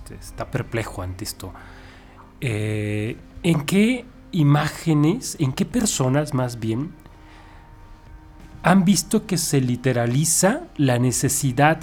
este, 0.06 0.16
está 0.16 0.51
perplejo 0.51 1.01
ante 1.01 1.24
esto. 1.24 1.51
Eh, 2.41 3.18
¿En 3.41 3.62
qué 3.66 4.06
imágenes, 4.32 5.36
en 5.39 5.51
qué 5.51 5.66
personas 5.66 6.34
más 6.34 6.60
bien, 6.60 6.91
han 8.62 8.86
visto 8.86 9.26
que 9.26 9.38
se 9.38 9.62
literaliza 9.62 10.68
la 10.78 10.99
necesidad 10.99 11.80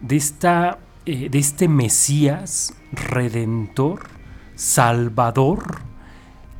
de, 0.00 0.16
esta, 0.16 0.78
eh, 1.04 1.28
de 1.28 1.38
este 1.38 1.68
Mesías 1.68 2.74
redentor, 2.92 4.08
salvador, 4.54 5.80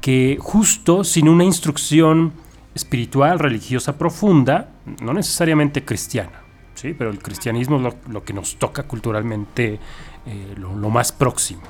que 0.03 0.39
justo 0.39 1.03
sin 1.03 1.29
una 1.29 1.45
instrucción 1.45 2.33
espiritual, 2.75 3.39
religiosa 3.39 3.97
profunda, 3.97 4.69
no 5.03 5.14
necesariamente 5.14 5.83
cristiana, 5.85 6.43
¿sí? 6.75 6.95
pero 6.97 7.11
el 7.11 7.21
cristianismo 7.21 7.77
es 7.77 7.83
lo, 7.83 7.95
lo 8.09 8.25
que 8.25 8.35
nos 8.35 8.57
toca 8.57 8.83
culturalmente 8.83 9.81
eh, 10.27 10.55
lo, 10.57 10.70
más 10.91 11.12
próximo. 11.12 11.62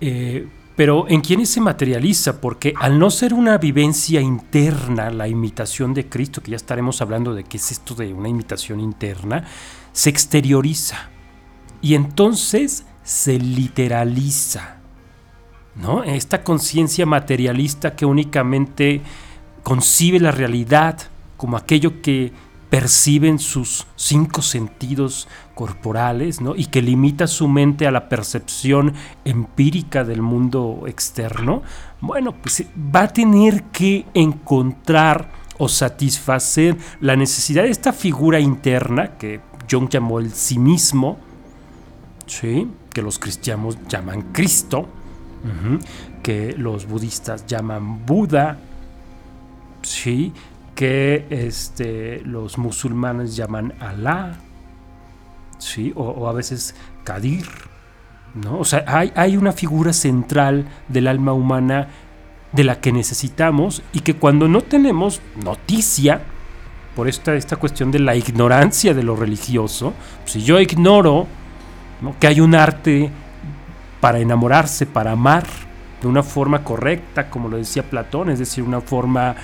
Eh, 0.00 0.46
pero 0.76 1.08
¿en 1.08 1.22
quiénes 1.22 1.48
se 1.48 1.60
materializa? 1.60 2.40
Porque 2.40 2.72
al 2.78 2.98
no 2.98 3.10
ser 3.10 3.34
una 3.34 3.58
vivencia 3.58 4.20
interna, 4.20 5.10
la 5.10 5.26
imitación 5.26 5.92
de 5.94 6.08
Cristo, 6.08 6.40
que 6.42 6.52
ya 6.52 6.56
estaremos 6.56 7.00
hablando 7.00 7.34
de 7.34 7.44
qué 7.44 7.56
es 7.56 7.72
esto 7.72 7.94
de 7.94 8.12
una 8.14 8.28
imitación 8.28 8.78
interna, 8.78 9.44
se 9.92 10.10
exterioriza 10.10 11.10
y 11.80 11.94
entonces 11.94 12.84
se 13.02 13.38
literaliza. 13.38 14.76
¿no? 15.74 16.04
Esta 16.04 16.44
conciencia 16.44 17.06
materialista 17.06 17.96
que 17.96 18.04
únicamente 18.04 19.00
concibe 19.62 20.20
la 20.20 20.30
realidad 20.30 20.98
como 21.36 21.56
aquello 21.56 22.02
que 22.02 22.32
perciben 22.70 23.38
sus 23.38 23.86
cinco 23.96 24.42
sentidos 24.42 25.28
corporales 25.54 26.40
¿no? 26.40 26.54
y 26.54 26.66
que 26.66 26.82
limita 26.82 27.26
su 27.26 27.48
mente 27.48 27.86
a 27.86 27.90
la 27.90 28.08
percepción 28.08 28.94
empírica 29.24 30.04
del 30.04 30.22
mundo 30.22 30.84
externo, 30.86 31.62
bueno, 32.00 32.34
pues 32.40 32.64
va 32.94 33.02
a 33.02 33.08
tener 33.08 33.64
que 33.64 34.06
encontrar 34.14 35.30
o 35.58 35.68
satisfacer 35.68 36.76
la 37.00 37.16
necesidad 37.16 37.64
de 37.64 37.70
esta 37.70 37.92
figura 37.92 38.38
interna 38.38 39.18
que 39.18 39.40
Jung 39.70 39.88
llamó 39.88 40.20
el 40.20 40.32
sí 40.32 40.58
mismo, 40.58 41.18
¿sí? 42.26 42.68
que 42.92 43.02
los 43.02 43.18
cristianos 43.18 43.78
llaman 43.88 44.32
Cristo, 44.32 44.88
que 46.22 46.54
los 46.56 46.86
budistas 46.86 47.46
llaman 47.46 48.04
Buda, 48.04 48.58
¿sí? 49.82 50.32
Que 50.78 51.26
este, 51.30 52.20
los 52.24 52.56
musulmanes 52.56 53.34
llaman 53.34 53.74
Alá, 53.80 54.36
¿sí? 55.58 55.92
o, 55.96 56.28
a 56.28 56.32
veces 56.32 56.76
Kadir. 57.02 57.48
¿no? 58.40 58.60
O 58.60 58.64
sea, 58.64 58.84
hay, 58.86 59.12
hay 59.16 59.36
una 59.36 59.50
figura 59.50 59.92
central 59.92 60.68
del 60.86 61.08
alma 61.08 61.32
humana 61.32 61.88
de 62.52 62.62
la 62.62 62.80
que 62.80 62.92
necesitamos 62.92 63.82
y 63.92 64.02
que 64.02 64.14
cuando 64.14 64.46
no 64.46 64.60
tenemos 64.60 65.20
noticia, 65.42 66.22
por 66.94 67.08
esta, 67.08 67.34
esta 67.34 67.56
cuestión 67.56 67.90
de 67.90 67.98
la 67.98 68.14
ignorancia 68.14 68.94
de 68.94 69.02
lo 69.02 69.16
religioso. 69.16 69.94
Si 70.26 70.44
yo 70.44 70.60
ignoro 70.60 71.26
¿no? 72.00 72.14
que 72.20 72.28
hay 72.28 72.40
un 72.40 72.54
arte 72.54 73.10
para 74.00 74.20
enamorarse, 74.20 74.86
para 74.86 75.10
amar 75.10 75.42
de 76.00 76.06
una 76.06 76.22
forma 76.22 76.62
correcta, 76.62 77.30
como 77.30 77.48
lo 77.48 77.56
decía 77.56 77.82
Platón, 77.82 78.30
es 78.30 78.38
decir, 78.38 78.62
una 78.62 78.80
forma 78.80 79.34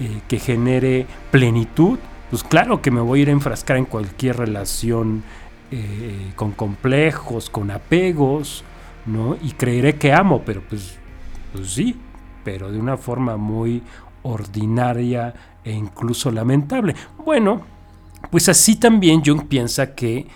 eh, 0.00 0.20
que 0.28 0.38
genere 0.38 1.06
plenitud, 1.30 1.98
pues 2.30 2.42
claro 2.42 2.82
que 2.82 2.90
me 2.90 3.00
voy 3.00 3.20
a 3.20 3.22
ir 3.22 3.28
a 3.28 3.32
enfrascar 3.32 3.76
en 3.76 3.84
cualquier 3.84 4.36
relación 4.36 5.22
eh, 5.70 6.32
con 6.36 6.52
complejos, 6.52 7.50
con 7.50 7.70
apegos, 7.70 8.64
¿no? 9.06 9.36
Y 9.42 9.52
creeré 9.52 9.96
que 9.96 10.12
amo, 10.12 10.42
pero 10.44 10.62
pues, 10.68 10.98
pues 11.52 11.70
sí, 11.70 11.96
pero 12.44 12.70
de 12.70 12.78
una 12.78 12.96
forma 12.96 13.36
muy 13.36 13.82
ordinaria 14.22 15.34
e 15.64 15.72
incluso 15.72 16.30
lamentable. 16.30 16.94
Bueno, 17.24 17.62
pues 18.30 18.48
así 18.48 18.76
también 18.76 19.22
Jung 19.24 19.46
piensa 19.46 19.94
que 19.94 20.26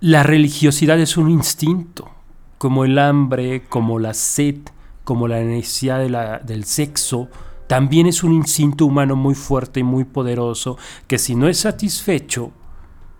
la 0.00 0.22
religiosidad 0.22 0.98
es 1.00 1.16
un 1.16 1.30
instinto, 1.30 2.10
como 2.58 2.84
el 2.84 2.98
hambre, 2.98 3.62
como 3.68 3.98
la 3.98 4.14
sed, 4.14 4.56
como 5.04 5.28
la 5.28 5.40
necesidad 5.40 6.40
del 6.42 6.64
sexo, 6.64 7.28
también 7.66 8.06
es 8.06 8.22
un 8.22 8.32
instinto 8.32 8.86
humano 8.86 9.16
muy 9.16 9.34
fuerte 9.34 9.80
y 9.80 9.84
muy 9.84 10.04
poderoso 10.04 10.76
que 11.06 11.18
si 11.18 11.34
no 11.34 11.48
es 11.48 11.58
satisfecho, 11.58 12.52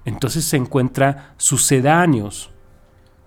entonces 0.05 0.45
se 0.45 0.57
encuentra 0.57 1.35
sucedáneos, 1.39 2.51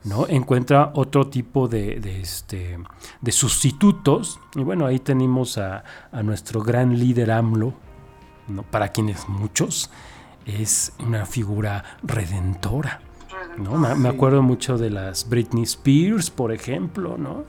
¿no? 0.04 0.28
Encuentra 0.28 0.92
otro 0.94 1.28
tipo 1.28 1.68
de, 1.68 2.00
de, 2.00 2.22
este, 2.22 2.78
de 3.20 3.32
sustitutos. 3.32 4.40
Y 4.56 4.62
bueno, 4.62 4.86
ahí 4.86 5.00
tenemos 5.00 5.58
a, 5.58 5.84
a 6.12 6.24
nuestro 6.24 6.62
gran 6.62 6.98
líder 6.98 7.32
AMLO, 7.32 7.74
¿no? 8.48 8.64
para 8.64 8.90
quienes 8.90 9.28
muchos 9.28 9.90
es 10.46 10.94
una 11.00 11.26
figura 11.26 11.84
redentora. 12.04 13.02
¿no? 13.58 13.78
Me, 13.78 13.96
me 13.96 14.10
acuerdo 14.10 14.42
mucho 14.42 14.78
de 14.78 14.92
las 14.92 15.28
Britney 15.28 15.64
Spears, 15.64 16.30
por 16.30 16.52
ejemplo, 16.52 17.18
¿no? 17.18 17.46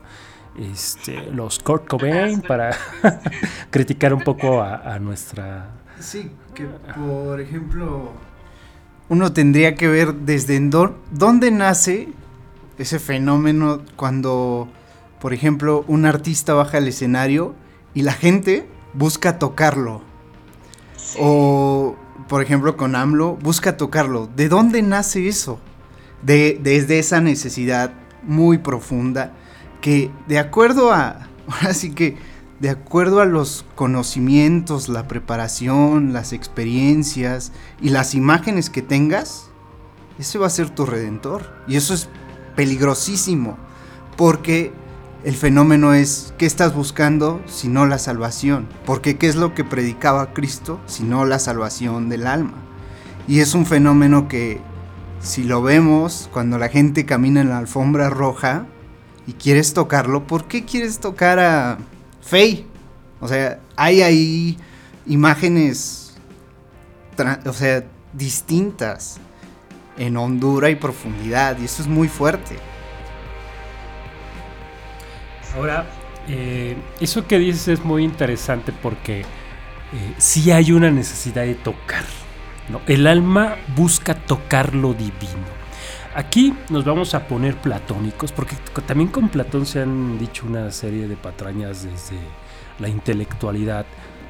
Este, 0.59 1.31
los 1.31 1.59
Kurt 1.59 1.87
Cobain 1.87 2.41
para 2.41 2.75
criticar 3.71 4.13
un 4.13 4.21
poco 4.21 4.61
a, 4.61 4.75
a, 4.75 4.99
nuestra... 4.99 5.69
Sí, 6.01 6.31
que 6.53 6.65
por 6.65 7.39
ejemplo 7.39 8.11
uno 9.07 9.31
tendría 9.31 9.75
que 9.75 9.87
ver 9.87 10.13
desde 10.13 10.59
dónde 11.11 11.49
nace 11.51 12.09
ese 12.77 12.99
fenómeno 12.99 13.81
cuando, 13.95 14.67
por 15.21 15.33
ejemplo, 15.33 15.83
un 15.87 16.05
artista 16.05 16.53
baja 16.53 16.77
al 16.77 16.87
escenario 16.87 17.55
y 17.93 18.03
la 18.03 18.13
gente 18.13 18.67
busca 18.93 19.39
tocarlo. 19.39 20.01
Sí. 20.95 21.19
O, 21.21 21.95
por 22.27 22.43
ejemplo, 22.43 22.77
con 22.77 22.95
AMLO, 22.95 23.35
busca 23.37 23.77
tocarlo. 23.77 24.29
¿De 24.35 24.47
dónde 24.47 24.81
nace 24.81 25.27
eso? 25.27 25.59
De, 26.21 26.59
desde 26.61 26.99
esa 26.99 27.19
necesidad 27.19 27.91
muy 28.23 28.57
profunda 28.57 29.33
que 29.81 30.11
de 30.27 30.39
acuerdo 30.39 30.91
a, 30.91 31.27
ahora 31.47 31.73
sí 31.73 31.91
que, 31.91 32.17
de 32.59 32.69
acuerdo 32.69 33.21
a 33.21 33.25
los 33.25 33.65
conocimientos, 33.75 34.89
la 34.89 35.07
preparación, 35.07 36.11
las 36.11 36.33
experiencias 36.33 37.53
y 37.81 37.89
las 37.89 38.15
imágenes 38.15 38.69
que 38.69 38.81
tengas, 38.81 39.49
ese 40.19 40.37
va 40.37 40.47
a 40.47 40.51
ser 40.51 40.69
tu 40.69 40.85
redentor. 40.85 41.53
Y 41.67 41.77
eso 41.77 41.93
es 41.93 42.09
peligrosísimo, 42.57 43.57
porque 44.17 44.73
el 45.23 45.35
fenómeno 45.35 45.93
es, 45.93 46.33
¿qué 46.37 46.45
estás 46.45 46.73
buscando 46.73 47.41
si 47.45 47.69
no 47.69 47.85
la 47.85 47.97
salvación? 47.97 48.67
Porque 48.85 49.17
¿qué 49.17 49.27
es 49.27 49.37
lo 49.37 49.53
que 49.53 49.63
predicaba 49.63 50.33
Cristo 50.33 50.79
si 50.85 51.03
no 51.03 51.25
la 51.25 51.39
salvación 51.39 52.09
del 52.09 52.27
alma? 52.27 52.55
Y 53.27 53.39
es 53.39 53.53
un 53.53 53.65
fenómeno 53.65 54.27
que, 54.27 54.59
si 55.21 55.43
lo 55.43 55.61
vemos, 55.61 56.29
cuando 56.33 56.57
la 56.57 56.67
gente 56.67 57.05
camina 57.05 57.39
en 57.41 57.49
la 57.49 57.57
alfombra 57.57 58.09
roja, 58.09 58.65
y 59.29 59.33
quieres 59.33 59.75
tocarlo, 59.75 60.25
¿por 60.25 60.47
qué 60.47 60.65
quieres 60.65 60.99
tocar 60.99 61.37
a 61.37 61.77
Faye? 62.19 62.65
O 63.21 63.27
sea, 63.27 63.59
hay 63.75 64.01
ahí 64.01 64.57
imágenes, 65.05 66.15
o 67.45 67.53
sea, 67.53 67.83
distintas 68.11 69.19
en 69.99 70.17
hondura 70.17 70.71
y 70.71 70.75
profundidad, 70.75 71.59
y 71.59 71.65
eso 71.65 71.83
es 71.83 71.87
muy 71.87 72.07
fuerte. 72.07 72.55
Ahora, 75.55 75.85
eh, 76.27 76.75
eso 76.99 77.27
que 77.27 77.37
dices 77.37 77.67
es 77.67 77.85
muy 77.85 78.03
interesante 78.03 78.71
porque 78.71 79.19
eh, 79.19 79.25
sí 80.17 80.49
hay 80.49 80.71
una 80.71 80.89
necesidad 80.89 81.43
de 81.43 81.53
tocar. 81.53 82.05
¿no? 82.67 82.81
El 82.87 83.05
alma 83.05 83.57
busca 83.75 84.15
tocar 84.15 84.73
lo 84.73 84.95
divino. 84.95 85.58
Aquí 86.19 86.53
nos 86.69 86.83
vamos 86.83 87.15
a 87.15 87.29
poner 87.29 87.55
platónicos, 87.55 88.33
porque 88.33 88.57
también 88.85 89.09
con 89.09 89.29
Platón 89.29 89.65
se 89.65 89.81
han 89.81 90.19
dicho 90.19 90.45
una 90.45 90.69
serie 90.69 91.07
de 91.07 91.15
patrañas 91.15 91.85
desde 91.85 92.19
la 92.77 92.89
intelectualidad 92.89 93.85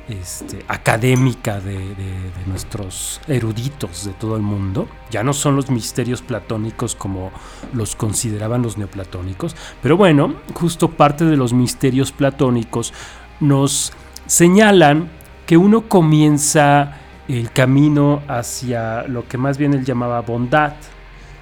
este, 0.08 0.64
académica 0.68 1.60
de, 1.60 1.80
de, 1.80 1.96
de, 1.96 2.46
nuestros 2.46 3.20
eruditos 3.28 4.06
de 4.06 4.14
todo 4.14 4.36
el 4.36 4.44
mundo. 4.44 4.88
Ya 5.10 5.24
no 5.24 5.34
son 5.34 5.56
los 5.56 5.72
misterios 5.72 6.22
platónicos 6.22 6.94
como 6.94 7.32
los 7.74 7.96
consideraban 7.96 8.62
los 8.62 8.78
neoplatónicos, 8.78 9.56
pero 9.82 9.98
bueno, 9.98 10.36
justo 10.54 10.92
parte 10.92 11.26
de 11.26 11.38
los 11.38 11.54
misterios 11.54 12.12
platónicos 12.12 12.94
nos 13.40 13.94
señalan 14.28 15.10
que 15.48 15.58
uno 15.58 15.90
comienza 15.90 17.00
el 17.28 17.52
camino 17.52 18.22
hacia 18.28 19.08
lo 19.08 19.28
que 19.28 19.40
más 19.40 19.58
bien 19.58 19.74
él 19.74 19.84
llamaba 19.84 20.22
bondad, 20.22 20.74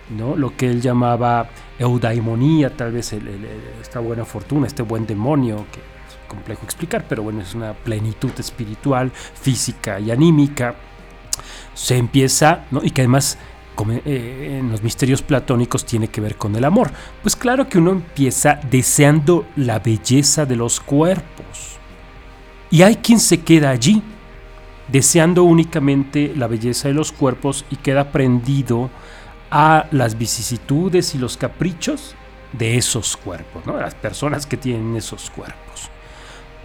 ¿no? 0.09 0.35
lo 0.35 0.55
que 0.55 0.69
él 0.69 0.81
llamaba 0.81 1.49
eudaimonía, 1.79 2.75
tal 2.75 2.91
vez 2.91 3.13
esta 3.81 3.99
buena 3.99 4.25
fortuna, 4.25 4.67
este 4.67 4.83
buen 4.83 5.05
demonio, 5.05 5.65
que 5.71 5.79
es 5.79 6.27
complejo 6.27 6.63
explicar, 6.63 7.05
pero 7.07 7.23
bueno, 7.23 7.41
es 7.41 7.53
una 7.53 7.73
plenitud 7.73 8.31
espiritual, 8.37 9.11
física 9.11 9.99
y 9.99 10.11
anímica. 10.11 10.75
Se 11.73 11.95
empieza, 11.95 12.65
¿no? 12.71 12.83
y 12.83 12.89
que 12.91 13.01
además 13.01 13.37
eh, 14.05 14.57
en 14.59 14.71
los 14.71 14.81
misterios 14.81 15.21
platónicos 15.21 15.85
tiene 15.85 16.07
que 16.07 16.21
ver 16.21 16.35
con 16.35 16.55
el 16.55 16.65
amor. 16.65 16.89
Pues 17.21 17.35
claro 17.35 17.69
que 17.69 17.77
uno 17.77 17.91
empieza 17.91 18.59
deseando 18.69 19.45
la 19.55 19.79
belleza 19.79 20.45
de 20.45 20.55
los 20.55 20.79
cuerpos. 20.79 21.77
Y 22.71 22.81
hay 22.81 22.97
quien 22.97 23.19
se 23.19 23.41
queda 23.41 23.69
allí, 23.69 24.01
deseando 24.87 25.43
únicamente 25.43 26.33
la 26.35 26.47
belleza 26.47 26.87
de 26.87 26.95
los 26.95 27.11
cuerpos 27.11 27.65
y 27.69 27.75
queda 27.75 28.11
prendido 28.11 28.89
a 29.51 29.87
las 29.91 30.17
vicisitudes 30.17 31.15
y 31.15 31.17
los 31.17 31.37
caprichos 31.37 32.15
de 32.53 32.77
esos 32.77 33.17
cuerpos, 33.17 33.65
¿no? 33.65 33.77
las 33.77 33.95
personas 33.95 34.45
que 34.45 34.57
tienen 34.57 34.95
esos 34.95 35.29
cuerpos. 35.29 35.89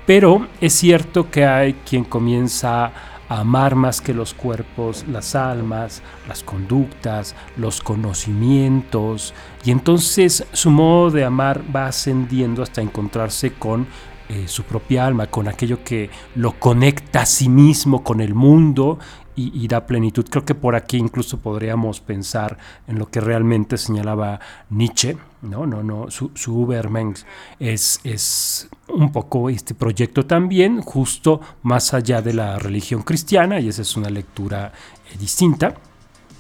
Pero 0.07 0.49
es 0.61 0.73
cierto 0.73 1.31
que 1.31 1.45
hay 1.45 1.75
quien 1.75 2.05
comienza 2.05 2.87
a 3.29 3.41
amar 3.41 3.77
más 3.77 4.01
que 4.01 4.13
los 4.13 4.35
cuerpos, 4.35 5.05
las 5.09 5.35
almas, 5.35 6.03
las 6.29 6.43
conductas, 6.43 7.35
los 7.57 7.81
conocimientos, 7.81 9.33
y 9.65 9.71
entonces 9.71 10.45
su 10.53 10.71
modo 10.71 11.11
de 11.11 11.25
amar 11.25 11.63
va 11.75 11.87
ascendiendo 11.87 12.63
hasta 12.63 12.83
encontrarse 12.83 13.53
con 13.53 13.87
eh, 14.29 14.49
su 14.49 14.65
propia 14.65 15.07
alma, 15.07 15.27
con 15.27 15.47
aquello 15.47 15.85
que 15.85 16.09
lo 16.35 16.53
conecta 16.53 17.23
a 17.23 17.27
sí 17.27 17.49
mismo 17.49 18.03
con 18.03 18.21
el 18.21 18.35
mundo 18.35 18.99
y, 19.35 19.67
da 19.69 19.87
plenitud. 19.87 20.27
Creo 20.29 20.45
que 20.45 20.55
por 20.55 20.75
aquí 20.75 20.99
incluso 20.99 21.39
podríamos 21.39 22.01
pensar 22.01 22.59
en 22.87 22.99
lo 22.99 23.11
que 23.11 23.21
realmente 23.21 23.79
señalaba 23.79 24.41
Nietzsche, 24.71 25.17
no, 25.43 25.67
no, 25.67 25.83
no, 25.83 26.11
su, 26.11 26.31
su 26.35 26.57
Ubermensch 26.57 27.25
es, 27.59 28.01
es 28.05 28.69
un 28.89 29.11
poco 29.11 29.49
este 29.49 29.75
proyecto 29.75 30.27
también, 30.27 30.83
justo 30.83 31.41
más 31.63 31.95
allá 31.95 32.23
de 32.23 32.35
la 32.35 32.59
religión 32.59 33.03
cristiana, 33.03 33.59
y 33.59 33.69
esa 33.69 33.83
es 33.83 33.97
una 33.97 34.11
lectura 34.11 34.73
eh, 35.11 35.17
distinta. 35.19 35.75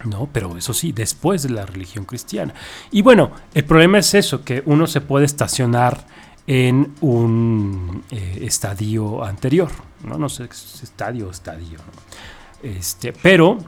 No, 0.04 0.28
pero 0.32 0.56
eso 0.56 0.74
sí, 0.74 0.90
después 0.90 1.44
de 1.44 1.50
la 1.50 1.64
religión 1.64 2.04
cristiana. 2.04 2.52
Y 2.90 3.02
bueno, 3.02 3.30
el 3.54 3.64
problema 3.64 3.98
es 3.98 4.14
eso, 4.14 4.44
que 4.44 4.62
uno 4.66 4.88
se 4.88 5.00
puede 5.00 5.24
estacionar 5.26 6.04
en 6.46 6.92
un 7.00 8.02
eh, 8.10 8.40
estadio 8.42 9.22
anterior, 9.22 9.70
no, 10.04 10.18
no 10.18 10.28
sé, 10.28 10.44
estadio, 10.82 11.30
estadio, 11.30 11.78
¿no? 11.78 12.41
Este, 12.62 13.12
pero 13.12 13.58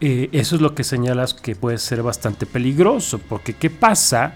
eh, 0.00 0.30
eso 0.32 0.56
es 0.56 0.62
lo 0.62 0.74
que 0.74 0.84
señalas 0.84 1.34
que 1.34 1.54
puede 1.54 1.78
ser 1.78 2.02
bastante 2.02 2.46
peligroso, 2.46 3.18
porque 3.18 3.54
¿qué 3.54 3.70
pasa 3.70 4.34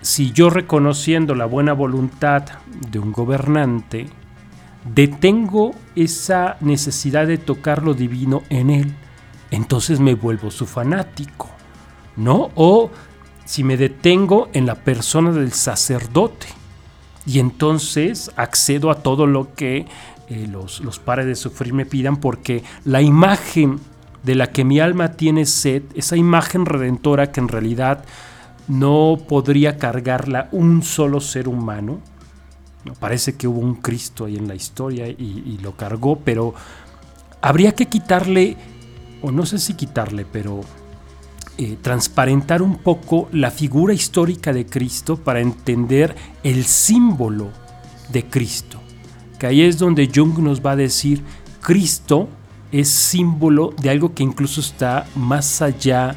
si 0.00 0.32
yo 0.32 0.50
reconociendo 0.50 1.34
la 1.34 1.46
buena 1.46 1.72
voluntad 1.72 2.44
de 2.90 2.98
un 2.98 3.12
gobernante, 3.12 4.06
detengo 4.94 5.72
esa 5.96 6.56
necesidad 6.60 7.26
de 7.26 7.38
tocar 7.38 7.82
lo 7.82 7.94
divino 7.94 8.44
en 8.48 8.70
él? 8.70 8.94
Entonces 9.50 9.98
me 9.98 10.14
vuelvo 10.14 10.50
su 10.50 10.66
fanático, 10.66 11.50
¿no? 12.16 12.50
O 12.54 12.90
si 13.44 13.64
me 13.64 13.76
detengo 13.76 14.48
en 14.52 14.66
la 14.66 14.76
persona 14.76 15.32
del 15.32 15.52
sacerdote 15.52 16.46
y 17.26 17.40
entonces 17.40 18.30
accedo 18.36 18.90
a 18.90 19.02
todo 19.02 19.26
lo 19.26 19.54
que 19.54 19.86
eh, 20.30 20.46
los, 20.50 20.80
los 20.80 20.98
pares 20.98 21.26
de 21.26 21.34
sufrir 21.34 21.72
me 21.72 21.86
pidan, 21.86 22.18
porque 22.18 22.62
la 22.84 23.02
imagen 23.02 23.80
de 24.22 24.34
la 24.34 24.48
que 24.48 24.64
mi 24.64 24.80
alma 24.80 25.12
tiene 25.12 25.46
sed, 25.46 25.82
esa 25.94 26.16
imagen 26.16 26.66
redentora 26.66 27.32
que 27.32 27.40
en 27.40 27.48
realidad 27.48 28.04
no 28.66 29.18
podría 29.28 29.78
cargarla 29.78 30.48
un 30.52 30.82
solo 30.82 31.20
ser 31.20 31.48
humano, 31.48 32.00
parece 33.00 33.36
que 33.36 33.48
hubo 33.48 33.60
un 33.60 33.76
Cristo 33.76 34.26
ahí 34.26 34.36
en 34.36 34.48
la 34.48 34.54
historia 34.54 35.08
y, 35.08 35.58
lo 35.62 35.76
cargó, 35.76 36.18
pero 36.18 36.54
habría 37.40 37.74
que 37.74 37.86
quitarle, 37.86 38.56
o 39.22 39.30
no 39.30 39.46
sé 39.46 39.58
si 39.58 39.74
quitarle, 39.74 40.24
pero 40.30 40.60
eh, 41.56 41.76
transparentar 41.80 42.62
un 42.62 42.78
poco 42.78 43.28
la 43.32 43.50
figura 43.50 43.92
histórica 43.94 44.52
de 44.52 44.66
Cristo 44.66 45.16
para 45.16 45.40
entender 45.40 46.14
el 46.42 46.64
símbolo 46.64 47.48
de 48.10 48.24
Cristo. 48.26 48.80
Que 49.38 49.46
ahí 49.46 49.62
es 49.62 49.78
donde 49.78 50.10
Jung 50.12 50.38
nos 50.38 50.64
va 50.64 50.72
a 50.72 50.76
decir, 50.76 51.22
Cristo 51.60 52.28
es 52.72 52.88
símbolo 52.88 53.74
de 53.80 53.90
algo 53.90 54.14
que 54.14 54.22
incluso 54.22 54.60
está 54.60 55.06
más 55.14 55.62
allá 55.62 56.16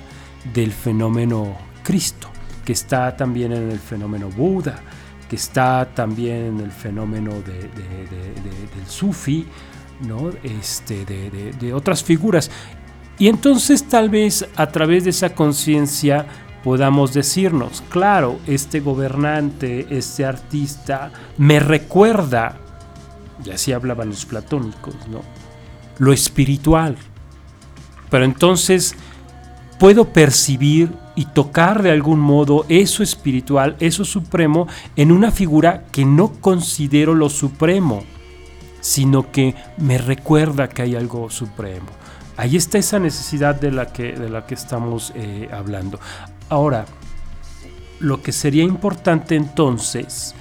del 0.54 0.72
fenómeno 0.72 1.56
Cristo, 1.84 2.28
que 2.66 2.74
está 2.74 3.16
también 3.16 3.54
en 3.54 3.72
el 3.72 3.80
fenómeno 3.80 4.30
Buda, 4.30 4.80
que 5.30 5.36
está 5.36 5.88
también 5.94 6.46
en 6.46 6.60
el 6.60 6.72
fenómeno 6.72 7.32
del 7.32 8.88
sufi, 8.88 9.46
¿no? 10.06 10.30
este, 10.44 11.06
de, 11.06 11.74
otras 11.74 12.04
figuras. 12.04 12.52
Y 13.18 13.28
entonces 13.28 13.88
tal 13.88 14.10
vez 14.10 14.48
a 14.56 14.68
través 14.68 15.04
de 15.04 15.12
esa 15.12 15.34
conciencia 15.34 16.26
podamos 16.64 17.14
decirnos, 17.14 17.84
claro, 17.90 18.40
este 18.46 18.80
gobernante, 18.80 19.88
este 19.90 20.26
artista, 20.26 21.12
me 21.38 21.60
recuerda, 21.60 22.58
y 23.46 23.52
así 23.52 23.74
hablaban 23.74 24.10
los 24.10 24.26
platónicos, 24.26 24.96
¿no? 25.08 25.22
Lo 25.98 26.14
espiritual. 26.14 26.98
Pero 28.10 28.26
entonces 28.26 28.96
puedo 29.80 30.10
percibir 30.10 30.92
y 31.16 31.26
tocar 31.26 31.82
de 31.82 31.92
algún 31.92 32.20
modo 32.20 32.66
eso 32.70 33.04
espiritual, 33.04 33.76
eso 33.80 34.06
supremo, 34.06 34.68
en 34.96 35.12
una 35.12 35.32
figura 35.32 35.86
que 35.92 36.06
no 36.06 36.34
considero 36.34 37.16
lo 37.16 37.30
supremo, 37.30 38.04
sino 38.80 39.32
que 39.32 39.56
me 39.78 39.98
recuerda 39.98 40.70
que 40.70 40.84
hay 40.84 40.96
algo 40.96 41.30
supremo. 41.30 41.88
Ahí 42.38 42.58
está 42.58 42.78
esa 42.78 43.00
necesidad 43.00 43.56
de 43.56 43.72
la 43.72 43.92
que, 43.92 44.14
de 44.14 44.30
la 44.30 44.46
que 44.46 44.56
estamos 44.56 45.14
eh, 45.16 45.50
hablando. 45.52 46.00
Ahora, 46.50 46.86
lo 48.00 48.22
que 48.22 48.32
sería 48.32 48.64
importante 48.64 49.36
entonces 49.36 50.34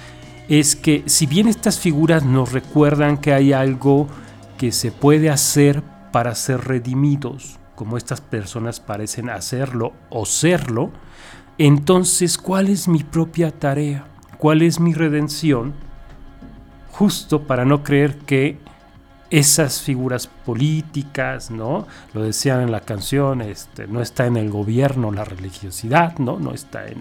es 0.59 0.75
que 0.75 1.03
si 1.05 1.27
bien 1.27 1.47
estas 1.47 1.79
figuras 1.79 2.25
nos 2.25 2.51
recuerdan 2.51 3.17
que 3.17 3.33
hay 3.33 3.53
algo 3.53 4.09
que 4.57 4.73
se 4.73 4.91
puede 4.91 5.29
hacer 5.29 5.81
para 6.11 6.35
ser 6.35 6.65
redimidos, 6.65 7.57
como 7.75 7.95
estas 7.95 8.19
personas 8.19 8.81
parecen 8.81 9.29
hacerlo 9.29 9.93
o 10.09 10.25
serlo, 10.25 10.91
entonces 11.57 12.37
¿cuál 12.37 12.67
es 12.67 12.89
mi 12.89 13.01
propia 13.01 13.49
tarea? 13.51 14.03
¿Cuál 14.37 14.61
es 14.61 14.81
mi 14.81 14.93
redención? 14.93 15.73
Justo 16.91 17.43
para 17.43 17.63
no 17.63 17.81
creer 17.81 18.17
que 18.17 18.57
esas 19.29 19.81
figuras 19.81 20.27
políticas, 20.27 21.49
¿no? 21.49 21.87
Lo 22.13 22.23
decían 22.23 22.59
en 22.59 22.71
la 22.73 22.81
canción, 22.81 23.41
este, 23.41 23.87
no 23.87 24.01
está 24.01 24.25
en 24.25 24.35
el 24.35 24.49
gobierno 24.49 25.13
la 25.13 25.23
religiosidad, 25.23 26.17
¿no? 26.17 26.39
No 26.39 26.53
está 26.53 26.87
en, 26.87 26.97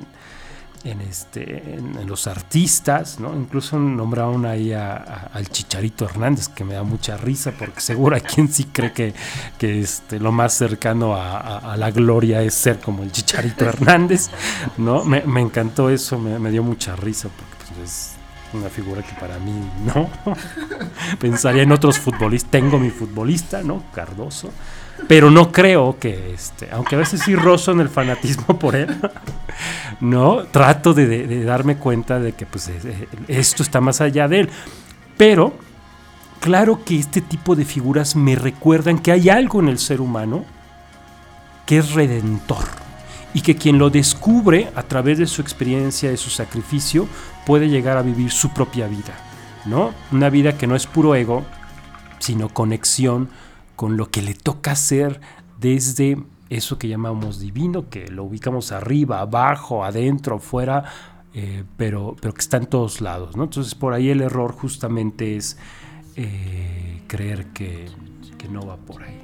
en, 0.85 1.01
este, 1.03 1.75
en, 1.75 2.07
los 2.07 2.27
artistas, 2.27 3.21
¿no? 3.21 3.35
Incluso 3.35 3.79
nombraron 3.79 4.47
ahí 4.47 4.73
al 4.73 5.49
Chicharito 5.49 6.05
Hernández, 6.05 6.49
que 6.49 6.65
me 6.65 6.75
da 6.75 6.83
mucha 6.83 7.17
risa, 7.17 7.53
porque 7.59 7.81
seguro 7.81 8.17
hay 8.17 8.23
quien 8.23 8.49
sí 8.49 8.65
cree 8.65 8.93
que, 8.93 9.15
que 9.59 9.81
este, 9.81 10.19
lo 10.19 10.33
más 10.33 10.55
cercano 10.55 11.15
a, 11.15 11.77
la 11.77 11.91
gloria 11.91 12.43
es 12.43 12.55
ser 12.55 12.79
como 12.79 13.03
el 13.03 13.13
Chicharito 13.13 13.65
Hernández, 13.65 14.31
¿no? 14.79 15.05
Me, 15.05 15.41
encantó 15.41 15.91
eso, 15.91 16.19
me, 16.19 16.51
dio 16.51 16.63
mucha 16.63 16.97
risa, 16.97 17.29
porque 17.29 17.75
pues, 17.75 17.91
es 17.91 18.11
una 18.53 18.69
figura 18.69 19.03
que 19.03 19.15
para 19.21 19.39
mí 19.39 19.53
no. 19.85 20.09
Pensaría 21.19 21.63
en 21.63 21.73
otros 21.73 21.99
futbolistas, 21.99 22.51
tengo 22.51 22.79
mi 22.79 22.91
futbolista, 22.91 23.63
¿no? 23.63 23.85
Cardoso 23.95 24.51
pero 25.09 25.31
no 25.31 25.53
creo 25.53 25.99
que, 25.99 26.33
este, 26.33 26.69
aunque 26.71 26.95
a 26.95 26.99
veces 26.99 27.23
sí 27.25 27.35
rozo 27.35 27.73
en 27.73 27.81
el 27.81 27.89
fanatismo 27.89 28.59
por 28.59 28.77
él, 28.77 28.89
no, 30.01 30.45
trato 30.51 30.95
de, 30.95 31.45
darme 31.45 31.77
cuenta 31.77 32.19
de 32.19 32.33
que 32.33 32.47
pues, 32.47 32.69
eh, 32.69 33.09
esto 33.29 33.63
está 33.63 33.81
más 33.81 34.01
allá 34.01 34.29
de 34.29 34.41
él. 34.41 34.51
Pero, 35.17 35.55
claro 36.41 36.85
que 36.85 36.99
este 36.99 37.21
tipo 37.21 37.57
de 37.57 37.65
figuras 37.65 38.17
me 38.17 38.37
recuerdan 38.37 38.99
que 38.99 39.13
hay 39.13 39.29
algo 39.29 39.61
en 39.61 39.69
el 39.69 39.79
ser 39.79 40.01
humano 40.01 40.45
que 41.67 41.79
es 41.79 41.93
redentor 41.93 42.65
y 43.33 43.43
que 43.43 43.57
quien 43.57 43.79
lo 43.79 43.91
descubre 43.91 44.71
a 44.75 44.83
través 44.83 45.19
de 45.19 45.27
su 45.27 45.41
experiencia, 45.41 46.11
de 46.11 46.17
su 46.17 46.31
sacrificio, 46.31 47.07
puede 47.47 47.69
llegar 47.69 47.97
a 47.97 48.03
vivir 48.03 48.31
su 48.31 48.51
propia 48.51 48.89
vida, 48.89 49.15
¿no? 49.67 49.93
Una 50.11 50.31
vida 50.31 50.57
que 50.59 50.67
no 50.67 50.75
es 50.75 50.87
puro 50.87 51.15
ego, 51.15 51.45
sino 52.19 52.49
conexión 52.49 53.31
con 53.81 53.97
lo 53.97 54.11
que 54.11 54.21
le 54.21 54.35
toca 54.35 54.73
hacer 54.73 55.23
desde 55.59 56.23
eso 56.51 56.79
que 56.79 56.87
llamamos 56.87 57.41
divino, 57.41 57.89
que 57.89 58.09
lo 58.09 58.25
ubicamos 58.25 58.73
arriba, 58.73 59.21
abajo, 59.21 59.87
adentro, 59.87 60.39
fuera, 60.39 60.85
eh, 61.33 61.65
pero, 61.79 62.15
pero 62.21 62.35
que 62.35 62.43
está 62.43 62.59
en 62.59 62.67
todos 62.67 63.01
lados. 63.01 63.39
¿no? 63.39 63.45
Entonces 63.45 63.75
por 63.75 63.95
ahí 63.95 64.11
el 64.11 64.21
error 64.21 64.53
justamente 64.53 65.39
es 65.39 65.57
eh, 66.15 67.01
creer 67.07 67.47
que, 67.55 67.89
no 68.51 68.67
va 68.67 68.77
por 68.77 69.03
ahí. 69.03 69.19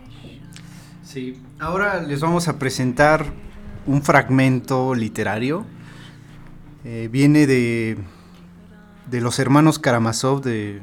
Sí, 1.02 1.38
ahora 1.58 2.00
les 2.00 2.22
vamos 2.22 2.48
a 2.48 2.58
presentar 2.58 3.26
un 3.86 4.00
fragmento 4.00 4.94
literario. 4.94 5.66
Eh, 6.82 7.10
viene 7.12 7.46
de, 7.46 7.98
de 9.10 9.20
los 9.20 9.38
hermanos 9.38 9.78
Karamazov 9.78 10.40
de 10.40 10.80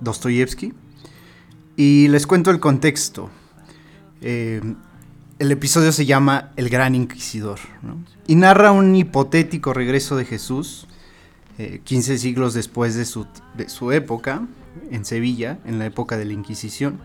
Dostoyevsky. 0.00 0.74
Y 1.80 2.08
les 2.08 2.26
cuento 2.26 2.50
el 2.50 2.60
contexto. 2.60 3.30
Eh, 4.20 4.60
el 5.38 5.50
episodio 5.50 5.92
se 5.92 6.04
llama 6.04 6.52
El 6.56 6.68
Gran 6.68 6.94
Inquisidor 6.94 7.58
y 8.26 8.34
narra 8.34 8.70
un 8.70 8.94
hipotético 8.94 9.72
regreso 9.72 10.14
de 10.14 10.26
Jesús 10.26 10.86
15 11.56 12.12
eh, 12.12 12.18
siglos 12.18 12.52
después 12.52 12.96
de 12.96 13.06
su, 13.06 13.26
de 13.56 13.70
su, 13.70 13.92
época 13.92 14.46
en 14.90 15.06
Sevilla, 15.06 15.58
en 15.64 15.78
la 15.78 15.86
época 15.86 16.18
de 16.18 16.26
la 16.26 16.34
Inquisición, 16.34 17.00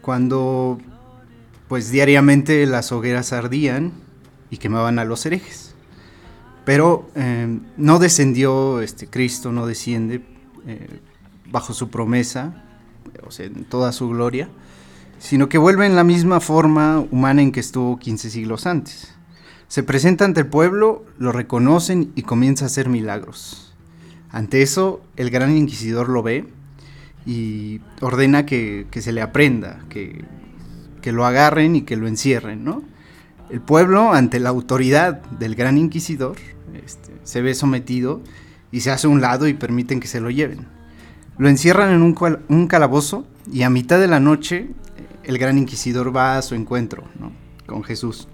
cuando 0.00 0.78
pues 1.68 1.90
diariamente 1.90 2.64
las 2.64 2.92
hogueras 2.92 3.34
ardían 3.34 3.92
y 4.48 4.56
quemaban 4.56 4.98
a 4.98 5.04
los 5.04 5.26
herejes. 5.26 5.74
Pero 6.64 7.10
eh, 7.16 7.58
no 7.76 7.98
descendió 7.98 8.80
este 8.80 9.08
Cristo, 9.08 9.52
no 9.52 9.66
desciende 9.66 10.24
bajo 11.50 11.74
su 11.74 11.90
promesa 11.90 12.64
o 13.26 13.30
sea, 13.30 13.46
en 13.46 13.64
toda 13.64 13.92
su 13.92 14.08
gloria, 14.08 14.48
sino 15.18 15.48
que 15.48 15.58
vuelve 15.58 15.86
en 15.86 15.96
la 15.96 16.04
misma 16.04 16.40
forma 16.40 17.04
humana 17.10 17.42
en 17.42 17.52
que 17.52 17.60
estuvo 17.60 17.98
15 17.98 18.30
siglos 18.30 18.66
antes. 18.66 19.14
Se 19.68 19.82
presenta 19.82 20.24
ante 20.24 20.40
el 20.40 20.46
pueblo, 20.46 21.04
lo 21.18 21.30
reconocen 21.30 22.10
y 22.16 22.22
comienza 22.22 22.64
a 22.64 22.66
hacer 22.66 22.88
milagros. 22.88 23.72
Ante 24.30 24.62
eso, 24.62 25.00
el 25.16 25.30
gran 25.30 25.56
inquisidor 25.56 26.08
lo 26.08 26.22
ve 26.22 26.46
y 27.26 27.80
ordena 28.00 28.46
que, 28.46 28.86
se 28.90 29.12
le 29.12 29.22
aprenda, 29.22 29.84
que, 29.88 30.24
lo 31.04 31.24
agarren 31.26 31.76
y 31.76 31.82
que 31.82 31.96
lo 31.96 32.08
encierren, 32.08 32.64
¿no? 32.64 32.82
El 33.50 33.60
pueblo, 33.60 34.12
ante 34.12 34.40
la 34.40 34.48
autoridad 34.48 35.22
del 35.38 35.54
gran 35.54 35.76
inquisidor, 35.76 36.36
este, 36.84 37.12
se 37.24 37.42
ve 37.42 37.54
sometido 37.54 38.22
y 38.72 38.80
se 38.80 38.90
hace 38.90 39.06
a 39.06 39.10
un 39.10 39.20
lado 39.20 39.48
y 39.48 39.54
permiten 39.54 40.00
que 40.00 40.08
se 40.08 40.20
lo 40.20 40.30
lleven. 40.30 40.66
Lo 41.40 41.48
encierran 41.48 41.90
en 41.94 42.02
un, 42.02 42.66
calabozo 42.66 43.24
y 43.50 43.62
a 43.62 43.70
mitad 43.70 43.98
de 43.98 44.06
la 44.06 44.20
noche 44.20 44.68
el 45.24 45.38
gran 45.38 45.56
inquisidor 45.56 46.14
va 46.14 46.36
a 46.36 46.42
su 46.42 46.54
encuentro 46.54 47.04
con 47.64 47.82
Jesús 47.82 48.28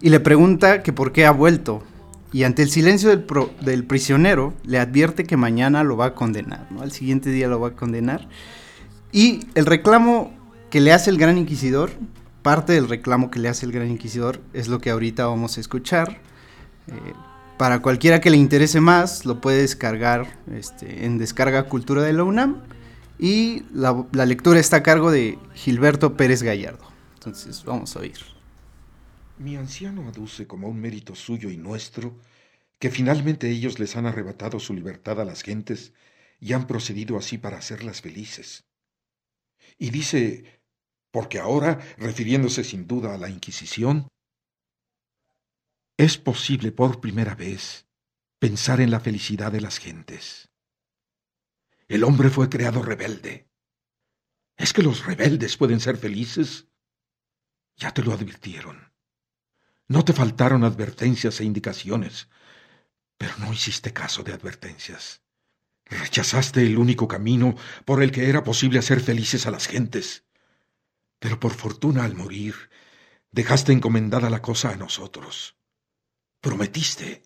y 0.00 0.08
le 0.08 0.18
pregunta 0.18 0.82
que 0.82 0.92
por 0.92 1.12
qué 1.12 1.24
ha 1.24 1.30
vuelto. 1.30 1.84
Y 2.32 2.42
ante 2.42 2.62
el 2.62 2.70
silencio 2.70 3.16
del, 3.16 3.84
prisionero 3.84 4.54
le 4.64 4.80
advierte 4.80 5.22
que 5.22 5.36
mañana 5.36 5.84
lo 5.84 5.96
va 5.96 6.06
a 6.06 6.14
condenar, 6.16 6.66
¿no? 6.72 6.82
al 6.82 6.90
siguiente 6.90 7.30
día 7.30 7.46
lo 7.46 7.60
va 7.60 7.68
a 7.68 7.76
condenar. 7.76 8.28
Y 9.12 9.46
el 9.54 9.64
reclamo 9.64 10.32
que 10.68 10.80
le 10.80 10.92
hace 10.92 11.10
el 11.10 11.16
gran 11.16 11.38
inquisidor, 11.38 11.92
parte 12.42 12.72
del 12.72 12.88
reclamo 12.88 13.30
que 13.30 13.38
le 13.38 13.48
hace 13.48 13.66
el 13.66 13.70
gran 13.70 13.88
inquisidor 13.88 14.40
es 14.52 14.66
lo 14.66 14.80
que 14.80 14.90
ahorita 14.90 15.26
vamos 15.26 15.58
a 15.58 15.60
escuchar. 15.60 16.18
Eh, 16.88 17.12
para 17.60 17.82
cualquiera 17.82 18.22
que 18.22 18.30
le 18.30 18.38
interese 18.38 18.80
más, 18.80 19.26
lo 19.26 19.42
puede 19.42 19.60
descargar 19.60 20.26
este, 20.50 21.04
en 21.04 21.18
Descarga 21.18 21.64
Cultura 21.64 22.02
de 22.02 22.14
la 22.14 22.24
UNAM. 22.24 22.62
Y 23.18 23.64
la, 23.70 24.06
la, 24.12 24.24
lectura 24.24 24.58
está 24.58 24.78
a 24.78 24.82
cargo 24.82 25.10
de 25.10 25.38
Gilberto 25.52 26.16
Pérez 26.16 26.42
Gallardo. 26.42 26.90
Entonces, 27.16 27.62
vamos 27.66 27.94
a 27.94 27.98
oír. 27.98 28.16
Mi 29.36 29.56
anciano 29.56 30.08
aduce 30.08 30.46
como 30.46 30.68
un 30.68 30.80
mérito 30.80 31.14
suyo 31.14 31.50
y 31.50 31.58
nuestro 31.58 32.16
que 32.78 32.90
finalmente 32.90 33.50
ellos 33.50 33.78
les 33.78 33.94
han 33.94 34.06
arrebatado 34.06 34.58
su 34.58 34.72
libertad 34.72 35.20
a 35.20 35.26
las 35.26 35.42
gentes 35.42 35.92
y 36.40 36.54
han 36.54 36.66
procedido 36.66 37.18
así 37.18 37.36
para 37.36 37.58
hacerlas 37.58 38.00
felices. 38.00 38.64
Y 39.76 39.90
dice, 39.90 40.62
porque 41.10 41.38
ahora, 41.38 41.78
refiriéndose 41.98 42.64
sin 42.64 42.86
duda 42.86 43.14
a 43.14 43.18
la 43.18 43.28
Inquisición, 43.28 44.08
es 46.00 46.16
posible 46.16 46.72
por 46.72 47.02
primera 47.02 47.34
vez 47.34 47.86
pensar 48.38 48.80
en 48.80 48.90
la 48.90 49.00
felicidad 49.00 49.52
de 49.52 49.60
las 49.60 49.76
gentes. 49.76 50.48
El 51.88 52.04
hombre 52.04 52.30
fue 52.30 52.48
creado 52.48 52.80
rebelde. 52.80 53.50
¿Es 54.56 54.72
que 54.72 54.82
los 54.82 55.04
rebeldes 55.04 55.58
pueden 55.58 55.78
ser 55.78 55.98
felices? 55.98 56.68
Ya 57.76 57.92
te 57.92 58.02
lo 58.02 58.14
advirtieron. 58.14 58.94
No 59.88 60.02
te 60.02 60.14
faltaron 60.14 60.64
advertencias 60.64 61.38
e 61.40 61.44
indicaciones, 61.44 62.30
pero 63.18 63.36
no 63.36 63.52
hiciste 63.52 63.92
caso 63.92 64.22
de 64.22 64.32
advertencias. 64.32 65.20
Rechazaste 65.84 66.62
el 66.62 66.78
único 66.78 67.08
camino 67.08 67.56
por 67.84 68.02
el 68.02 68.10
que 68.10 68.30
era 68.30 68.42
posible 68.42 68.78
hacer 68.78 69.00
felices 69.00 69.44
a 69.44 69.50
las 69.50 69.66
gentes. 69.66 70.24
Pero 71.18 71.38
por 71.38 71.52
fortuna 71.52 72.04
al 72.04 72.14
morir, 72.14 72.54
dejaste 73.32 73.72
encomendada 73.72 74.30
la 74.30 74.40
cosa 74.40 74.70
a 74.70 74.76
nosotros. 74.76 75.59
Prometiste, 76.40 77.22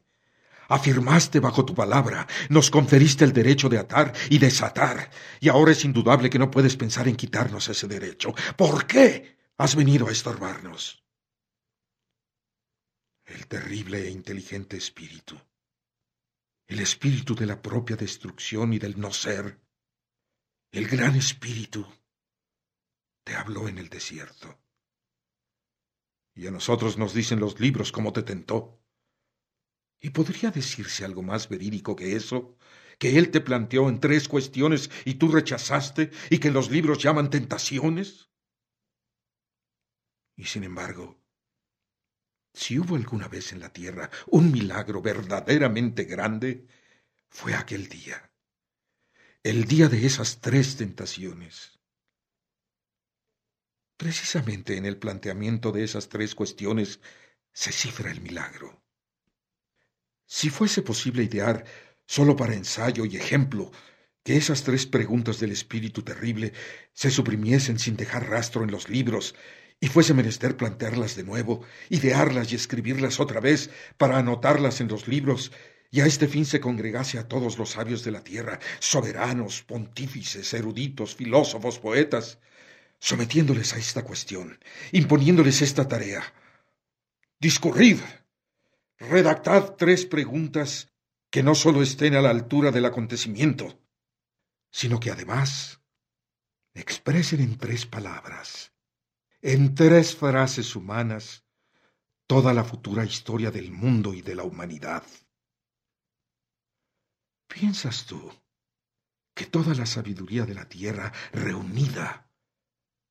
afirmaste 0.68 1.40
bajo 1.40 1.64
tu 1.64 1.74
palabra, 1.74 2.26
nos 2.48 2.70
conferiste 2.70 3.24
el 3.24 3.32
derecho 3.32 3.68
de 3.68 3.78
atar 3.78 4.12
y 4.30 4.38
desatar, 4.38 5.10
y 5.40 5.48
ahora 5.48 5.72
es 5.72 5.84
indudable 5.84 6.30
que 6.30 6.38
no 6.38 6.50
puedes 6.50 6.76
pensar 6.76 7.08
en 7.08 7.16
quitarnos 7.16 7.68
ese 7.68 7.86
derecho. 7.86 8.34
¿Por 8.56 8.86
qué 8.86 9.38
has 9.56 9.76
venido 9.76 10.08
a 10.08 10.12
estorbarnos? 10.12 11.04
El 13.24 13.46
terrible 13.46 14.06
e 14.06 14.10
inteligente 14.10 14.76
espíritu 14.76 15.40
el 16.66 16.80
espíritu 16.80 17.34
de 17.34 17.46
la 17.46 17.60
propia 17.60 17.96
destrucción 17.96 18.72
y 18.72 18.78
del 18.78 18.98
no 18.98 19.12
ser, 19.12 19.60
el 20.72 20.88
gran 20.88 21.14
espíritu, 21.14 21.86
te 23.22 23.34
habló 23.34 23.68
en 23.68 23.78
el 23.78 23.88
desierto. 23.88 24.58
Y 26.34 26.46
a 26.46 26.50
nosotros 26.50 26.98
nos 26.98 27.14
dicen 27.14 27.38
los 27.38 27.60
libros 27.60 27.92
cómo 27.92 28.12
te 28.12 28.22
tentó. 28.22 28.83
¿Y 30.04 30.10
podría 30.10 30.50
decirse 30.50 31.02
algo 31.02 31.22
más 31.22 31.48
verídico 31.48 31.96
que 31.96 32.14
eso? 32.14 32.58
Que 32.98 33.16
él 33.16 33.30
te 33.30 33.40
planteó 33.40 33.88
en 33.88 34.00
tres 34.00 34.28
cuestiones 34.28 34.90
y 35.06 35.14
tú 35.14 35.28
rechazaste 35.28 36.10
y 36.28 36.40
que 36.40 36.50
los 36.50 36.70
libros 36.70 36.98
llaman 37.02 37.30
tentaciones. 37.30 38.28
Y 40.36 40.44
sin 40.44 40.64
embargo, 40.64 41.18
si 42.52 42.78
hubo 42.78 42.96
alguna 42.96 43.28
vez 43.28 43.54
en 43.54 43.60
la 43.60 43.72
tierra 43.72 44.10
un 44.26 44.52
milagro 44.52 45.00
verdaderamente 45.00 46.04
grande, 46.04 46.66
fue 47.30 47.54
aquel 47.54 47.88
día, 47.88 48.30
el 49.42 49.64
día 49.64 49.88
de 49.88 50.04
esas 50.04 50.42
tres 50.42 50.76
tentaciones. 50.76 51.80
Precisamente 53.96 54.76
en 54.76 54.84
el 54.84 54.98
planteamiento 54.98 55.72
de 55.72 55.84
esas 55.84 56.10
tres 56.10 56.34
cuestiones 56.34 57.00
se 57.54 57.72
cifra 57.72 58.10
el 58.10 58.20
milagro. 58.20 58.83
Si 60.36 60.50
fuese 60.50 60.82
posible 60.82 61.22
idear, 61.22 61.64
solo 62.06 62.34
para 62.34 62.54
ensayo 62.54 63.04
y 63.04 63.16
ejemplo, 63.16 63.70
que 64.24 64.36
esas 64.36 64.64
tres 64.64 64.84
preguntas 64.84 65.38
del 65.38 65.52
espíritu 65.52 66.02
terrible 66.02 66.52
se 66.92 67.12
suprimiesen 67.12 67.78
sin 67.78 67.94
dejar 67.94 68.28
rastro 68.28 68.64
en 68.64 68.72
los 68.72 68.88
libros 68.88 69.36
y 69.78 69.86
fuese 69.86 70.12
menester 70.12 70.56
plantearlas 70.56 71.14
de 71.14 71.22
nuevo, 71.22 71.64
idearlas 71.88 72.50
y 72.50 72.56
escribirlas 72.56 73.20
otra 73.20 73.38
vez 73.38 73.70
para 73.96 74.18
anotarlas 74.18 74.80
en 74.80 74.88
los 74.88 75.06
libros, 75.06 75.52
y 75.92 76.00
a 76.00 76.06
este 76.06 76.26
fin 76.26 76.44
se 76.44 76.58
congregase 76.58 77.16
a 77.20 77.28
todos 77.28 77.56
los 77.56 77.70
sabios 77.70 78.02
de 78.02 78.10
la 78.10 78.24
tierra, 78.24 78.58
soberanos, 78.80 79.62
pontífices, 79.62 80.52
eruditos, 80.52 81.14
filósofos, 81.14 81.78
poetas, 81.78 82.40
sometiéndoles 82.98 83.72
a 83.72 83.78
esta 83.78 84.02
cuestión, 84.02 84.58
imponiéndoles 84.90 85.62
esta 85.62 85.86
tarea. 85.86 86.24
Discurrid, 87.38 88.00
redactad 89.08 89.74
tres 89.76 90.06
preguntas 90.06 90.92
que 91.30 91.42
no 91.42 91.54
sólo 91.54 91.82
estén 91.82 92.14
a 92.14 92.22
la 92.22 92.30
altura 92.30 92.70
del 92.70 92.84
acontecimiento, 92.84 93.80
sino 94.70 95.00
que 95.00 95.10
además 95.10 95.80
expresen 96.74 97.40
en 97.40 97.58
tres 97.58 97.86
palabras 97.86 98.74
en 99.44 99.74
tres 99.74 100.16
frases 100.16 100.74
humanas 100.74 101.44
toda 102.26 102.54
la 102.54 102.64
futura 102.64 103.04
historia 103.04 103.50
del 103.50 103.70
mundo 103.70 104.14
y 104.14 104.22
de 104.22 104.34
la 104.34 104.42
humanidad. 104.42 105.02
¿Piensas 107.46 108.06
tú 108.06 108.32
que 109.34 109.44
toda 109.44 109.74
la 109.74 109.84
sabiduría 109.84 110.46
de 110.46 110.54
la 110.54 110.66
tierra 110.66 111.12
reunida 111.30 112.23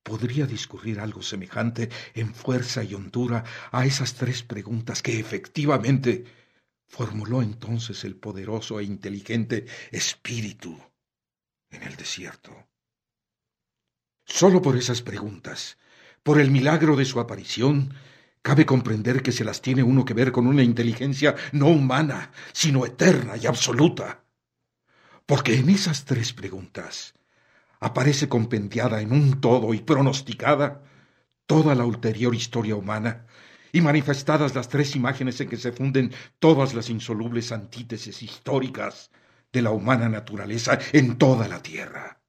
podría 0.03 0.45
discurrir 0.45 0.99
algo 0.99 1.21
semejante 1.21 1.89
en 2.13 2.33
fuerza 2.33 2.83
y 2.83 2.93
hondura 2.93 3.43
a 3.71 3.85
esas 3.85 4.13
tres 4.13 4.43
preguntas 4.43 5.01
que 5.01 5.19
efectivamente 5.19 6.25
formuló 6.87 7.41
entonces 7.41 8.03
el 8.03 8.15
poderoso 8.15 8.79
e 8.79 8.83
inteligente 8.83 9.65
espíritu 9.91 10.77
en 11.71 11.83
el 11.83 11.95
desierto? 11.95 12.69
Solo 14.25 14.61
por 14.61 14.77
esas 14.77 15.01
preguntas 15.01 15.77
por 16.23 16.39
el 16.39 16.51
milagro 16.51 16.95
de 16.95 17.03
su 17.03 17.19
aparición, 17.19 17.93
cabe 18.41 18.65
comprender 18.65 19.21
que 19.21 19.33
se 19.33 19.43
las 19.43 19.61
tiene 19.61 19.83
uno 19.83 20.05
que 20.05 20.13
ver 20.13 20.31
con 20.31 20.47
una 20.47 20.63
inteligencia 20.63 21.35
no 21.51 21.67
humana, 21.67 22.31
sino 22.53 22.85
eterna 22.85 23.35
y 23.35 23.45
absoluta. 23.45 24.23
Porque 25.25 25.55
en 25.55 25.69
esas 25.69 26.05
tres 26.05 26.31
preguntas 26.31 27.13
aparece 27.83 28.29
compendiada 28.29 29.01
en 29.01 29.11
un 29.11 29.41
todo 29.41 29.73
y 29.73 29.81
pronosticada 29.81 30.81
toda 31.45 31.75
la 31.75 31.83
ulterior 31.83 32.33
historia 32.33 32.77
humana, 32.77 33.27
y 33.73 33.81
manifestadas 33.81 34.55
las 34.55 34.69
tres 34.69 34.95
imágenes 34.95 35.41
en 35.41 35.49
que 35.49 35.57
se 35.57 35.73
funden 35.73 36.13
todas 36.39 36.73
las 36.73 36.89
insolubles 36.89 37.51
antítesis 37.51 38.23
históricas 38.23 39.11
de 39.51 39.61
la 39.61 39.71
humana 39.71 40.07
naturaleza 40.07 40.79
en 40.93 41.17
toda 41.17 41.49
la 41.49 41.61
tierra. 41.61 42.21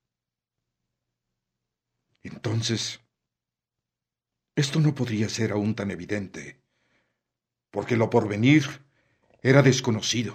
Entonces, 2.24 3.00
esto 4.56 4.80
no 4.80 4.92
podría 4.94 5.28
ser 5.28 5.52
aún 5.52 5.76
tan 5.76 5.92
evidente, 5.92 6.60
porque 7.70 7.96
lo 7.96 8.10
porvenir 8.10 8.64
era 9.40 9.62
desconocido. 9.62 10.34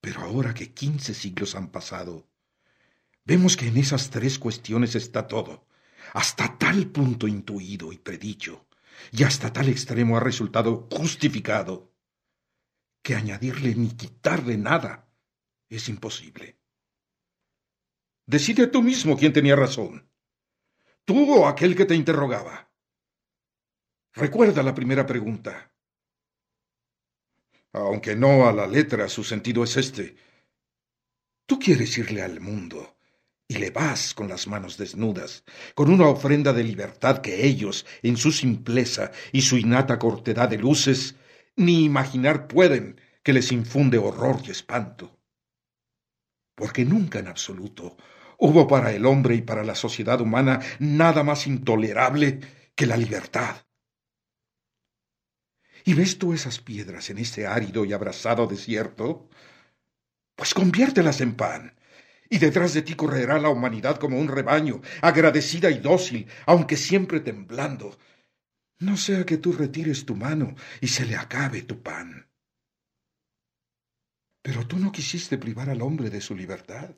Pero 0.00 0.20
ahora 0.20 0.54
que 0.54 0.72
quince 0.72 1.14
siglos 1.14 1.56
han 1.56 1.70
pasado, 1.70 2.28
vemos 3.24 3.56
que 3.56 3.68
en 3.68 3.76
esas 3.76 4.10
tres 4.10 4.38
cuestiones 4.38 4.94
está 4.94 5.26
todo, 5.26 5.66
hasta 6.12 6.58
tal 6.58 6.88
punto 6.88 7.28
intuido 7.28 7.92
y 7.92 7.98
predicho, 7.98 8.66
y 9.10 9.24
hasta 9.24 9.52
tal 9.52 9.68
extremo 9.68 10.16
ha 10.16 10.20
resultado 10.20 10.88
justificado, 10.90 11.92
que 13.02 13.14
añadirle 13.14 13.74
ni 13.74 13.90
quitarle 13.90 14.56
nada 14.56 15.08
es 15.68 15.88
imposible. 15.88 16.58
Decide 18.26 18.68
tú 18.68 18.82
mismo 18.82 19.16
quién 19.16 19.32
tenía 19.32 19.56
razón, 19.56 20.08
tú 21.04 21.32
o 21.32 21.48
aquel 21.48 21.74
que 21.74 21.84
te 21.84 21.94
interrogaba. 21.94 22.70
Recuerda 24.14 24.62
la 24.62 24.74
primera 24.74 25.06
pregunta. 25.06 25.72
Aunque 27.72 28.14
no 28.14 28.46
a 28.46 28.52
la 28.52 28.66
letra, 28.66 29.08
su 29.08 29.24
sentido 29.24 29.64
es 29.64 29.78
este. 29.78 30.16
Tú 31.46 31.58
quieres 31.58 31.96
irle 31.96 32.22
al 32.22 32.38
mundo 32.38 32.98
y 33.52 33.58
le 33.58 33.70
vas 33.70 34.14
con 34.14 34.28
las 34.28 34.46
manos 34.46 34.78
desnudas, 34.78 35.44
con 35.74 35.90
una 35.90 36.08
ofrenda 36.08 36.54
de 36.54 36.64
libertad 36.64 37.18
que 37.18 37.44
ellos, 37.44 37.84
en 38.02 38.16
su 38.16 38.32
simpleza 38.32 39.12
y 39.30 39.42
su 39.42 39.58
innata 39.58 39.98
cortedad 39.98 40.48
de 40.48 40.56
luces, 40.56 41.16
ni 41.54 41.84
imaginar 41.84 42.48
pueden 42.48 42.98
que 43.22 43.34
les 43.34 43.52
infunde 43.52 43.98
horror 43.98 44.40
y 44.46 44.50
espanto. 44.50 45.20
Porque 46.54 46.86
nunca 46.86 47.18
en 47.18 47.28
absoluto 47.28 47.98
hubo 48.38 48.66
para 48.66 48.90
el 48.92 49.04
hombre 49.04 49.34
y 49.34 49.42
para 49.42 49.64
la 49.64 49.74
sociedad 49.74 50.22
humana 50.22 50.60
nada 50.78 51.22
más 51.22 51.46
intolerable 51.46 52.40
que 52.74 52.86
la 52.86 52.96
libertad. 52.96 53.56
¿Y 55.84 55.92
ves 55.92 56.18
tú 56.18 56.32
esas 56.32 56.58
piedras 56.58 57.10
en 57.10 57.18
este 57.18 57.46
árido 57.46 57.84
y 57.84 57.92
abrasado 57.92 58.46
desierto? 58.46 59.28
Pues 60.36 60.54
conviértelas 60.54 61.20
en 61.20 61.34
pan, 61.34 61.74
y 62.32 62.38
detrás 62.38 62.72
de 62.72 62.80
ti 62.80 62.94
correrá 62.94 63.38
la 63.38 63.50
humanidad 63.50 63.98
como 63.98 64.18
un 64.18 64.26
rebaño, 64.26 64.80
agradecida 65.02 65.70
y 65.70 65.80
dócil, 65.80 66.26
aunque 66.46 66.78
siempre 66.78 67.20
temblando. 67.20 67.98
No 68.78 68.96
sea 68.96 69.26
que 69.26 69.36
tú 69.36 69.52
retires 69.52 70.06
tu 70.06 70.16
mano 70.16 70.54
y 70.80 70.88
se 70.88 71.04
le 71.04 71.14
acabe 71.14 71.60
tu 71.60 71.82
pan. 71.82 72.30
Pero 74.40 74.66
tú 74.66 74.78
no 74.78 74.90
quisiste 74.90 75.36
privar 75.36 75.68
al 75.68 75.82
hombre 75.82 76.08
de 76.08 76.22
su 76.22 76.34
libertad 76.34 76.96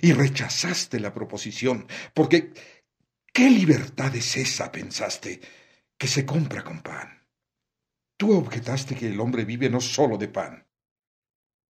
y 0.00 0.14
rechazaste 0.14 0.98
la 0.98 1.12
proposición, 1.12 1.86
porque 2.14 2.54
¿qué 3.34 3.50
libertad 3.50 4.16
es 4.16 4.34
esa, 4.38 4.72
pensaste, 4.72 5.42
que 5.98 6.08
se 6.08 6.24
compra 6.24 6.64
con 6.64 6.80
pan? 6.80 7.28
Tú 8.16 8.32
objetaste 8.32 8.94
que 8.94 9.08
el 9.08 9.20
hombre 9.20 9.44
vive 9.44 9.68
no 9.68 9.82
sólo 9.82 10.16
de 10.16 10.28
pan, 10.28 10.66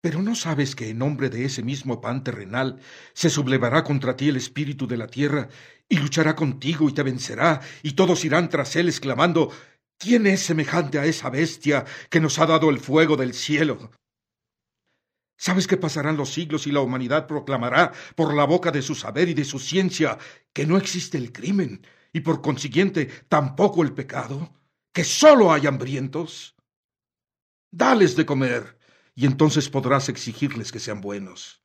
Pero 0.01 0.21
no 0.21 0.35
sabes 0.35 0.75
que 0.75 0.89
en 0.89 0.99
nombre 0.99 1.29
de 1.29 1.45
ese 1.45 1.63
mismo 1.63 2.01
pan 2.01 2.23
terrenal 2.23 2.79
se 3.13 3.29
sublevará 3.29 3.83
contra 3.83 4.15
ti 4.15 4.29
el 4.29 4.37
espíritu 4.37 4.87
de 4.87 4.97
la 4.97 5.07
tierra 5.07 5.49
y 5.89 5.97
luchará 5.97 6.35
contigo 6.35 6.87
y 6.87 6.93
te 6.93 7.03
vencerá, 7.03 7.61
y 7.81 7.93
todos 7.93 8.23
irán 8.25 8.49
tras 8.49 8.75
él 8.75 8.89
exclamando 8.89 9.51
¿Quién 9.99 10.27
es 10.27 10.41
semejante 10.41 10.99
a 10.99 11.05
esa 11.05 11.29
bestia 11.31 11.85
que 12.09 12.19
nos 12.19 12.37
ha 12.37 12.45
dado 12.45 12.69
el 12.69 12.79
fuego 12.79 13.17
del 13.17 13.33
cielo? 13.33 13.91
¿Sabes 15.39 15.67
que 15.67 15.77
pasarán 15.77 16.17
los 16.17 16.33
siglos 16.33 16.67
y 16.67 16.71
la 16.71 16.81
humanidad 16.81 17.25
proclamará 17.25 17.91
por 18.15 18.35
la 18.35 18.45
boca 18.45 18.71
de 18.71 18.83
su 18.83 18.93
saber 18.93 19.29
y 19.29 19.33
de 19.33 19.45
su 19.45 19.57
ciencia 19.57 20.19
que 20.53 20.67
no 20.67 20.77
existe 20.77 21.17
el 21.17 21.31
crimen 21.31 21.85
y 22.13 22.21
por 22.21 22.41
consiguiente 22.41 23.07
tampoco 23.27 23.81
el 23.81 23.93
pecado? 23.93 24.53
¿Que 24.93 25.03
sólo 25.03 25.51
hay 25.51 25.65
hambrientos? 25.65 26.55
Dales 27.71 28.15
de 28.15 28.25
comer 28.25 28.76
y 29.18 29.26
entonces 29.26 29.68
podrás 29.68 30.09
exigirles 30.09 30.72
que 30.72 30.80
sean 30.80 31.01
buenos. 31.01 31.59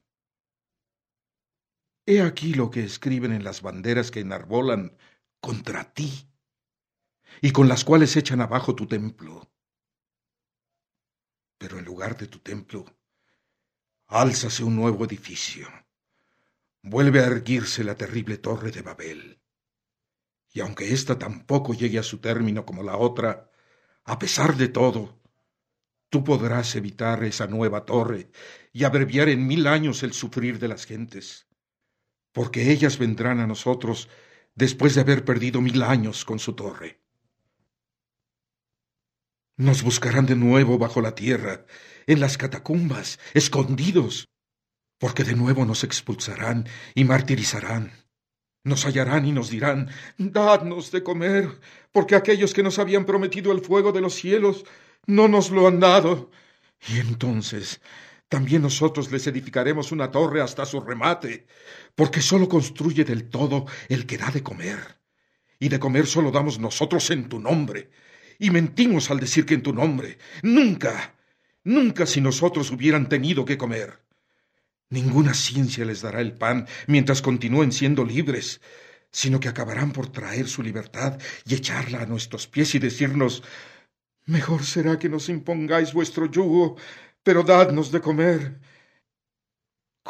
He 2.07 2.23
aquí 2.23 2.55
lo 2.55 2.71
que 2.71 2.83
escriben 2.83 3.31
en 3.31 3.45
las 3.45 3.61
banderas 3.61 4.11
que 4.11 4.21
enarbolan 4.21 4.97
contra 5.39 5.93
ti 5.93 6.31
y 7.43 7.51
con 7.51 7.69
las 7.69 7.85
cuales 7.85 8.17
echan 8.17 8.41
abajo 8.41 8.75
tu 8.75 8.87
templo. 8.87 9.53
Pero 11.59 11.79
en 11.79 11.85
lugar 11.85 12.17
de 12.17 12.27
tu 12.27 12.39
templo, 12.39 12.87
álzase 14.07 14.65
un 14.65 14.75
nuevo 14.75 15.05
edificio. 15.05 15.69
Vuelve 16.81 17.21
a 17.21 17.27
erguirse 17.27 17.85
la 17.85 17.97
terrible 17.97 18.39
torre 18.39 18.71
de 18.71 18.81
Babel. 18.81 19.43
Y 20.55 20.61
aunque 20.61 20.91
ésta 20.91 21.19
tampoco 21.19 21.75
llegue 21.75 21.99
a 21.99 22.03
su 22.03 22.17
término 22.19 22.65
como 22.65 22.83
la 22.83 22.97
otra, 22.97 23.51
a 24.05 24.19
pesar 24.19 24.57
de 24.57 24.69
todo, 24.69 25.22
tú 26.13 26.23
podrás 26.23 26.77
evitar 26.77 27.25
esa 27.25 27.47
nueva 27.47 27.87
torre 27.87 28.31
y 28.71 28.85
abreviar 28.85 29.31
en 29.31 29.47
mil 29.47 29.67
años 29.67 30.03
el 30.03 30.13
sufrir 30.13 30.59
de 30.59 30.69
las 30.69 30.85
gentes, 30.85 31.47
porque 32.33 32.71
ellas 32.71 32.99
vendrán 32.99 33.41
a 33.41 33.47
nosotros 33.47 34.11
después 34.55 34.95
de 34.95 35.01
haber 35.01 35.25
perdido 35.25 35.63
mil 35.63 35.83
años 35.83 36.27
con 36.27 36.39
su 36.39 36.53
torre. 36.53 37.01
Nos 39.57 39.83
buscarán 39.83 40.27
de 40.27 40.37
nuevo 40.37 40.77
bajo 40.77 41.01
la 41.01 41.15
tierra, 41.15 41.65
en 42.07 42.21
las 42.21 42.37
catacumbas, 42.37 43.19
escondidos, 43.33 44.29
porque 44.99 45.25
de 45.25 45.35
nuevo 45.35 45.65
nos 45.65 45.83
expulsarán 45.83 46.69
y 46.95 47.05
martirizarán. 47.05 47.91
Nos 48.65 48.85
hallarán 48.85 49.25
y 49.25 49.33
nos 49.33 49.49
dirán, 49.49 49.89
Dadnos 50.19 50.93
de 50.93 51.03
comer, 51.03 51.49
porque 51.91 52.17
aquellos 52.17 52.53
que 52.53 52.63
nos 52.63 52.79
habían 52.79 53.07
prometido 53.07 53.51
el 53.51 53.63
fuego 53.63 53.93
de 53.93 54.03
los 54.03 54.15
cielos 54.15 54.67
no 55.07 55.29
nos 55.29 55.51
lo 55.51 55.67
han 55.67 55.81
dado. 55.81 56.31
Y 56.89 56.99
entonces 56.99 57.81
también 58.29 58.63
nosotros 58.63 59.11
les 59.13 59.27
edificaremos 59.27 59.93
una 59.93 60.11
torre 60.11 60.41
hasta 60.41 60.65
su 60.65 60.81
remate, 60.81 61.47
porque 61.95 62.21
sólo 62.21 62.49
construye 62.49 63.05
del 63.05 63.29
todo 63.29 63.67
el 63.89 64.07
que 64.07 64.19
da 64.19 64.31
de 64.31 64.43
comer. 64.43 64.99
Y 65.59 65.69
de 65.69 65.79
comer 65.79 66.07
sólo 66.07 66.31
damos 66.31 66.59
nosotros 66.59 67.11
en 67.11 67.29
tu 67.29 67.39
nombre 67.39 67.91
y 68.39 68.51
mentimos 68.51 69.11
al 69.11 69.21
decir 69.21 69.47
que 69.47 69.55
en 69.55 69.63
tu 69.63 69.73
nombre. 69.73 70.19
Nunca, 70.43 71.15
nunca 71.63 72.07
si 72.07 72.21
nosotros 72.21 72.71
hubieran 72.73 73.09
tenido 73.09 73.45
que 73.45 73.57
comer. 73.57 74.01
Ninguna 74.89 75.33
ciencia 75.33 75.85
les 75.85 76.03
dará 76.03 76.21
el 76.21 76.33
pan 76.33 76.67
mientras 76.89 77.23
continúen 77.23 77.71
siendo 77.71 78.05
libres, 78.05 78.61
sino 79.13 79.39
que 79.39 79.49
acabarán 79.49 79.93
por 79.93 80.11
traer 80.11 80.49
su 80.49 80.63
libertad 80.63 81.21
y 81.47 81.55
echarla 81.55 82.03
a 82.03 82.07
nuestros 82.07 82.49
pies 82.49 82.75
y 82.75 82.81
decirnos 82.81 83.45
Mejor 84.37 84.61
será 84.72 84.93
que 85.01 85.12
nos 85.14 85.28
impongáis 85.37 85.93
vuestro 85.99 86.24
yugo, 86.37 86.76
pero 87.24 87.41
dadnos 87.43 87.89
de 87.95 88.01
comer. 88.09 88.41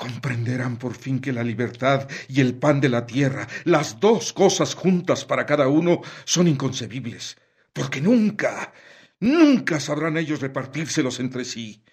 Comprenderán 0.02 0.74
por 0.82 0.94
fin 1.02 1.16
que 1.20 1.36
la 1.38 1.44
libertad 1.50 2.08
y 2.28 2.40
el 2.40 2.52
pan 2.62 2.80
de 2.80 2.88
la 2.88 3.04
tierra, 3.14 3.44
las 3.64 3.88
dos 4.00 4.32
cosas 4.32 4.70
juntas 4.82 5.20
para 5.30 5.44
cada 5.44 5.66
uno, 5.68 6.00
son 6.24 6.46
inconcebibles 6.48 7.36
porque 7.72 8.00
nunca, 8.00 8.72
nunca 9.20 9.80
sabrán 9.80 10.16
ellos 10.16 10.40
repartírselos 10.40 11.20
entre 11.20 11.44
sí. 11.44 11.84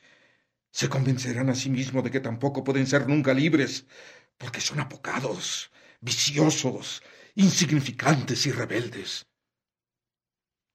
Se 0.72 0.90
convencerán 0.90 1.50
a 1.50 1.56
sí 1.56 1.70
mismos 1.70 2.04
de 2.04 2.12
que 2.12 2.20
tampoco 2.20 2.64
pueden 2.64 2.86
ser 2.86 3.08
nunca 3.08 3.34
libres, 3.34 3.88
porque 4.38 4.62
son 4.62 4.80
apocados, 4.80 5.72
viciosos, 6.02 7.02
insignificantes 7.36 8.46
y 8.46 8.52
rebeldes. 8.52 9.29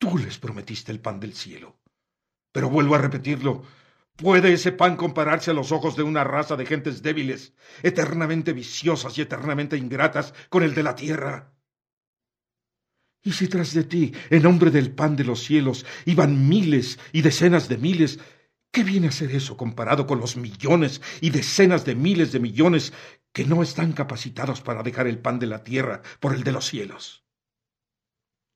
Tú 0.04 0.18
les 0.18 0.36
prometiste 0.36 0.92
el 0.92 1.00
pan 1.00 1.18
del 1.18 1.32
cielo. 1.32 1.80
Pero 2.52 2.68
vuelvo 2.68 2.94
a 2.94 2.98
repetirlo, 2.98 3.62
¿puede 4.16 4.52
ese 4.52 4.70
pan 4.70 4.96
compararse 4.96 5.50
a 5.50 5.54
los 5.54 5.72
ojos 5.72 5.96
de 5.96 6.02
una 6.02 6.24
raza 6.24 6.56
de 6.56 6.66
gentes 6.66 7.02
débiles, 7.02 7.54
eternamente 7.82 8.52
viciosas 8.52 9.16
y 9.16 9.22
eternamente 9.22 9.78
ingratas 9.78 10.34
con 10.50 10.62
el 10.62 10.74
de 10.74 10.82
la 10.82 10.94
tierra? 10.94 11.54
Y 13.22 13.32
si 13.32 13.48
tras 13.48 13.72
de 13.72 13.84
ti, 13.84 14.12
en 14.28 14.42
nombre 14.42 14.70
del 14.70 14.94
pan 14.94 15.16
de 15.16 15.24
los 15.24 15.42
cielos, 15.42 15.86
iban 16.04 16.50
miles 16.50 16.98
y 17.12 17.22
decenas 17.22 17.70
de 17.70 17.78
miles, 17.78 18.20
¿qué 18.70 18.84
viene 18.84 19.08
a 19.08 19.10
ser 19.10 19.34
eso 19.34 19.56
comparado 19.56 20.06
con 20.06 20.20
los 20.20 20.36
millones 20.36 21.00
y 21.22 21.30
decenas 21.30 21.86
de 21.86 21.94
miles 21.94 22.30
de 22.30 22.40
millones 22.40 22.92
que 23.32 23.46
no 23.46 23.62
están 23.62 23.94
capacitados 23.94 24.60
para 24.60 24.82
dejar 24.82 25.06
el 25.06 25.18
pan 25.18 25.38
de 25.38 25.46
la 25.46 25.64
tierra 25.64 26.02
por 26.20 26.34
el 26.34 26.44
de 26.44 26.52
los 26.52 26.66
cielos? 26.66 27.23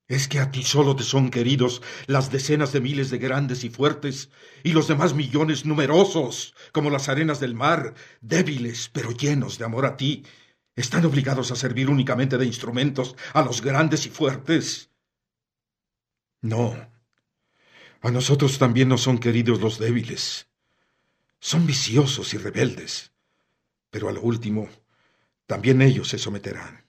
¿Es 0.08 0.26
que 0.26 0.40
a 0.40 0.50
ti 0.50 0.62
solo 0.62 0.96
te 0.96 1.02
son 1.02 1.30
queridos 1.30 1.82
las 2.06 2.32
decenas 2.32 2.72
de 2.72 2.80
miles 2.80 3.10
de 3.10 3.18
grandes 3.18 3.62
y 3.62 3.68
fuertes, 3.68 4.30
y 4.64 4.72
los 4.72 4.88
demás 4.88 5.12
millones 5.14 5.66
numerosos, 5.66 6.54
como 6.72 6.88
las 6.88 7.10
arenas 7.10 7.40
del 7.40 7.54
mar, 7.54 7.94
débiles 8.22 8.88
pero 8.88 9.10
llenos 9.10 9.58
de 9.58 9.66
amor 9.66 9.84
a 9.84 9.98
ti, 9.98 10.24
están 10.76 11.04
obligados 11.04 11.50
a 11.50 11.56
servir 11.56 11.90
únicamente 11.90 12.38
de 12.38 12.46
instrumentos 12.46 13.16
a 13.34 13.42
los 13.42 13.60
grandes 13.60 14.06
y 14.06 14.08
fuertes. 14.08 14.90
No. 16.40 16.74
A 18.00 18.10
nosotros 18.10 18.58
también 18.58 18.88
nos 18.88 19.02
son 19.02 19.18
queridos 19.18 19.60
los 19.60 19.78
débiles. 19.78 20.48
Son 21.38 21.66
viciosos 21.66 22.32
y 22.32 22.38
rebeldes. 22.38 23.12
Pero 23.90 24.08
a 24.08 24.12
lo 24.12 24.22
último, 24.22 24.70
también 25.46 25.82
ellos 25.82 26.08
se 26.08 26.18
someterán. 26.18 26.87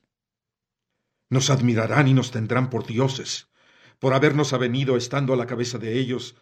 Nos 1.30 1.50
admirarán 1.50 2.08
y 2.08 2.14
nos 2.14 2.32
tendrán 2.32 2.70
por 2.70 2.86
dioses, 2.86 3.48
por 4.00 4.14
habernos 4.14 4.54
avenido 4.54 4.98
estando 4.98 5.34
a 5.34 5.38
la 5.38 5.48
cabeza 5.48 5.78
de 5.78 6.00
ellos, 6.00 6.36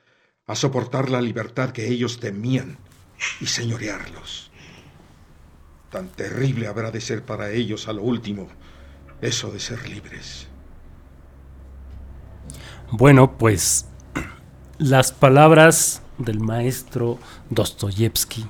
a 0.45 0.55
soportar 0.55 1.09
la 1.09 1.21
libertad 1.21 1.71
que 1.71 1.87
ellos 1.87 2.19
temían 2.19 2.77
y 3.41 3.47
señorearlos. 3.47 4.51
Tan 5.89 6.09
terrible 6.09 6.67
habrá 6.67 6.91
de 6.91 7.01
ser 7.01 7.23
para 7.23 7.51
ellos 7.51 7.87
a 7.87 7.93
lo 7.93 8.03
último 8.03 8.47
eso 9.21 9.51
de 9.51 9.59
ser 9.59 9.89
libres. 9.89 10.47
Bueno, 12.91 13.37
pues 13.37 13.87
las 14.77 15.11
palabras 15.11 16.01
del 16.17 16.39
maestro 16.39 17.19
Dostoyevsky, 17.49 18.45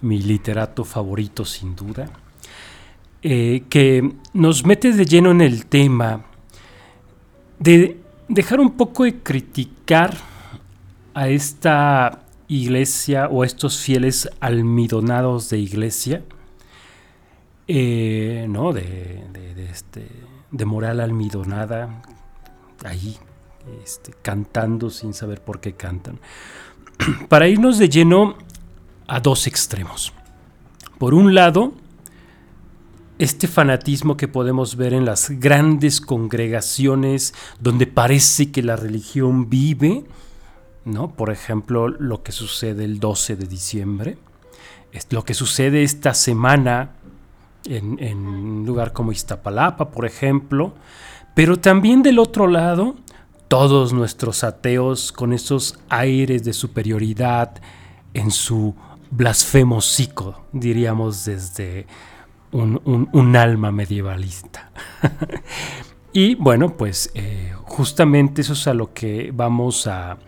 mi 0.00 0.20
literato 0.20 0.84
favorito 0.84 1.44
sin 1.44 1.76
duda, 1.76 2.10
eh, 3.28 3.64
que 3.68 4.08
nos 4.34 4.64
mete 4.64 4.92
de 4.92 5.04
lleno 5.04 5.32
en 5.32 5.40
el 5.40 5.66
tema 5.66 6.26
de 7.58 8.00
dejar 8.28 8.60
un 8.60 8.76
poco 8.76 9.02
de 9.02 9.18
criticar 9.18 10.16
a 11.12 11.28
esta 11.28 12.22
iglesia 12.46 13.26
o 13.26 13.42
a 13.42 13.46
estos 13.46 13.80
fieles 13.80 14.30
almidonados 14.38 15.50
de 15.50 15.58
iglesia, 15.58 16.22
eh, 17.66 18.46
¿no? 18.48 18.72
De, 18.72 19.24
este, 19.72 20.06
de 20.52 20.64
moral 20.64 21.00
almidonada, 21.00 22.02
ahí, 22.84 23.16
este, 23.82 24.14
cantando 24.22 24.88
sin 24.88 25.14
saber 25.14 25.40
por 25.40 25.58
qué 25.58 25.72
cantan. 25.72 26.20
Para 27.28 27.48
irnos 27.48 27.78
de 27.78 27.88
lleno 27.88 28.36
a 29.08 29.18
dos 29.18 29.48
extremos. 29.48 30.12
Por 30.98 31.12
un 31.12 31.34
lado, 31.34 31.74
este 33.18 33.48
fanatismo 33.48 34.16
que 34.16 34.28
podemos 34.28 34.76
ver 34.76 34.92
en 34.92 35.04
las 35.04 35.30
grandes 35.30 36.00
congregaciones 36.00 37.34
donde 37.60 37.86
parece 37.86 38.50
que 38.50 38.62
la 38.62 38.76
religión 38.76 39.48
vive, 39.48 40.04
¿no? 40.84 41.10
Por 41.12 41.30
ejemplo, 41.30 41.88
lo 41.88 42.22
que 42.22 42.32
sucede 42.32 42.84
el 42.84 43.00
12 43.00 43.36
de 43.36 43.46
diciembre, 43.46 44.18
lo 45.10 45.24
que 45.24 45.34
sucede 45.34 45.82
esta 45.82 46.14
semana 46.14 46.92
en, 47.64 48.18
un 48.18 48.64
lugar 48.66 48.92
como 48.92 49.12
Iztapalapa, 49.12 49.90
por 49.90 50.06
ejemplo, 50.06 50.74
pero 51.34 51.58
también 51.58 52.02
del 52.02 52.18
otro 52.18 52.46
lado, 52.46 52.96
todos 53.48 53.92
nuestros 53.92 54.44
ateos 54.44 55.12
con 55.12 55.32
esos 55.32 55.78
aires 55.88 56.44
de 56.44 56.52
superioridad 56.52 57.60
en 58.14 58.30
su 58.30 58.74
blasfemosico, 59.10 60.42
diríamos 60.52 61.24
desde 61.24 61.86
un, 62.62 63.36
alma 63.36 63.70
medievalista. 63.70 64.70
y 66.12 66.34
bueno, 66.36 66.76
pues 66.76 67.10
eh, 67.14 67.52
justamente 67.64 68.42
eso 68.42 68.54
es 68.54 68.66
a 68.66 68.74
lo 68.74 68.92
que 68.92 69.30
vamos 69.32 69.86
a, 69.86 70.18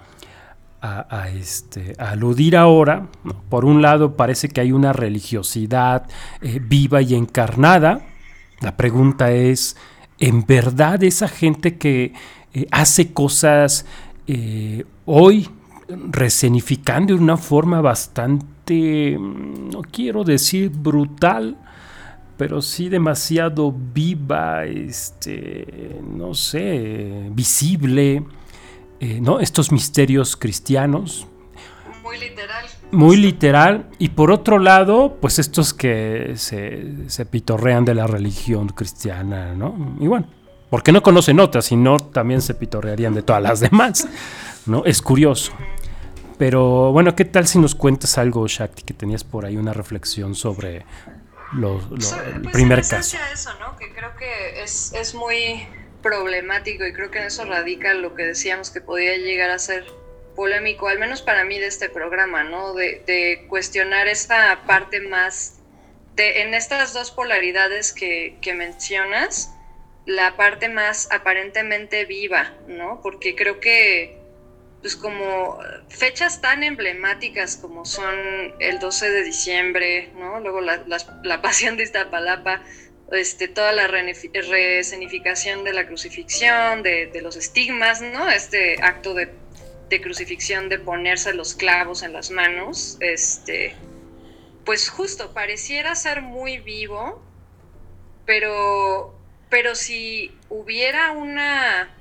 a, 0.80 1.28
este, 1.30 1.94
aludir 1.98 2.56
ahora. 2.56 3.06
Por 3.48 3.64
un 3.64 3.82
lado 3.82 4.16
parece 4.16 4.48
que 4.48 4.60
hay 4.60 4.72
una 4.72 4.92
religiosidad 4.92 6.06
eh, 6.40 6.60
viva 6.62 7.02
y 7.02 7.14
encarnada. 7.14 8.06
La 8.60 8.76
pregunta 8.76 9.32
es, 9.32 9.76
¿en 10.18 10.44
verdad 10.46 11.02
esa 11.04 11.28
gente 11.28 11.78
que 11.78 12.12
eh, 12.52 12.66
hace 12.70 13.12
cosas 13.12 13.86
hoy 15.06 15.48
resenificando 15.88 17.14
de 17.14 17.20
una 17.20 17.36
forma 17.36 17.80
bastante, 17.80 19.16
mm, 19.18 19.70
no 19.70 19.82
quiero 19.82 20.24
decir 20.24 20.70
brutal, 20.70 21.56
pero 22.38 22.62
sí 22.62 22.88
demasiado 22.88 23.74
viva, 23.76 24.64
este, 24.64 26.00
no 26.08 26.34
sé, 26.34 27.28
visible, 27.32 28.22
eh, 29.00 29.20
¿no? 29.20 29.40
Estos 29.40 29.72
misterios 29.72 30.36
cristianos. 30.36 31.26
Muy 32.04 32.16
literal. 32.18 32.66
Muy 32.92 33.16
literal. 33.16 33.90
Y 33.98 34.10
por 34.10 34.30
otro 34.30 34.60
lado, 34.60 35.18
pues 35.20 35.40
estos 35.40 35.74
que 35.74 36.34
se, 36.36 37.10
se 37.10 37.26
pitorrean 37.26 37.84
de 37.84 37.96
la 37.96 38.06
religión 38.06 38.68
cristiana, 38.68 39.54
¿no? 39.56 39.96
Y 39.98 40.06
bueno, 40.06 40.28
porque 40.70 40.92
no 40.92 41.02
conocen 41.02 41.40
otras, 41.40 41.64
sino 41.64 41.96
también 41.96 42.40
se 42.40 42.54
pitorrearían 42.54 43.14
de 43.14 43.22
todas 43.22 43.42
las 43.42 43.58
demás, 43.58 44.06
¿no? 44.64 44.84
Es 44.84 45.02
curioso. 45.02 45.52
Pero 46.38 46.92
bueno, 46.92 47.16
¿qué 47.16 47.24
tal 47.24 47.48
si 47.48 47.58
nos 47.58 47.74
cuentas 47.74 48.16
algo, 48.16 48.46
Shakti, 48.46 48.84
que 48.84 48.94
tenías 48.94 49.24
por 49.24 49.44
ahí 49.44 49.56
una 49.56 49.72
reflexión 49.72 50.36
sobre 50.36 50.86
lo, 51.52 51.80
lo, 51.90 52.00
So- 52.00 52.22
el 52.22 52.42
pues, 52.42 52.52
primer 52.52 52.78
en 52.80 52.88
caso? 52.88 53.18
eso, 53.32 53.54
¿no? 53.58 53.76
Que 53.76 53.92
creo 53.92 54.14
que 54.16 54.62
es, 54.62 54.92
es 54.92 55.14
muy 55.14 55.66
problemático 56.02 56.86
y 56.86 56.92
creo 56.92 57.10
que 57.10 57.18
en 57.18 57.24
eso 57.26 57.44
radica 57.44 57.94
lo 57.94 58.14
que 58.14 58.24
decíamos 58.24 58.70
que 58.70 58.80
podía 58.80 59.16
llegar 59.16 59.50
a 59.50 59.58
ser 59.58 59.86
polémico, 60.36 60.88
al 60.88 60.98
menos 60.98 61.22
para 61.22 61.44
mí 61.44 61.58
de 61.58 61.66
este 61.66 61.88
programa, 61.88 62.44
¿no? 62.44 62.74
De, 62.74 63.02
de 63.06 63.46
cuestionar 63.48 64.06
esta 64.06 64.62
parte 64.66 65.00
más, 65.00 65.58
de, 66.14 66.42
en 66.42 66.54
estas 66.54 66.92
dos 66.92 67.10
polaridades 67.10 67.92
que, 67.92 68.36
que 68.40 68.54
mencionas, 68.54 69.52
la 70.06 70.36
parte 70.36 70.68
más 70.68 71.08
aparentemente 71.10 72.04
viva, 72.04 72.52
¿no? 72.68 73.00
Porque 73.02 73.34
creo 73.34 73.58
que 73.60 74.17
pues 74.80 74.96
como 74.96 75.58
fechas 75.88 76.40
tan 76.40 76.62
emblemáticas 76.62 77.56
como 77.56 77.84
son 77.84 78.14
el 78.60 78.78
12 78.78 79.10
de 79.10 79.22
diciembre, 79.24 80.12
¿no? 80.14 80.40
Luego 80.40 80.60
la, 80.60 81.42
pasión 81.42 81.76
de 81.76 81.82
Iztapalapa, 81.84 82.62
este, 83.10 83.48
toda 83.48 83.72
la 83.72 83.88
resenificación 83.88 85.64
de 85.64 85.72
la 85.72 85.86
crucifixión, 85.86 86.82
de, 86.82 87.06
de 87.06 87.22
los 87.22 87.36
estigmas, 87.36 88.00
¿no? 88.00 88.28
Este 88.28 88.80
acto 88.80 89.14
de, 89.14 89.32
de 89.88 90.00
crucifixión, 90.00 90.68
de 90.68 90.78
ponerse 90.78 91.32
los 91.32 91.54
clavos 91.54 92.02
en 92.02 92.12
las 92.12 92.30
manos, 92.30 92.98
este, 93.00 93.74
pues 94.64 94.88
justo, 94.90 95.32
pareciera 95.32 95.94
ser 95.94 96.22
muy 96.22 96.58
vivo, 96.58 97.22
pero, 98.26 99.18
pero 99.48 99.74
si 99.74 100.36
hubiera 100.50 101.12
una 101.12 101.97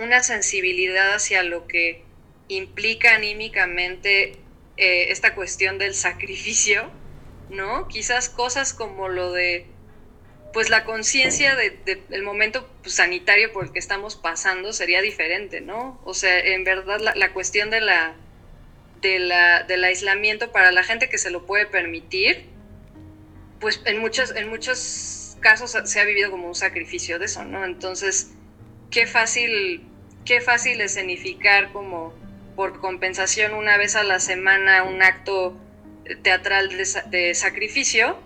una 0.00 0.22
sensibilidad 0.22 1.14
hacia 1.14 1.42
lo 1.42 1.66
que 1.66 2.04
implica 2.48 3.14
anímicamente 3.14 4.32
eh, 4.76 5.10
esta 5.10 5.34
cuestión 5.34 5.78
del 5.78 5.94
sacrificio, 5.94 6.90
¿no? 7.50 7.86
Quizás 7.88 8.28
cosas 8.28 8.72
como 8.72 9.08
lo 9.08 9.30
de, 9.32 9.66
pues 10.52 10.68
la 10.70 10.84
conciencia 10.84 11.54
de- 11.54 11.70
de- 11.84 12.02
del 12.08 12.22
momento 12.22 12.66
pues, 12.82 12.94
sanitario 12.94 13.52
por 13.52 13.64
el 13.66 13.72
que 13.72 13.78
estamos 13.78 14.16
pasando 14.16 14.72
sería 14.72 15.02
diferente, 15.02 15.60
¿no? 15.60 16.00
O 16.04 16.14
sea, 16.14 16.38
en 16.40 16.64
verdad 16.64 16.98
la, 17.00 17.14
la 17.14 17.32
cuestión 17.32 17.70
de 17.70 17.80
la, 17.80 18.14
de 19.02 19.18
la, 19.18 19.62
del 19.64 19.84
aislamiento 19.84 20.50
para 20.50 20.72
la 20.72 20.82
gente 20.82 21.08
que 21.08 21.18
se 21.18 21.30
lo 21.30 21.46
puede 21.46 21.66
permitir, 21.66 22.48
pues 23.60 23.80
en 23.84 23.98
muchos, 23.98 24.34
en 24.34 24.48
muchos 24.48 25.36
casos 25.40 25.76
se 25.84 26.00
ha 26.00 26.04
vivido 26.04 26.30
como 26.30 26.48
un 26.48 26.54
sacrificio 26.54 27.18
de 27.18 27.26
eso, 27.26 27.44
¿no? 27.44 27.64
Entonces, 27.64 28.30
qué 28.90 29.06
fácil, 29.06 29.82
qué 30.24 30.40
fácil 30.40 30.80
escenificar 30.80 31.72
como 31.72 32.12
por 32.56 32.80
compensación 32.80 33.54
una 33.54 33.76
vez 33.76 33.96
a 33.96 34.02
la 34.02 34.20
semana 34.20 34.82
un 34.82 35.02
acto 35.02 35.56
teatral 36.22 36.68
de, 36.70 36.86
de 37.10 37.34
sacrificio, 37.34 38.18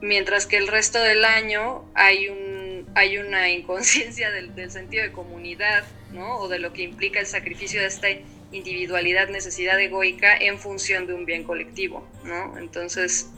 mientras 0.00 0.46
que 0.46 0.56
el 0.56 0.68
resto 0.68 1.00
del 1.00 1.24
año 1.24 1.84
hay 1.94 2.28
un 2.28 2.58
hay 2.94 3.18
una 3.18 3.50
inconsciencia 3.50 4.30
del, 4.30 4.54
del 4.54 4.70
sentido 4.70 5.02
de 5.04 5.12
comunidad, 5.12 5.84
¿no? 6.12 6.38
O 6.38 6.48
de 6.48 6.58
lo 6.58 6.72
que 6.72 6.82
implica 6.82 7.20
el 7.20 7.26
sacrificio 7.26 7.80
de 7.80 7.86
esta 7.86 8.08
individualidad, 8.50 9.28
necesidad 9.28 9.78
egoica 9.80 10.36
en 10.36 10.58
función 10.58 11.06
de 11.06 11.14
un 11.14 11.24
bien 11.26 11.44
colectivo, 11.44 12.08
¿no? 12.24 12.58
Entonces, 12.58 13.28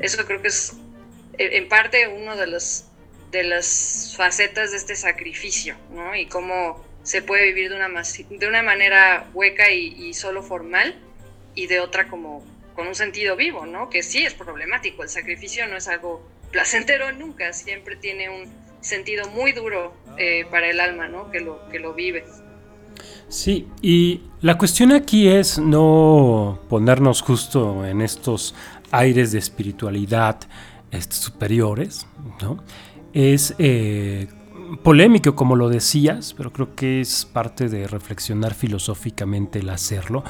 eso 0.00 0.24
creo 0.26 0.42
que 0.42 0.48
es 0.48 0.76
eh, 1.38 1.50
en 1.52 1.68
parte 1.68 2.08
uno 2.08 2.36
de 2.36 2.46
los 2.46 2.86
de 3.34 3.44
las 3.44 4.14
facetas 4.16 4.70
de 4.70 4.78
este 4.78 4.96
sacrificio, 4.96 5.76
¿no? 5.92 6.14
Y 6.14 6.26
cómo 6.26 6.82
se 7.02 7.20
puede 7.20 7.46
vivir 7.46 7.68
de 7.68 7.76
una, 7.76 7.88
de 7.90 8.46
una 8.46 8.62
manera 8.62 9.28
hueca 9.34 9.70
y, 9.70 9.88
y 10.08 10.14
solo 10.14 10.42
formal 10.42 10.94
y 11.54 11.66
de 11.66 11.80
otra 11.80 12.08
como 12.08 12.42
con 12.74 12.86
un 12.86 12.94
sentido 12.94 13.36
vivo, 13.36 13.66
¿no? 13.66 13.90
Que 13.90 14.02
sí 14.02 14.24
es 14.24 14.34
problemático, 14.34 15.02
el 15.02 15.08
sacrificio 15.08 15.66
no 15.68 15.76
es 15.76 15.88
algo 15.88 16.26
placentero 16.50 17.12
nunca, 17.12 17.52
siempre 17.52 17.96
tiene 17.96 18.30
un 18.30 18.48
sentido 18.80 19.28
muy 19.30 19.52
duro 19.52 19.94
eh, 20.18 20.46
para 20.50 20.70
el 20.70 20.80
alma, 20.80 21.08
¿no? 21.08 21.30
Que 21.30 21.40
lo, 21.40 21.68
que 21.68 21.78
lo 21.78 21.94
vive. 21.94 22.24
Sí, 23.28 23.66
y 23.82 24.22
la 24.40 24.56
cuestión 24.56 24.92
aquí 24.92 25.28
es 25.28 25.58
no 25.58 26.60
ponernos 26.68 27.22
justo 27.22 27.84
en 27.84 28.00
estos 28.00 28.54
aires 28.92 29.32
de 29.32 29.38
espiritualidad 29.38 30.38
este, 30.90 31.16
superiores, 31.16 32.06
¿no? 32.40 32.62
Es 33.14 33.54
eh, 33.58 34.26
polémico, 34.82 35.34
como 35.34 35.56
lo 35.56 35.68
decías, 35.70 36.34
pero 36.36 36.52
creo 36.52 36.74
que 36.74 37.00
es 37.00 37.24
parte 37.24 37.68
de 37.68 37.86
reflexionar 37.86 38.54
filosóficamente 38.54 39.60
el 39.60 39.70
hacerlo. 39.70 40.24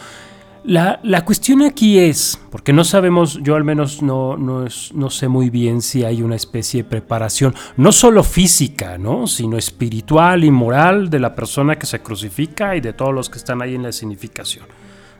La, 0.66 0.98
la 1.02 1.26
cuestión 1.26 1.60
aquí 1.60 1.98
es, 1.98 2.40
porque 2.50 2.72
no 2.72 2.84
sabemos, 2.84 3.38
yo 3.42 3.54
al 3.54 3.64
menos 3.64 4.00
no, 4.02 4.38
no, 4.38 4.64
es- 4.66 4.92
no 4.94 5.10
sé 5.10 5.28
muy 5.28 5.50
bien 5.50 5.82
si 5.82 6.04
hay 6.04 6.22
una 6.22 6.36
especie 6.36 6.82
de 6.82 6.88
preparación, 6.88 7.54
no 7.76 7.92
solo 7.92 8.22
física, 8.22 8.96
¿no? 8.96 9.26
sino 9.26 9.58
espiritual 9.58 10.42
y 10.42 10.50
moral 10.50 11.10
de 11.10 11.20
la 11.20 11.34
persona 11.34 11.76
que 11.78 11.84
se 11.84 12.00
crucifica 12.00 12.76
y 12.76 12.80
de 12.80 12.94
todos 12.94 13.12
los 13.12 13.28
que 13.28 13.36
están 13.36 13.60
ahí 13.60 13.74
en 13.74 13.82
la 13.82 13.92
significación. 13.92 14.64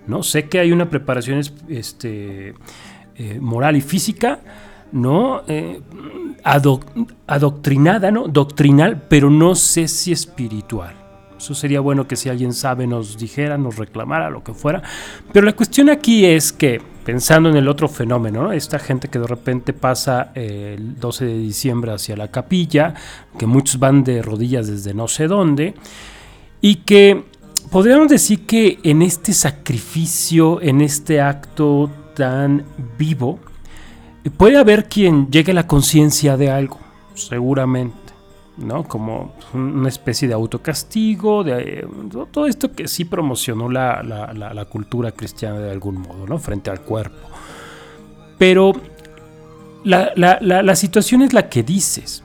¿no? 0.06 0.22
Sé 0.22 0.48
que 0.48 0.60
hay 0.60 0.72
una 0.72 0.88
preparación 0.88 1.38
es- 1.38 1.52
este, 1.68 2.54
eh, 3.16 3.38
moral 3.38 3.76
y 3.76 3.82
física, 3.82 4.40
¿no? 4.94 5.42
Eh, 5.46 5.80
adoc- 6.44 7.14
adoctrinada, 7.26 8.10
¿no? 8.10 8.28
Doctrinal, 8.28 9.02
pero 9.08 9.28
no 9.28 9.54
sé 9.54 9.88
si 9.88 10.12
espiritual. 10.12 10.94
Eso 11.36 11.54
sería 11.54 11.80
bueno 11.80 12.08
que 12.08 12.16
si 12.16 12.30
alguien 12.30 12.54
sabe 12.54 12.86
nos 12.86 13.18
dijera, 13.18 13.58
nos 13.58 13.76
reclamara, 13.76 14.30
lo 14.30 14.42
que 14.42 14.54
fuera. 14.54 14.82
Pero 15.32 15.44
la 15.44 15.52
cuestión 15.52 15.90
aquí 15.90 16.24
es 16.24 16.52
que, 16.52 16.80
pensando 17.04 17.50
en 17.50 17.56
el 17.56 17.68
otro 17.68 17.86
fenómeno, 17.88 18.44
¿no? 18.44 18.52
esta 18.52 18.78
gente 18.78 19.08
que 19.08 19.18
de 19.18 19.26
repente 19.26 19.74
pasa 19.74 20.30
eh, 20.34 20.76
el 20.78 20.98
12 20.98 21.26
de 21.26 21.38
diciembre 21.38 21.92
hacia 21.92 22.16
la 22.16 22.28
capilla, 22.30 22.94
que 23.36 23.44
muchos 23.46 23.78
van 23.78 24.04
de 24.04 24.22
rodillas 24.22 24.68
desde 24.68 24.94
no 24.94 25.06
sé 25.06 25.26
dónde, 25.26 25.74
y 26.62 26.76
que 26.76 27.24
podríamos 27.70 28.08
decir 28.08 28.46
que 28.46 28.78
en 28.82 29.02
este 29.02 29.34
sacrificio, 29.34 30.62
en 30.62 30.80
este 30.80 31.20
acto 31.20 31.90
tan 32.14 32.64
vivo, 32.96 33.38
puede 34.30 34.56
haber 34.58 34.88
quien 34.88 35.30
llegue 35.30 35.52
a 35.52 35.54
la 35.54 35.66
conciencia 35.66 36.36
de 36.36 36.50
algo, 36.50 36.78
seguramente, 37.14 37.96
¿no? 38.56 38.84
Como 38.84 39.34
una 39.52 39.88
especie 39.88 40.26
de 40.28 40.34
autocastigo, 40.34 41.44
de 41.44 41.80
eh, 41.80 41.86
todo 42.32 42.46
esto 42.46 42.72
que 42.72 42.88
sí 42.88 43.04
promocionó 43.04 43.68
la, 43.68 44.02
la- 44.02 44.32
la- 44.32 44.64
cultura 44.64 45.12
cristiana 45.12 45.58
de 45.58 45.70
algún 45.70 45.96
modo, 46.00 46.26
¿no? 46.26 46.38
Frente 46.38 46.70
al 46.70 46.80
cuerpo. 46.80 47.16
Pero 48.38 48.72
la 49.84 50.74
situación 50.76 51.22
es 51.22 51.32
la 51.32 51.48
que 51.48 51.62
dices. 51.62 52.22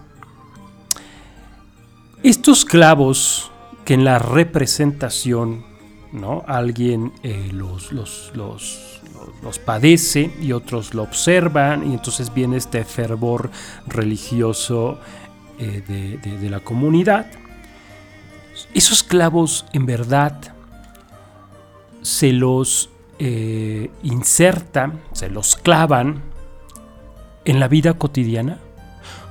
Estos 2.24 2.66
clavos 2.66 3.52
que 3.86 3.94
en 3.94 4.04
la 4.04 4.20
representación, 4.20 5.64
¿no? 6.12 6.44
Alguien 6.48 7.12
eh, 7.24 7.50
los, 7.52 7.92
los, 7.92 8.32
los, 8.36 9.02
los- 9.44 9.60
padece 9.60 10.32
y 10.42 10.52
otros 10.54 10.94
lo 10.94 11.04
observan 11.04 11.90
y 11.90 11.94
entonces 11.94 12.34
viene 12.34 12.58
este 12.58 12.84
fervor 12.84 13.52
religioso 13.88 15.00
eh, 15.60 15.84
de, 15.88 16.38
de- 16.38 16.50
la 16.50 16.60
comunidad. 16.62 17.28
Esos 18.74 19.04
clavos 19.04 19.66
en 19.74 19.86
verdad 19.86 20.36
se 22.02 22.32
los 22.34 22.90
eh, 23.20 23.90
insertan, 24.04 25.00
se 25.12 25.30
los 25.30 25.56
clavan 25.56 26.22
en 27.46 27.60
la 27.60 27.68
vida 27.68 27.94
cotidiana, 27.96 28.60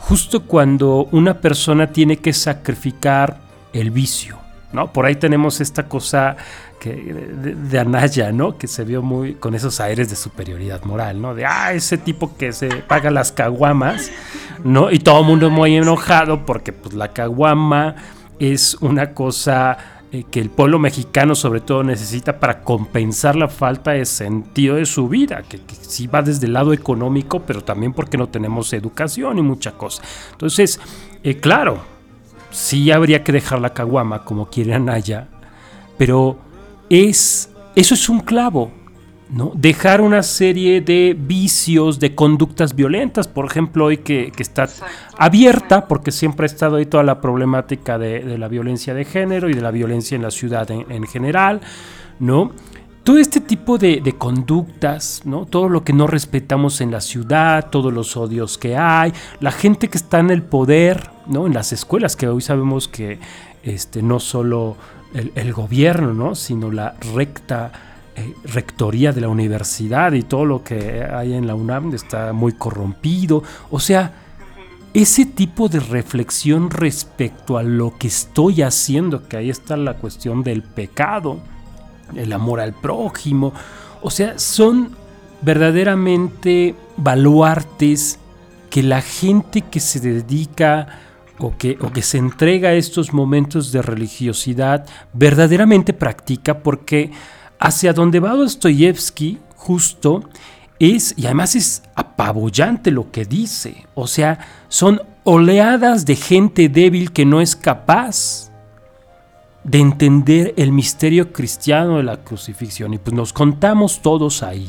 justo 0.01 0.45
cuando 0.45 1.09
una 1.13 1.41
persona 1.41 1.89
tiene 1.93 2.17
que 2.19 2.33
sacrificar 2.33 3.41
el 3.73 3.91
vicio. 3.91 4.39
¿no? 4.73 4.93
Por 4.93 5.07
ahí 5.07 5.17
tenemos 5.17 5.61
esta 5.61 5.89
cosa 5.89 6.37
que 6.79 6.93
de, 6.95 7.79
Anaya, 7.79 8.33
¿no? 8.33 8.57
Que 8.57 8.67
se 8.67 8.85
vio 8.85 9.03
muy 9.03 9.35
con 9.35 9.55
esos 9.55 9.81
aires 9.81 10.11
de 10.11 10.17
superioridad 10.17 10.83
moral, 10.85 11.21
¿no? 11.21 11.35
De, 11.35 11.45
ah, 11.45 11.73
ese 11.73 11.99
tipo 11.99 12.37
que 12.37 12.53
se 12.53 12.69
paga 12.69 13.11
las 13.11 13.33
caguamas, 13.33 14.11
¿no? 14.65 14.91
Y 14.91 14.99
todo 14.99 15.21
el 15.21 15.27
mundo 15.27 15.51
muy 15.51 15.77
enojado 15.77 16.47
porque 16.47 16.73
pues 16.73 16.95
la 16.95 17.13
caguama 17.13 17.97
es 18.39 18.77
una 18.81 19.15
cosa 19.15 20.03
eh, 20.11 20.25
que 20.31 20.41
el 20.41 20.49
pueblo 20.49 20.79
mexicano 20.79 21.35
sobre 21.35 21.61
todo 21.61 21.83
necesita 21.83 22.41
para 22.41 22.63
compensar 22.63 23.37
la 23.37 23.49
falta 23.49 23.91
de 23.91 24.07
sentido 24.07 24.77
de 24.77 24.87
su 24.87 25.09
vida, 25.09 25.43
que, 25.49 25.59
que 25.59 25.75
sí 25.75 26.07
va 26.07 26.23
desde 26.23 26.47
el 26.47 26.55
lado 26.55 26.73
económico, 26.73 27.41
pero 27.41 27.63
también 27.63 27.93
porque 27.93 28.17
no 28.17 28.29
tenemos 28.29 28.73
educación 28.73 29.39
y 29.39 29.43
mucha 29.43 29.73
cosa. 29.73 30.03
Entonces, 30.33 30.81
eh, 31.23 31.37
claro, 31.37 31.81
sí 32.51 32.91
habría 32.91 33.23
que 33.23 33.33
dejar 33.33 33.61
la 33.61 33.75
caguama 33.75 34.25
como 34.25 34.47
quiere 34.49 34.75
Anaya, 34.75 35.29
pero 35.99 36.39
es, 36.91 37.51
eso 37.75 37.95
es 37.95 38.09
un 38.09 38.21
clavo, 38.21 38.71
¿no? 39.31 39.53
Dejar 39.55 40.01
una 40.01 40.23
serie 40.23 40.81
de 40.81 41.17
vicios, 41.19 42.01
de 42.01 42.15
conductas 42.15 42.75
violentas, 42.75 43.29
por 43.29 43.45
ejemplo, 43.45 43.87
hoy 43.87 43.99
que, 43.99 44.33
que 44.35 44.43
está 44.43 44.69
abierta, 45.17 45.87
porque 45.87 46.11
siempre 46.11 46.45
ha 46.45 46.47
estado 46.47 46.77
ahí 46.77 46.87
toda 46.87 47.03
la 47.03 47.21
problemática 47.21 47.99
de, 47.99 48.21
de 48.21 48.39
la 48.39 48.49
violencia 48.49 48.95
de 48.95 49.05
género 49.05 49.49
y 49.49 49.55
de 49.55 49.61
la 49.61 49.71
violencia 49.71 50.17
en 50.17 50.23
la 50.23 50.31
ciudad 50.31 50.71
en, 50.71 50.91
en 50.91 51.07
general, 51.07 51.61
¿no? 52.19 52.53
Todo 53.05 53.19
este 53.19 53.41
tipo 53.41 53.79
de, 53.79 54.03
de, 54.03 54.13
conductas, 54.13 55.23
¿no? 55.25 55.47
Todo 55.47 55.71
lo 55.71 55.83
que 55.83 55.95
no 55.95 56.07
respetamos 56.07 56.83
en 56.83 56.91
la 56.91 57.01
ciudad, 57.01 57.71
todos 57.71 57.91
los 57.91 58.19
odios 58.19 58.59
que 58.59 58.77
hay, 58.77 59.15
la 59.41 59.51
gente 59.51 59.89
que 59.89 59.97
está 59.97 60.19
en 60.19 60.29
el 60.29 60.43
poder, 60.43 61.09
¿no? 61.27 61.47
En 61.47 61.55
las 61.55 61.73
escuelas, 61.73 62.17
que 62.17 62.29
hoy 62.29 62.43
sabemos 62.43 62.87
que 62.87 63.19
este, 63.63 64.03
no 64.03 64.21
solo 64.21 64.77
el, 65.15 65.53
gobierno, 65.53 66.13
¿no? 66.13 66.35
Sino 66.35 66.71
la 66.71 66.95
recta 67.15 67.73
eh, 68.15 68.35
rectoría 68.45 69.13
de 69.13 69.21
la 69.21 69.29
universidad 69.29 70.13
y 70.13 70.23
todo 70.23 70.45
lo 70.45 70.63
que 70.63 71.03
hay 71.03 71.35
en 71.35 71.47
la 71.47 71.55
UNAM 71.55 71.95
está 71.95 72.33
muy 72.33 72.53
corrompido. 72.53 73.43
O 73.71 73.81
sea, 73.81 74.13
ese 74.95 75.27
tipo 75.27 75.69
de 75.69 75.81
reflexión 75.81 76.71
respecto 76.71 77.59
a 77.59 77.63
lo 77.63 77.97
que 77.99 78.09
estoy 78.09 78.63
haciendo, 78.63 79.29
que 79.29 79.37
ahí 79.37 79.51
está 79.51 79.77
la 79.77 79.95
cuestión 79.95 80.43
del 80.43 80.63
pecado, 80.63 81.39
el 82.15 82.33
amor 82.33 82.61
al 82.61 82.73
prójimo, 82.73 83.53
o 84.03 84.11
sea, 84.11 84.39
son 84.39 84.97
verdaderamente 85.43 86.75
baluartes 86.97 88.19
que 88.71 88.83
la 88.83 89.01
gente 89.01 89.63
que 89.63 89.81
se 89.81 90.01
dedica 90.01 90.89
o 91.39 91.57
que, 91.57 91.79
o 91.81 91.93
que 91.93 92.03
se 92.03 92.19
entrega 92.19 92.71
a 92.71 92.75
estos 92.75 93.13
momentos 93.13 93.73
de 93.73 93.83
religiosidad 93.83 94.87
verdaderamente 95.13 95.93
practica 95.93 96.61
porque 96.61 97.11
hacia 97.59 97.93
donde 97.93 98.21
va 98.21 98.35
Dostoyevsky 98.35 99.39
justo 99.57 100.29
es, 100.79 101.15
y 101.17 101.27
además 101.27 101.57
es 101.57 101.83
apabullante 101.95 102.91
lo 102.91 103.11
que 103.11 103.25
dice, 103.25 103.87
o 103.95 104.07
sea, 104.07 104.39
son 104.69 105.03
oleadas 105.25 106.07
de 106.07 106.17
gente 106.17 106.69
débil 106.69 107.13
que 107.13 107.25
no 107.25 107.41
es 107.41 107.57
capaz 107.57 108.51
de 109.65 109.79
entender 109.79 110.55
el 110.57 110.73
misterio 110.73 111.33
cristiano 111.33 111.99
de 111.99 112.05
la 112.05 112.19
crucifixión. 112.19 112.95
Y 112.95 112.99
pues 112.99 113.15
nos 113.15 113.33
contamos 113.33 114.01
todos 114.01 114.43
ahí, 114.43 114.69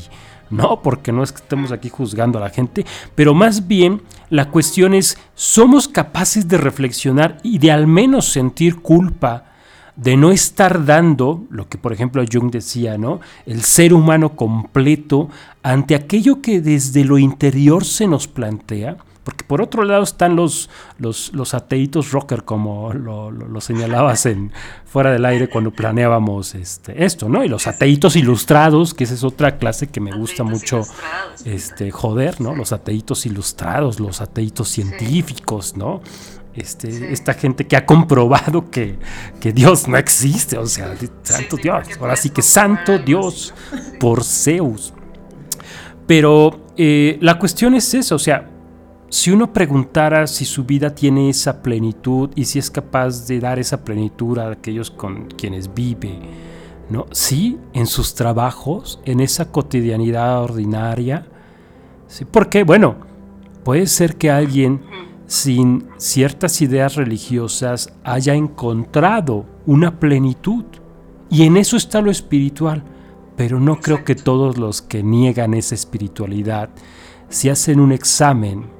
¿no? 0.50 0.82
Porque 0.82 1.12
no 1.12 1.22
es 1.22 1.32
que 1.32 1.42
estemos 1.42 1.72
aquí 1.72 1.88
juzgando 1.88 2.38
a 2.38 2.42
la 2.42 2.50
gente, 2.50 2.84
pero 3.14 3.34
más 3.34 3.66
bien 3.66 4.02
la 4.28 4.50
cuestión 4.50 4.94
es, 4.94 5.16
¿somos 5.34 5.88
capaces 5.88 6.48
de 6.48 6.58
reflexionar 6.58 7.38
y 7.42 7.58
de 7.58 7.70
al 7.70 7.86
menos 7.86 8.26
sentir 8.26 8.80
culpa? 8.80 9.44
de 9.96 10.16
no 10.16 10.30
estar 10.30 10.86
dando 10.86 11.44
lo 11.50 11.68
que 11.68 11.76
por 11.76 11.92
ejemplo 11.92 12.24
Jung 12.30 12.50
decía, 12.50 12.96
¿no? 12.96 13.20
El 13.44 13.62
ser 13.62 13.92
humano 13.92 14.34
completo 14.34 15.28
ante 15.62 15.94
aquello 15.94 16.40
que 16.40 16.62
desde 16.62 17.04
lo 17.04 17.18
interior 17.18 17.84
se 17.84 18.06
nos 18.06 18.26
plantea, 18.26 18.96
porque 19.24 19.44
por 19.44 19.60
otro 19.60 19.84
lado 19.84 20.02
están 20.02 20.34
los, 20.34 20.70
los, 20.98 21.32
los 21.34 21.52
ateitos 21.52 22.10
rocker, 22.10 22.44
como 22.44 22.92
lo, 22.94 23.30
lo, 23.30 23.48
lo, 23.48 23.60
señalabas 23.60 24.24
en 24.26 24.52
fuera 24.86 25.12
del 25.12 25.24
aire 25.26 25.48
cuando 25.48 25.70
planeábamos 25.70 26.54
este, 26.54 27.04
esto, 27.04 27.28
¿no? 27.28 27.44
Y 27.44 27.48
los 27.48 27.66
ateitos 27.66 28.16
ilustrados, 28.16 28.94
que 28.94 29.04
esa 29.04 29.14
es 29.14 29.22
otra 29.22 29.58
clase 29.58 29.88
que 29.88 30.00
me 30.00 30.12
gusta 30.12 30.42
mucho 30.42 30.82
este, 31.44 31.90
joder, 31.90 32.40
¿no? 32.40 32.54
Los 32.54 32.72
ateitos 32.72 33.26
ilustrados, 33.26 34.00
los 34.00 34.22
ateitos 34.22 34.68
científicos, 34.68 35.76
¿no? 35.76 36.00
Este, 36.54 36.90
sí. 36.90 37.04
esta 37.10 37.34
gente 37.34 37.66
que 37.66 37.76
ha 37.76 37.86
comprobado 37.86 38.70
que, 38.70 38.98
que, 39.40 39.52
Dios 39.52 39.86
no 39.86 39.96
existe, 39.96 40.58
o 40.58 40.66
sea, 40.66 40.96
santo 41.22 41.56
Dios, 41.56 41.86
ahora 42.00 42.16
sí 42.16 42.30
que 42.30 42.42
santo 42.42 42.98
Dios 42.98 43.54
por 44.00 44.24
Zeus. 44.24 44.92
Pero 46.08 46.66
eh, 46.76 47.18
la 47.20 47.38
cuestión 47.38 47.74
es 47.74 47.94
eso, 47.94 48.16
o 48.16 48.18
sea, 48.18 48.49
si 49.10 49.32
uno 49.32 49.52
preguntara 49.52 50.28
si 50.28 50.44
su 50.44 50.64
vida 50.64 50.94
tiene 50.94 51.28
esa 51.28 51.62
plenitud 51.62 52.30
y 52.36 52.44
si 52.44 52.60
es 52.60 52.70
capaz 52.70 53.26
de 53.26 53.40
dar 53.40 53.58
esa 53.58 53.84
plenitud 53.84 54.38
a 54.38 54.52
aquellos 54.52 54.88
con 54.88 55.26
quienes 55.26 55.74
vive, 55.74 56.16
¿no? 56.88 57.06
Sí, 57.10 57.58
en 57.72 57.88
sus 57.88 58.14
trabajos, 58.14 59.00
en 59.04 59.18
esa 59.18 59.50
cotidianidad 59.50 60.40
ordinaria, 60.40 61.26
sí, 62.06 62.24
porque, 62.24 62.62
bueno, 62.62 62.98
puede 63.64 63.88
ser 63.88 64.14
que 64.14 64.30
alguien 64.30 64.80
sin 65.26 65.88
ciertas 65.96 66.62
ideas 66.62 66.94
religiosas 66.94 67.92
haya 68.04 68.34
encontrado 68.34 69.44
una 69.66 69.98
plenitud. 69.98 70.64
Y 71.28 71.44
en 71.44 71.56
eso 71.56 71.76
está 71.76 72.00
lo 72.00 72.12
espiritual. 72.12 72.84
Pero 73.36 73.58
no 73.58 73.80
creo 73.80 74.04
que 74.04 74.14
todos 74.14 74.58
los 74.58 74.82
que 74.82 75.02
niegan 75.02 75.54
esa 75.54 75.74
espiritualidad, 75.74 76.70
si 77.28 77.48
hacen 77.48 77.80
un 77.80 77.92
examen 77.92 78.79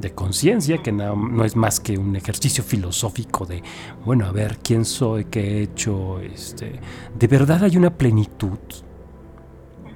de 0.00 0.12
conciencia, 0.14 0.78
que 0.78 0.92
no, 0.92 1.16
no, 1.16 1.44
es 1.44 1.56
más 1.56 1.80
que 1.80 1.98
un 1.98 2.16
ejercicio 2.16 2.62
filosófico 2.64 3.46
de, 3.46 3.62
bueno, 4.04 4.26
a 4.26 4.32
ver 4.32 4.58
quién 4.62 4.84
soy, 4.84 5.24
qué 5.26 5.40
he 5.40 5.62
hecho, 5.62 6.20
este, 6.20 6.80
de 7.18 7.26
verdad 7.26 7.64
hay 7.64 7.76
una 7.76 7.96
plenitud. 7.96 8.58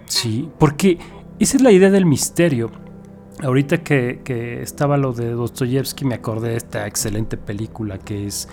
Sí, 0.07 0.49
porque 0.59 0.99
esa 1.39 1.57
es 1.57 1.63
la 1.63 1.73
idea 1.73 1.91
del 1.91 2.07
misterio. 2.07 2.71
Ahorita 3.43 3.83
que, 3.83 4.21
que, 4.23 4.63
estaba 4.63 4.97
lo 4.97 5.13
de 5.13 5.31
Dostoyevsky 5.31 6.05
me 6.05 6.15
acordé 6.15 6.51
de 6.51 6.57
esta 6.57 6.87
excelente 6.87 7.37
película 7.37 7.99
que 7.99 8.27
es 8.27 8.49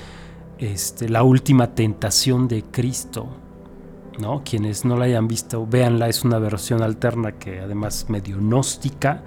este, 0.57 1.09
La 1.09 1.23
última 1.23 1.75
tentación 1.75 2.47
de 2.47 2.63
Cristo. 2.63 3.27
¿no? 4.19 4.43
Quienes 4.43 4.85
no 4.85 4.97
la 4.97 5.05
hayan 5.05 5.27
visto, 5.27 5.65
véanla, 5.65 6.09
es 6.09 6.23
una 6.23 6.39
versión 6.39 6.81
alterna 6.81 7.33
que 7.33 7.59
además 7.61 8.07
medio 8.09 8.37
gnóstica, 8.37 9.23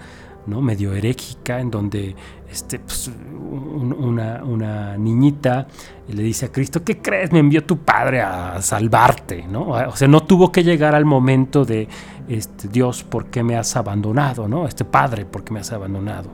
¿no? 0.47 0.61
medio 0.61 0.93
herégica, 0.93 1.61
en 1.61 1.71
donde 1.71 2.15
este, 2.51 2.79
pues, 2.79 3.09
un, 3.09 3.93
una, 3.93 4.43
una, 4.45 4.97
niñita 4.97 5.67
le 6.09 6.23
dice 6.23 6.47
a 6.47 6.53
Cristo, 6.53 6.83
¿qué 6.85 6.99
crees? 6.99 7.33
Me 7.33 7.39
envió 7.39 7.65
tu 7.65 7.79
padre 7.79 8.21
a 8.21 8.61
salvarte, 8.61 9.47
¿no? 9.49 9.71
O 9.71 9.97
sea, 9.97 10.09
no 10.09 10.23
tuvo 10.23 10.53
que 10.53 10.63
llegar 10.63 10.95
al 10.95 11.05
momento 11.05 11.65
de, 11.65 11.89
este, 12.29 12.69
Dios, 12.69 13.03
¿por 13.05 13.27
qué 13.27 13.43
me 13.43 13.57
has 13.57 13.77
abandonado? 13.77 14.49
¿no? 14.49 14.67
Este 14.67 14.85
padre, 14.85 15.25
¿por 15.25 15.45
qué 15.45 15.53
me 15.53 15.61
has 15.61 15.73
abandonado? 15.73 16.31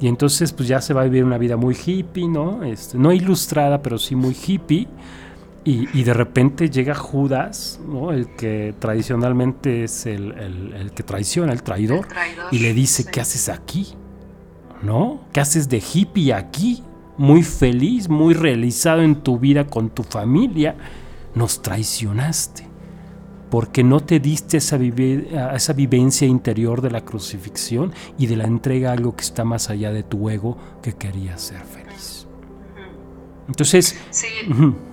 Y 0.00 0.08
entonces 0.08 0.52
pues 0.52 0.68
ya 0.68 0.80
se 0.80 0.94
va 0.94 1.02
a 1.02 1.04
vivir 1.04 1.24
una 1.24 1.38
vida 1.38 1.56
muy 1.56 1.76
hippie, 1.76 2.26
¿no? 2.26 2.64
Este, 2.64 2.98
no 2.98 3.12
ilustrada, 3.12 3.82
pero 3.82 3.98
sí 3.98 4.16
muy 4.16 4.34
hippie. 4.34 4.88
Y, 5.64 5.88
y, 5.96 6.02
de 6.02 6.12
repente 6.12 6.70
llega 6.70 6.92
Judas, 6.92 7.78
¿no? 7.86 8.10
el 8.10 8.34
que 8.34 8.74
tradicionalmente 8.80 9.84
es 9.84 10.06
el, 10.06 10.32
el, 10.32 10.72
el 10.72 10.90
que 10.90 11.04
traiciona, 11.04 11.52
el 11.52 11.62
traidor, 11.62 11.98
el 11.98 12.08
traidor 12.08 12.46
y 12.50 12.58
le 12.58 12.74
dice, 12.74 13.04
sí. 13.04 13.08
¿qué 13.12 13.20
haces 13.20 13.48
aquí? 13.48 13.94
¿No? 14.82 15.20
¿Qué 15.32 15.38
haces 15.38 15.68
de 15.68 15.80
hippie 15.80 16.34
aquí? 16.34 16.82
Muy 17.16 17.44
feliz, 17.44 18.08
muy 18.08 18.34
realizado 18.34 19.02
en 19.02 19.22
tu 19.22 19.38
vida 19.38 19.68
con 19.68 19.90
tu 19.90 20.02
familia, 20.02 20.74
nos 21.36 21.62
traicionaste, 21.62 22.66
porque 23.48 23.84
no 23.84 24.00
te 24.00 24.18
diste 24.18 24.56
esa, 24.56 24.76
vive, 24.78 25.28
esa 25.54 25.74
vivencia 25.74 26.26
interior 26.26 26.80
de 26.80 26.90
la 26.90 27.04
crucifixión 27.04 27.92
y 28.18 28.26
de 28.26 28.34
la 28.34 28.44
entrega 28.44 28.90
a 28.90 28.94
algo 28.94 29.14
que 29.14 29.22
está 29.22 29.44
más 29.44 29.70
allá 29.70 29.92
de 29.92 30.02
tu 30.02 30.28
ego 30.28 30.58
que 30.82 30.94
quería 30.94 31.38
ser 31.38 31.60
feliz. 31.60 32.26
Entonces... 33.46 33.96
Sí. 34.10 34.26
Uh 34.48 34.54
-huh. 34.54 34.91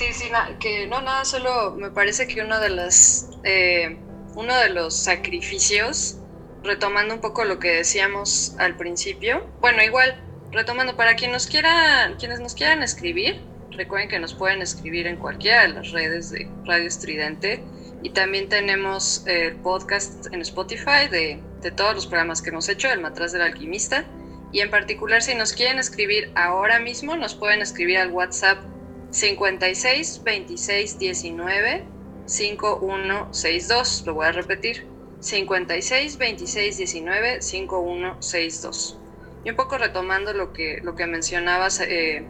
Sí, 0.00 0.14
sí, 0.14 0.30
que 0.60 0.86
no, 0.86 1.02
nada, 1.02 1.26
solo 1.26 1.72
me 1.72 1.90
parece 1.90 2.26
que 2.26 2.40
uno 2.40 2.58
de 2.58 2.70
las, 2.70 3.28
eh, 3.44 3.98
uno 4.34 4.56
de 4.56 4.70
los 4.70 4.96
sacrificios, 4.96 6.16
retomando 6.62 7.12
un 7.12 7.20
poco 7.20 7.44
lo 7.44 7.58
que 7.58 7.68
decíamos 7.68 8.56
al 8.58 8.78
principio, 8.78 9.46
bueno, 9.60 9.82
igual, 9.82 10.18
retomando, 10.52 10.96
para 10.96 11.16
quienes 11.16 11.50
nos 11.52 12.54
quieran 12.54 12.82
escribir, 12.82 13.42
recuerden 13.72 14.08
que 14.08 14.18
nos 14.18 14.32
pueden 14.32 14.62
escribir 14.62 15.06
en 15.06 15.16
cualquiera 15.16 15.64
de 15.64 15.68
las 15.68 15.90
redes 15.90 16.30
de 16.30 16.50
Radio 16.64 16.86
Estridente 16.86 17.62
y 18.02 18.08
también 18.08 18.48
tenemos 18.48 19.22
el 19.26 19.56
podcast 19.56 20.32
en 20.32 20.40
Spotify 20.40 21.08
de, 21.10 21.42
de 21.60 21.70
todos 21.72 21.94
los 21.94 22.06
programas 22.06 22.40
que 22.40 22.48
hemos 22.48 22.70
hecho, 22.70 22.90
El 22.90 23.02
Matraz 23.02 23.32
del 23.32 23.42
Alquimista, 23.42 24.06
y 24.50 24.60
en 24.60 24.70
particular 24.70 25.20
si 25.20 25.34
nos 25.34 25.52
quieren 25.52 25.78
escribir 25.78 26.32
ahora 26.36 26.78
mismo, 26.78 27.16
nos 27.16 27.34
pueden 27.34 27.60
escribir 27.60 27.98
al 27.98 28.10
WhatsApp 28.12 28.64
56 29.10 30.22
26 30.24 30.98
19 30.98 31.84
5162. 32.26 34.04
Lo 34.06 34.14
voy 34.14 34.26
a 34.26 34.32
repetir. 34.32 34.86
56 35.20 36.16
26 36.16 36.76
19 36.76 37.42
5162. 37.42 38.98
Y 39.44 39.50
un 39.50 39.56
poco 39.56 39.78
retomando 39.78 40.32
lo 40.32 40.52
que, 40.52 40.80
lo 40.82 40.94
que 40.94 41.06
mencionabas 41.06 41.80
eh, 41.80 42.24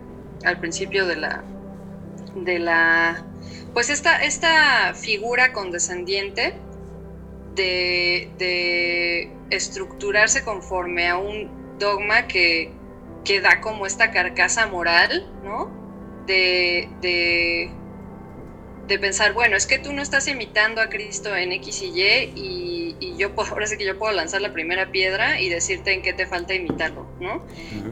al 0.44 0.58
principio 0.58 1.06
de 1.06 1.16
la, 1.16 1.44
de 2.34 2.58
la, 2.58 3.24
pues 3.74 3.90
esta, 3.90 4.22
esta 4.22 4.94
figura 4.94 5.52
condescendiente 5.52 6.54
de, 7.54 8.30
de 8.38 9.32
estructurarse 9.50 10.44
conforme 10.44 11.08
a 11.08 11.16
un 11.16 11.78
dogma 11.78 12.26
que, 12.28 12.72
que 13.24 13.40
da 13.40 13.60
como 13.60 13.86
esta 13.86 14.10
carcasa 14.12 14.66
moral, 14.66 15.28
¿no? 15.44 15.79
De, 16.30 16.88
de, 17.00 17.70
de, 18.86 18.98
pensar, 19.00 19.32
bueno, 19.32 19.56
es 19.56 19.66
que 19.66 19.80
tú 19.80 19.92
no 19.92 20.00
estás 20.00 20.28
imitando 20.28 20.80
a 20.80 20.88
Cristo 20.88 21.34
en 21.34 21.50
X 21.50 21.82
y 21.82 21.86
Y 21.86 22.32
y, 22.36 22.96
y 23.00 23.16
yo 23.16 23.34
puedo, 23.34 23.50
ahora 23.50 23.66
sí 23.66 23.76
que 23.76 23.84
yo 23.84 23.98
puedo 23.98 24.12
lanzar 24.12 24.40
la 24.40 24.52
primera 24.52 24.92
piedra 24.92 25.40
y 25.40 25.48
decirte 25.48 25.92
en 25.92 26.02
qué 26.02 26.12
te 26.12 26.28
falta 26.28 26.54
imitarlo, 26.54 27.10
¿no? 27.18 27.44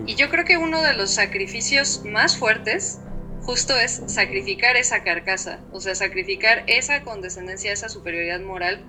Y 0.07 0.15
yo 0.15 0.29
creo 0.29 0.45
que 0.45 0.57
uno 0.57 0.83
de 0.83 0.95
los 0.95 1.11
sacrificios 1.11 2.05
más 2.05 2.37
fuertes 2.37 3.01
justo 3.43 3.77
es 3.77 4.03
sacrificar 4.07 4.77
esa 4.77 5.03
carcasa, 5.03 5.59
o 5.73 5.81
sea, 5.81 5.97
sacrificar 5.97 6.63
esa 6.69 7.03
condescendencia, 7.03 7.73
esa 7.73 7.89
superioridad 7.89 8.41
moral, 8.41 8.85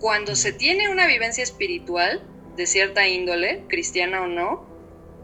cuando 0.00 0.34
se 0.34 0.52
tiene 0.52 0.90
una 0.90 1.06
vivencia 1.06 1.44
espiritual 1.44 2.20
de 2.56 2.66
cierta 2.66 3.06
índole, 3.06 3.62
cristiana 3.68 4.22
o 4.22 4.26
no, 4.26 4.66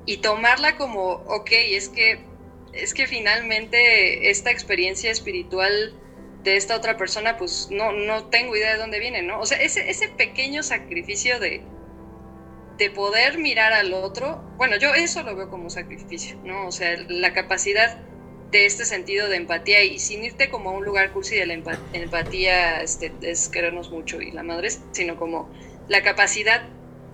y 0.06 0.18
tomarla 0.18 0.76
como, 0.76 1.10
ok, 1.26 1.50
es 1.50 1.88
que, 1.88 2.24
es 2.72 2.94
que 2.94 3.06
finalmente 3.06 4.30
esta 4.30 4.50
experiencia 4.50 5.10
espiritual 5.10 5.94
de 6.44 6.56
esta 6.56 6.76
otra 6.76 6.96
persona, 6.96 7.36
pues 7.36 7.68
no, 7.70 7.92
no 7.92 8.26
tengo 8.26 8.56
idea 8.56 8.72
de 8.72 8.78
dónde 8.78 9.00
viene, 9.00 9.22
¿no? 9.22 9.40
O 9.40 9.46
sea, 9.46 9.60
ese, 9.60 9.90
ese 9.90 10.08
pequeño 10.08 10.62
sacrificio 10.62 11.40
de, 11.40 11.62
de 12.78 12.90
poder 12.90 13.38
mirar 13.38 13.72
al 13.72 13.92
otro, 13.92 14.42
bueno, 14.56 14.76
yo 14.76 14.94
eso 14.94 15.22
lo 15.22 15.34
veo 15.34 15.50
como 15.50 15.68
sacrificio, 15.68 16.38
¿no? 16.44 16.66
O 16.66 16.72
sea, 16.72 16.96
la 17.08 17.32
capacidad 17.32 17.98
de 18.50 18.66
este 18.66 18.84
sentido 18.84 19.28
de 19.28 19.36
empatía 19.36 19.84
y 19.84 19.98
sin 19.98 20.24
irte 20.24 20.48
como 20.48 20.70
a 20.70 20.72
un 20.72 20.84
lugar 20.84 21.12
cursi 21.12 21.36
de 21.36 21.46
la 21.46 21.54
empatía 21.92 22.80
este, 22.80 23.12
es 23.20 23.48
querernos 23.48 23.90
mucho 23.90 24.22
y 24.22 24.30
la 24.30 24.42
madre, 24.42 24.70
sino 24.92 25.16
como 25.16 25.50
la 25.88 26.02
capacidad 26.02 26.62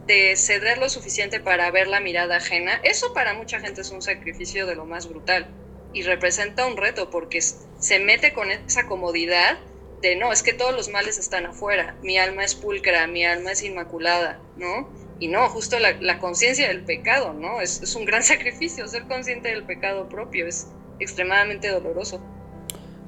de 0.06 0.36
ceder 0.36 0.78
lo 0.78 0.88
suficiente 0.88 1.40
para 1.40 1.70
ver 1.70 1.88
la 1.88 2.00
mirada 2.00 2.36
ajena, 2.36 2.80
eso 2.82 3.12
para 3.14 3.34
mucha 3.34 3.60
gente 3.60 3.80
es 3.80 3.90
un 3.90 4.02
sacrificio 4.02 4.66
de 4.66 4.74
lo 4.74 4.84
más 4.84 5.08
brutal 5.08 5.46
y 5.92 6.02
representa 6.02 6.66
un 6.66 6.76
reto 6.76 7.10
porque 7.10 7.40
se 7.40 8.00
mete 8.00 8.32
con 8.32 8.50
esa 8.50 8.86
comodidad 8.86 9.58
de 10.02 10.16
no, 10.16 10.32
es 10.32 10.42
que 10.42 10.52
todos 10.52 10.74
los 10.74 10.90
males 10.90 11.18
están 11.18 11.46
afuera, 11.46 11.96
mi 12.02 12.18
alma 12.18 12.44
es 12.44 12.54
pulcra, 12.54 13.06
mi 13.06 13.24
alma 13.24 13.52
es 13.52 13.62
inmaculada, 13.62 14.38
¿no? 14.56 14.88
Y 15.18 15.28
no, 15.28 15.48
justo 15.48 15.78
la, 15.78 16.18
conciencia 16.18 16.68
del 16.68 16.84
pecado, 16.84 17.32
¿no? 17.32 17.60
Es, 17.60 17.80
es, 17.80 17.94
un 17.94 18.04
gran 18.04 18.22
sacrificio, 18.34 18.86
ser 18.86 19.04
consciente 19.04 19.48
del 19.48 19.64
pecado 19.64 20.08
propio 20.08 20.46
es 20.46 20.68
extremadamente 20.98 21.68
doloroso. 21.68 22.20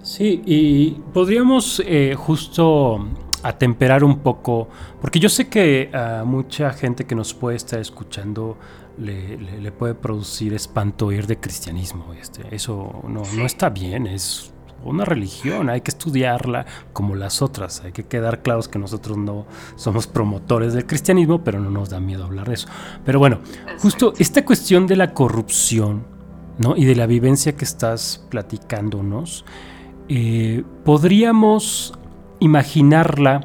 Sí, 0.02 0.40
y 0.46 0.92
podríamos 1.12 1.82
eh, 1.84 2.14
justo 2.16 3.04
atemperar 3.48 4.04
un 4.04 4.20
poco, 4.20 4.68
porque 5.00 5.20
yo 5.20 5.28
sé 5.28 5.48
que 5.48 5.90
a 5.92 6.24
mucha 6.24 6.72
gente 6.72 7.04
que 7.04 7.14
nos 7.14 7.34
puede 7.34 7.56
estar 7.56 7.78
escuchando 7.80 8.56
le, 8.98 9.36
le, 9.36 9.60
le 9.60 9.72
puede 9.72 9.94
producir 9.94 10.54
espanto 10.54 11.12
ir 11.12 11.26
de 11.26 11.38
cristianismo. 11.38 12.14
Este, 12.14 12.54
eso 12.54 13.02
no, 13.08 13.22
no 13.36 13.46
está 13.46 13.68
bien, 13.68 14.06
es 14.06 14.52
una 14.84 15.04
religión, 15.04 15.68
hay 15.68 15.80
que 15.80 15.90
estudiarla 15.90 16.66
como 16.92 17.14
las 17.14 17.42
otras. 17.42 17.82
Hay 17.84 17.92
que 17.92 18.04
quedar 18.04 18.42
claros 18.42 18.68
que 18.68 18.78
nosotros 18.78 19.16
no 19.18 19.46
somos 19.74 20.06
promotores 20.06 20.74
del 20.74 20.86
cristianismo, 20.86 21.42
pero 21.42 21.60
no 21.60 21.70
nos 21.70 21.90
da 21.90 22.00
miedo 22.00 22.24
hablar 22.24 22.48
de 22.48 22.54
eso. 22.54 22.68
Pero 23.04 23.18
bueno, 23.18 23.40
justo 23.78 24.12
esta 24.18 24.44
cuestión 24.44 24.86
de 24.86 24.96
la 24.96 25.12
corrupción 25.12 26.06
¿no? 26.58 26.76
y 26.76 26.84
de 26.84 26.94
la 26.94 27.06
vivencia 27.06 27.56
que 27.56 27.64
estás 27.64 28.24
platicándonos, 28.30 29.44
eh, 30.08 30.64
podríamos 30.84 31.98
imaginarla 32.40 33.40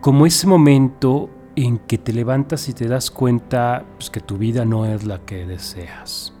como 0.00 0.26
ese 0.26 0.46
momento 0.46 1.30
en 1.56 1.78
que 1.78 1.98
te 1.98 2.12
levantas 2.12 2.68
y 2.68 2.72
te 2.72 2.88
das 2.88 3.10
cuenta 3.10 3.84
pues, 3.96 4.10
que 4.10 4.20
tu 4.20 4.38
vida 4.38 4.64
no 4.64 4.86
es 4.86 5.04
la 5.04 5.18
que 5.20 5.46
deseas. 5.46 6.32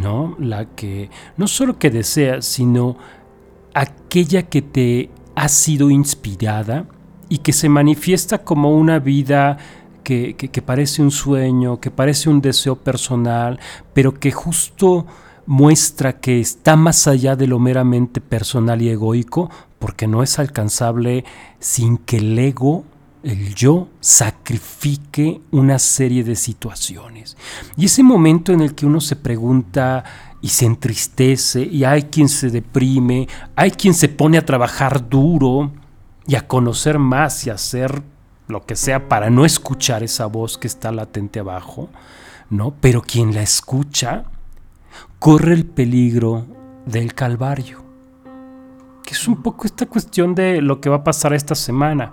¿no? 0.00 0.36
La 0.38 0.66
que 0.66 1.10
no 1.36 1.48
solo 1.48 1.78
que 1.78 1.90
deseas, 1.90 2.44
sino 2.44 2.96
aquella 3.74 4.44
que 4.44 4.62
te 4.62 5.10
ha 5.34 5.48
sido 5.48 5.90
inspirada 5.90 6.86
y 7.28 7.38
que 7.38 7.52
se 7.52 7.68
manifiesta 7.68 8.38
como 8.38 8.70
una 8.70 8.98
vida 8.98 9.58
que, 10.02 10.34
que, 10.36 10.48
que, 10.48 10.62
parece 10.62 11.02
un 11.02 11.10
sueño, 11.10 11.80
que 11.80 11.90
parece 11.90 12.30
un 12.30 12.40
deseo 12.40 12.76
personal, 12.76 13.60
pero 13.92 14.14
que 14.14 14.32
justo 14.32 15.06
muestra 15.46 16.20
que 16.20 16.40
está 16.40 16.76
más 16.76 17.06
allá 17.06 17.36
de 17.36 17.46
lo 17.46 17.58
meramente 17.58 18.20
personal 18.20 18.80
y 18.80 18.88
egoico, 18.88 19.50
porque 19.78 20.06
no 20.06 20.22
es 20.22 20.38
alcanzable 20.38 21.24
sin 21.58 21.98
que 21.98 22.18
el 22.18 22.38
ego, 22.38 22.84
el 23.22 23.54
yo, 23.54 23.88
sacrifique 24.00 25.40
una 25.50 25.78
serie 25.78 26.24
de 26.24 26.36
situaciones. 26.36 27.36
Y 27.76 27.86
ese 27.86 28.02
momento 28.02 28.52
en 28.52 28.60
el 28.60 28.74
que 28.74 28.86
uno 28.86 29.00
se 29.00 29.16
pregunta, 29.16 30.04
y 30.40 30.48
se 30.48 30.66
entristece 30.66 31.62
y 31.62 31.84
hay 31.84 32.04
quien 32.04 32.28
se 32.28 32.50
deprime, 32.50 33.28
hay 33.56 33.70
quien 33.70 33.94
se 33.94 34.08
pone 34.08 34.38
a 34.38 34.46
trabajar 34.46 35.08
duro 35.08 35.72
y 36.26 36.36
a 36.36 36.46
conocer 36.46 36.98
más 36.98 37.46
y 37.46 37.50
a 37.50 37.54
hacer 37.54 38.02
lo 38.46 38.64
que 38.64 38.76
sea 38.76 39.08
para 39.08 39.30
no 39.30 39.44
escuchar 39.44 40.02
esa 40.02 40.26
voz 40.26 40.56
que 40.56 40.68
está 40.68 40.92
latente 40.92 41.40
abajo, 41.40 41.88
¿no? 42.50 42.74
Pero 42.80 43.02
quien 43.02 43.34
la 43.34 43.42
escucha 43.42 44.24
corre 45.18 45.54
el 45.54 45.66
peligro 45.66 46.46
del 46.86 47.14
calvario. 47.14 47.87
Que 49.08 49.14
es 49.14 49.26
un 49.26 49.42
poco 49.42 49.64
esta 49.64 49.86
cuestión 49.86 50.34
de 50.34 50.60
lo 50.60 50.82
que 50.82 50.90
va 50.90 50.96
a 50.96 51.02
pasar 51.02 51.32
esta 51.32 51.54
semana. 51.54 52.12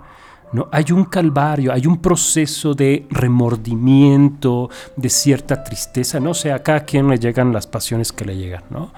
¿no? 0.54 0.66
Hay 0.72 0.92
un 0.92 1.04
calvario, 1.04 1.70
hay 1.70 1.86
un 1.86 1.98
proceso 1.98 2.72
de 2.72 3.06
remordimiento, 3.10 4.70
de 4.96 5.10
cierta 5.10 5.62
tristeza, 5.62 6.20
no 6.20 6.32
sé, 6.32 6.52
a 6.52 6.62
cada 6.62 6.86
quien 6.86 7.06
le 7.06 7.18
llegan 7.18 7.52
las 7.52 7.66
pasiones 7.66 8.12
que 8.12 8.24
le 8.24 8.38
llegan, 8.38 8.64
¿no? 8.70 8.94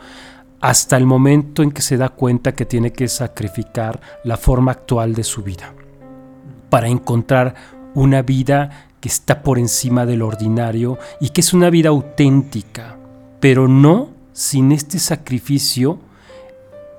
Hasta 0.60 0.96
el 0.96 1.06
momento 1.06 1.64
en 1.64 1.72
que 1.72 1.82
se 1.82 1.96
da 1.96 2.10
cuenta 2.10 2.52
que 2.52 2.66
tiene 2.66 2.92
que 2.92 3.08
sacrificar 3.08 4.00
la 4.22 4.36
forma 4.36 4.70
actual 4.70 5.12
de 5.12 5.24
su 5.24 5.42
vida 5.42 5.74
para 6.70 6.86
encontrar 6.86 7.56
una 7.94 8.22
vida 8.22 8.86
que 9.00 9.08
está 9.08 9.42
por 9.42 9.58
encima 9.58 10.06
del 10.06 10.22
ordinario 10.22 10.98
y 11.20 11.30
que 11.30 11.40
es 11.40 11.52
una 11.52 11.68
vida 11.68 11.88
auténtica, 11.88 12.96
pero 13.40 13.66
no 13.66 14.10
sin 14.32 14.70
este 14.70 15.00
sacrificio 15.00 16.06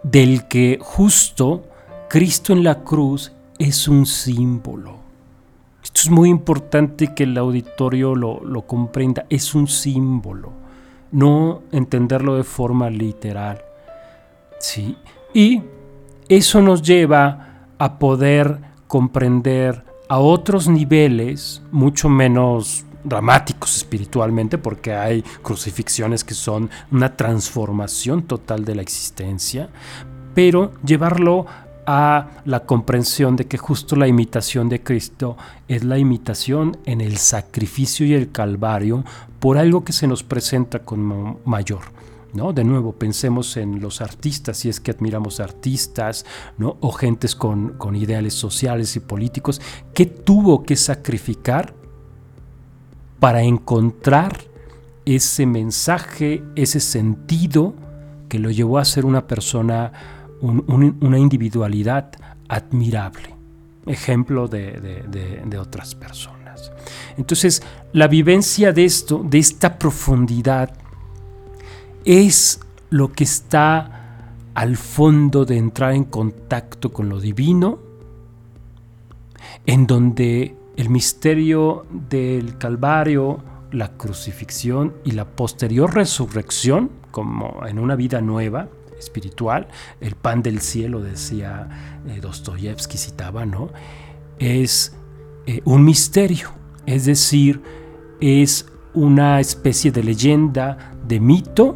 del 0.04 0.48
que 0.48 0.80
justo 0.82 1.64
Cristo 2.10 2.54
en 2.54 2.64
la 2.64 2.84
cruz 2.84 3.32
es 3.58 3.88
un 3.88 4.06
símbolo. 4.06 4.98
Esto 5.84 6.02
es 6.02 6.10
muy 6.10 6.30
importante 6.30 7.14
que 7.14 7.24
el 7.24 7.38
auditorio 7.38 8.16
lo, 8.16 8.62
comprenda. 8.68 9.26
Es 9.30 9.56
un 9.56 9.68
símbolo, 9.68 10.52
no 11.12 11.62
entenderlo 11.72 12.36
de 12.36 12.44
forma 12.44 12.90
literal. 12.90 13.62
¿sí? 14.60 14.98
Y 15.34 15.62
eso 16.28 16.62
nos 16.62 16.82
lleva 16.82 17.66
a 17.78 18.00
poder 18.00 18.60
comprender 18.88 19.84
a 20.08 20.20
otros 20.20 20.68
niveles 20.68 21.62
mucho 21.72 22.10
menos 22.10 22.86
dramáticos 23.04 23.76
espiritualmente, 23.78 24.58
porque 24.58 24.94
hay 24.94 25.22
crucifixiones 25.42 26.24
que 26.24 26.34
son 26.34 26.70
una 26.92 27.16
transformación 27.16 28.24
total 28.24 28.66
de 28.66 28.76
la 28.76 28.82
existencia, 28.82 29.70
pero 30.34 30.74
llevarlo 30.84 31.46
a 31.92 32.28
la 32.46 32.66
comprensión 32.68 33.36
de 33.36 33.48
que 33.48 33.58
justo 33.58 33.96
la 33.96 34.08
imitación 34.08 34.70
de 34.70 34.84
Cristo 34.84 35.38
es 35.68 35.84
la 35.84 35.98
imitación 35.98 36.78
en 36.86 37.02
el 37.02 37.18
sacrificio 37.18 38.06
y 38.06 38.14
el 38.14 38.32
calvario 38.32 39.04
por 39.40 39.58
algo 39.58 39.84
que 39.84 39.92
se 39.92 40.06
nos 40.06 40.22
presenta 40.22 40.80
con 40.80 41.40
mayor. 41.46 41.82
¿No? 42.32 42.54
De 42.54 42.64
nuevo, 42.64 42.92
pensemos 42.92 43.58
en 43.58 43.82
los 43.82 44.02
artistas, 44.02 44.58
si 44.58 44.70
es 44.70 44.80
que 44.80 44.92
admiramos 44.92 45.40
artistas, 45.40 46.28
¿no? 46.60 46.78
o 46.80 46.92
gentes 46.92 47.34
con, 47.36 47.70
con 47.70 47.96
ideales 47.96 48.36
sociales 48.36 48.96
y 48.96 49.00
políticos, 49.00 49.60
que 49.96 50.06
tuvo 50.06 50.62
que 50.62 50.76
sacrificar 50.76 51.74
para 53.20 53.44
encontrar 53.44 54.38
ese 55.06 55.46
mensaje, 55.46 56.44
ese 56.56 56.80
sentido 56.80 57.74
que 58.28 58.40
lo 58.40 58.52
llevó 58.52 58.78
a 58.78 58.86
ser 58.86 59.06
una 59.06 59.28
persona 59.28 59.92
un, 60.42 60.64
un, 60.68 60.98
una 61.02 61.18
individualidad 61.18 62.12
admirable, 62.48 63.36
ejemplo 63.86 64.48
de, 64.48 65.58
otras 65.60 65.96
personas. 65.96 66.72
Entonces, 67.18 67.62
la 67.94 68.08
vivencia 68.08 68.72
de 68.72 68.86
esto, 68.86 69.24
de 69.24 69.40
esta 69.40 69.78
profundidad, 69.78 70.72
es 72.06 72.60
lo 72.90 73.12
que 73.12 73.24
está 73.24 74.34
al 74.54 74.78
fondo 74.78 75.46
de 75.46 75.58
entrar 75.58 75.94
en 75.94 76.06
contacto 76.06 76.92
con 76.92 77.10
lo 77.10 77.20
divino, 77.20 77.80
en 79.66 79.86
donde 79.86 80.56
el 80.80 80.90
misterio 80.90 81.86
del 82.10 82.58
Calvario, 82.58 83.44
la 83.74 83.98
crucifixión 83.98 84.94
y 85.04 85.12
la 85.12 85.26
posterior 85.26 85.94
resurrección, 85.94 86.90
como 87.12 87.68
en 87.68 87.80
una 87.80 87.98
vida 87.98 88.22
nueva, 88.22 88.70
espiritual, 88.98 89.68
el 90.00 90.16
pan 90.16 90.42
del 90.42 90.62
cielo, 90.62 91.02
decía 91.02 92.02
eh, 92.08 92.22
Dostoyevsky, 92.22 92.98
citaba, 92.98 93.46
¿no? 93.46 93.72
Es 94.40 94.96
eh, 95.48 95.60
un 95.66 95.84
misterio, 95.84 96.52
es 96.86 97.04
decir, 97.04 97.62
es 98.22 98.66
una 98.94 99.42
especie 99.42 99.92
de 99.92 100.02
leyenda, 100.02 100.94
de 101.06 101.20
mito, 101.20 101.76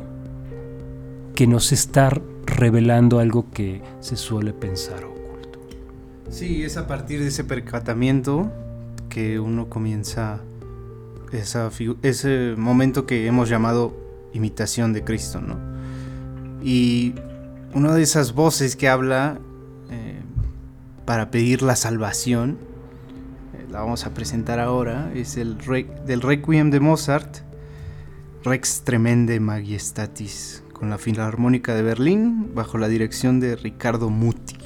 que 1.35 1.45
nos 1.45 1.73
está 1.73 2.09
revelando 2.45 3.19
algo 3.19 3.51
que 3.51 3.81
se 3.99 4.15
suele 4.15 4.53
pensar 4.53 5.03
oculto. 5.03 5.59
Sí, 6.29 6.63
es 6.63 6.77
a 6.77 6.87
partir 6.87 7.19
de 7.19 7.27
ese 7.27 7.43
percatamiento 7.43 8.49
que 9.13 9.39
uno 9.39 9.69
comienza 9.69 10.41
ese 11.31 12.55
momento 12.57 13.05
que 13.05 13.27
hemos 13.27 13.47
llamado 13.47 13.95
imitación 14.33 14.91
de 14.91 15.03
Cristo, 15.03 15.39
¿no? 15.39 15.59
Y 16.63 17.13
una 17.75 17.93
de 17.93 18.01
esas 18.01 18.33
voces 18.33 18.75
que 18.75 18.89
habla 18.89 19.39
eh, 19.91 20.19
para 21.05 21.29
pedir 21.29 21.61
la 21.61 21.75
salvación, 21.75 22.57
eh, 23.53 23.67
la 23.71 23.81
vamos 23.81 24.05
a 24.07 24.15
presentar 24.15 24.59
ahora, 24.59 25.11
es 25.13 25.37
el 25.37 25.57
del 26.07 26.21
Requiem 26.21 26.71
de 26.71 26.79
Mozart, 26.79 27.37
Rex 28.43 28.81
Tremende 28.83 29.39
Majestatis, 29.39 30.63
con 30.73 30.89
la 30.89 30.97
Filarmónica 30.97 31.75
de 31.75 31.83
Berlín, 31.83 32.51
bajo 32.55 32.79
la 32.79 32.87
dirección 32.87 33.39
de 33.39 33.55
Ricardo 33.55 34.09
Muti. 34.09 34.62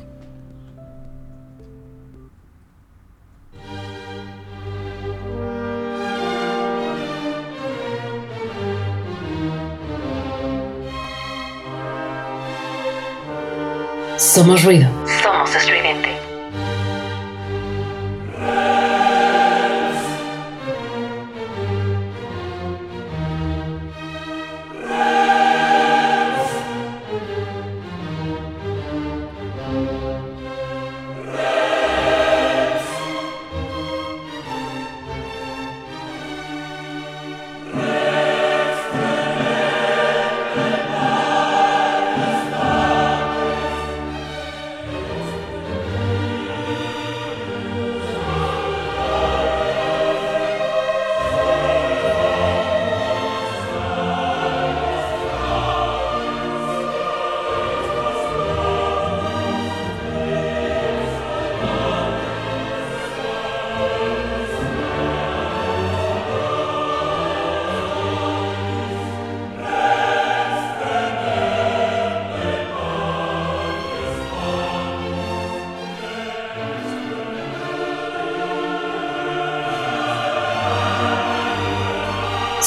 Somos 14.37 14.63
ruido. 14.63 15.06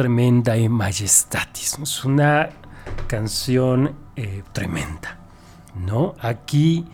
Tremenda 0.00 0.56
y 0.56 0.66
Majestatis. 0.66 1.78
Es 1.78 2.06
una 2.06 2.48
canción 3.06 3.96
eh, 4.16 4.42
tremenda, 4.50 5.18
¿no? 5.74 6.14
Aquí 6.22 6.86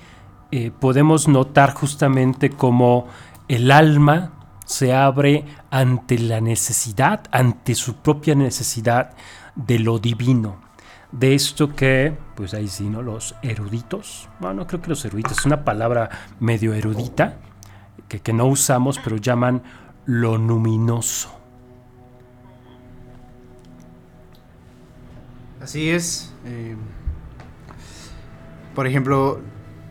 eh, 0.51 0.73
podemos 0.73 1.29
notar 1.29 1.73
justamente 1.73 2.51
cómo 2.51 3.07
el 3.47 3.71
alma 3.71 4.33
se 4.65 4.93
abre 4.93 5.45
ante 5.71 6.19
la 6.19 6.41
necesidad, 6.41 7.23
ante 7.31 7.77
su 7.77 7.95
propia 7.95 8.35
necesidad 8.35 9.13
de 9.55 9.79
lo 9.79 10.01
divino. 10.01 10.57
De 11.13 11.37
esto 11.37 11.77
que, 11.77 12.13
pues 12.35 12.55
ahí 12.55 12.67
sí, 12.67 12.89
¿no? 12.91 13.03
Los 13.03 13.37
eruditos, 13.41 14.29
bueno, 14.41 14.67
creo 14.67 14.83
que 14.83 14.89
los 14.89 15.05
eruditos 15.05 15.39
es 15.39 15.47
una 15.47 15.65
palabra 15.65 16.11
medio 16.41 16.75
erudita 16.75 17.37
que 18.09 18.33
no 18.33 18.47
usamos, 18.47 18.99
pero 18.99 19.17
llaman 19.17 19.63
lo 20.07 20.37
luminoso. 20.37 21.46
Así 25.67 25.91
es. 25.91 26.31
eh, 26.45 26.77
por 28.77 28.87
ejemplo, 28.87 29.41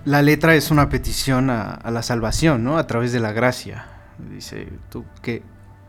la 0.05 0.21
letra 0.21 0.55
es 0.55 0.71
una 0.71 0.87
petición 0.87 1.49
a, 1.49 1.81
la 1.91 2.01
salvación, 2.01 2.63
¿no? 2.63 2.77
A 2.77 2.87
través 2.87 3.11
de 3.11 3.19
la 3.19 3.33
gracia. 3.33 3.85
Dice, 4.17 4.69
tú 4.89 5.03
que, 5.21 5.43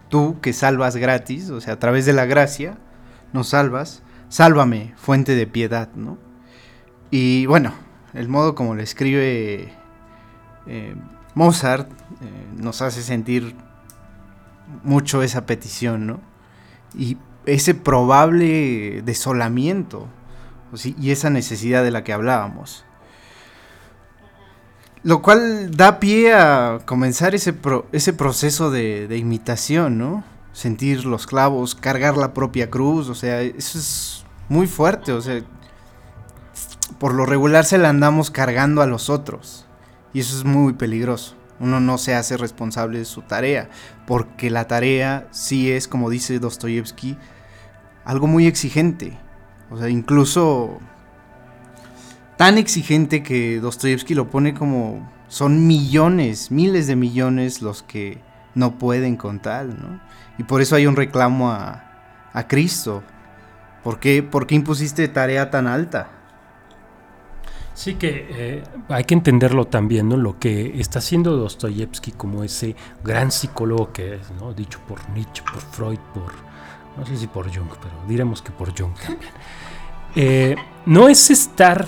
tú 0.09 0.41
que 0.41 0.53
salvas 0.53 0.97
gratis, 0.97 1.51
o 1.51 1.61
sea, 1.61 1.75
a 1.75 1.79
través 1.79 2.05
de 2.05 2.15
la 2.15 2.25
gracia, 2.25 2.79
nos 3.33 3.51
salvas. 3.51 4.03
Sálvame, 4.29 4.93
fuente 4.97 5.37
de 5.37 5.47
piedad, 5.47 5.89
¿no? 5.95 6.19
Y 7.13 7.47
bueno, 7.47 7.73
el 8.13 8.29
modo 8.29 8.57
como 8.57 8.75
lo 8.75 8.83
escribe 8.83 9.73
eh, 10.67 10.97
Mozart 11.37 11.89
eh, 11.93 12.47
nos 12.57 12.83
hace 12.83 13.03
sentir 13.03 13.55
mucho 14.83 15.23
esa 15.23 15.47
petición, 15.47 16.09
¿no? 16.09 16.21
Y 16.93 17.19
ese 17.47 17.75
probable 17.75 19.03
desolamiento 19.03 20.07
¿o 20.73 20.77
sí? 20.77 20.95
y 21.01 21.11
esa 21.11 21.31
necesidad 21.31 21.83
de 21.85 21.91
la 21.91 22.05
que 22.05 22.13
hablábamos. 22.13 22.85
Lo 25.03 25.23
cual 25.23 25.71
da 25.77 26.01
pie 26.01 26.35
a 26.35 26.81
comenzar 26.85 27.35
ese, 27.35 27.53
pro- 27.53 27.87
ese 27.93 28.13
proceso 28.13 28.71
de, 28.71 29.07
de 29.07 29.19
imitación, 29.19 29.99
¿no? 29.99 30.25
Sentir 30.53 31.05
los 31.05 31.27
clavos, 31.27 31.75
cargar 31.75 32.17
la 32.17 32.35
propia 32.35 32.71
cruz, 32.71 33.09
o 33.09 33.15
sea, 33.15 33.41
eso 33.43 33.79
es 33.79 34.25
muy 34.49 34.67
fuerte, 34.67 35.13
o 35.13 35.21
sea, 35.21 35.43
por 36.99 37.15
lo 37.15 37.27
regular 37.27 37.65
se 37.65 37.79
la 37.79 37.91
andamos 37.91 38.31
cargando 38.31 38.83
a 38.83 38.87
los 38.87 39.11
otros 39.11 39.67
y 40.13 40.21
eso 40.21 40.37
es 40.37 40.45
muy 40.45 40.73
peligroso. 40.73 41.37
Uno 41.61 41.79
no 41.81 41.99
se 41.99 42.15
hace 42.15 42.37
responsable 42.37 42.99
de 42.99 43.05
su 43.05 43.23
tarea, 43.23 43.71
porque 44.07 44.51
la 44.51 44.67
tarea 44.67 45.29
sí 45.31 45.71
es, 45.71 45.89
como 45.89 46.11
dice 46.11 46.39
Dostoyevsky, 46.39 47.17
algo 48.07 48.27
muy 48.27 48.47
exigente. 48.47 49.19
O 49.71 49.77
sea, 49.77 49.91
incluso 49.91 50.79
tan 52.39 52.57
exigente 52.57 53.23
que 53.23 53.61
Dostoyevsky 53.61 54.15
lo 54.15 54.31
pone 54.31 54.55
como 54.55 55.11
son 55.29 55.67
millones, 55.67 56.51
miles 56.51 56.87
de 56.87 56.97
millones 56.97 57.61
los 57.61 57.83
que 57.83 58.23
no 58.55 58.79
pueden 58.79 59.17
con 59.17 59.41
tal, 59.41 59.77
¿no? 59.81 60.01
Y 60.39 60.45
por 60.45 60.63
eso 60.63 60.77
hay 60.77 60.87
un 60.87 60.97
reclamo 60.97 61.51
a, 61.51 62.31
a 62.33 62.47
Cristo. 62.47 63.03
¿Por 63.83 63.99
qué, 63.99 64.23
¿Por 64.23 64.47
qué 64.47 64.55
impusiste 64.55 65.09
tarea 65.09 65.51
tan 65.51 65.67
alta? 65.67 66.11
Sí 67.75 67.97
que 67.97 68.27
eh, 68.31 68.65
hay 68.89 69.05
que 69.05 69.15
entenderlo 69.15 69.67
también, 69.67 70.09
¿no? 70.09 70.17
Lo 70.17 70.39
que 70.39 70.81
está 70.81 71.01
haciendo 71.01 71.37
Dostoyevsky 71.37 72.13
como 72.13 72.43
ese 72.43 72.75
gran 73.05 73.31
psicólogo 73.31 73.93
que 73.93 74.15
es, 74.15 74.31
¿no? 74.41 74.55
Dicho 74.55 74.81
por 74.89 75.07
Nietzsche, 75.11 75.43
por 75.43 75.61
Freud, 75.61 75.99
por... 76.15 76.46
No 76.97 77.05
sé 77.05 77.17
si 77.17 77.27
por 77.27 77.47
Jung, 77.55 77.69
pero 77.81 77.95
diremos 78.09 78.43
que 78.43 78.51
por 78.51 78.69
Jung 78.77 78.95
también. 78.95 79.33
Eh, 80.15 80.57
no 80.87 81.09
es 81.09 81.31
estar 81.31 81.87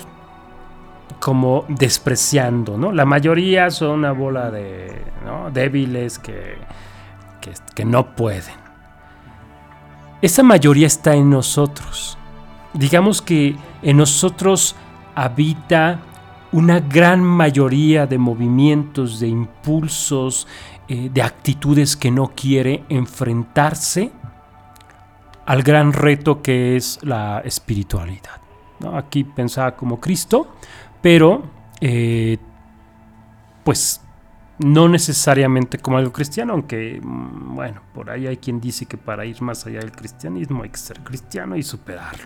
como 1.19 1.65
despreciando, 1.67 2.77
¿no? 2.77 2.91
La 2.91 3.05
mayoría 3.05 3.71
son 3.71 3.91
una 3.91 4.11
bola 4.11 4.51
de 4.51 5.03
débiles 5.51 6.19
que, 6.19 6.57
que, 7.41 7.53
que 7.73 7.85
no 7.85 8.15
pueden. 8.15 8.53
Esa 10.21 10.43
mayoría 10.43 10.85
está 10.85 11.15
en 11.15 11.29
nosotros. 11.29 12.17
Digamos 12.73 13.21
que 13.21 13.55
en 13.81 13.97
nosotros 13.97 14.75
habita 15.15 16.01
una 16.51 16.79
gran 16.79 17.23
mayoría 17.23 18.05
de 18.07 18.17
movimientos, 18.17 19.19
de 19.19 19.27
impulsos, 19.27 20.47
eh, 20.87 21.09
de 21.13 21.21
actitudes 21.21 21.95
que 21.95 22.09
no 22.09 22.31
quiere 22.35 22.83
enfrentarse 22.89 24.11
al 25.49 25.63
gran 25.63 25.93
reto 25.93 26.43
que 26.43 26.75
es 26.75 26.99
la 27.01 27.39
espiritualidad. 27.39 28.39
¿no? 28.81 28.95
Aquí 28.95 29.23
pensaba 29.23 29.75
como 29.75 29.99
Cristo, 29.99 30.47
pero 31.01 31.41
eh, 31.81 32.37
pues 33.63 33.99
no 34.59 34.87
necesariamente 34.87 35.79
como 35.79 35.97
algo 35.97 36.13
cristiano, 36.13 36.53
aunque 36.53 37.01
mm, 37.01 37.55
bueno, 37.55 37.81
por 37.95 38.11
ahí 38.11 38.27
hay 38.27 38.37
quien 38.37 38.61
dice 38.61 38.85
que 38.85 38.97
para 38.97 39.25
ir 39.25 39.41
más 39.41 39.65
allá 39.65 39.79
del 39.79 39.91
cristianismo 39.91 40.61
hay 40.61 40.69
que 40.69 40.77
ser 40.77 40.99
cristiano 40.99 41.55
y 41.55 41.63
superarlo. 41.63 42.25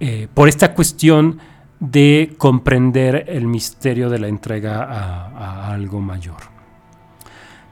Eh, 0.00 0.26
por 0.32 0.48
esta 0.48 0.72
cuestión 0.72 1.38
de 1.80 2.34
comprender 2.38 3.26
el 3.28 3.46
misterio 3.46 4.08
de 4.08 4.20
la 4.20 4.28
entrega 4.28 4.84
a, 4.84 5.70
algo 5.70 6.00
mayor. 6.00 6.40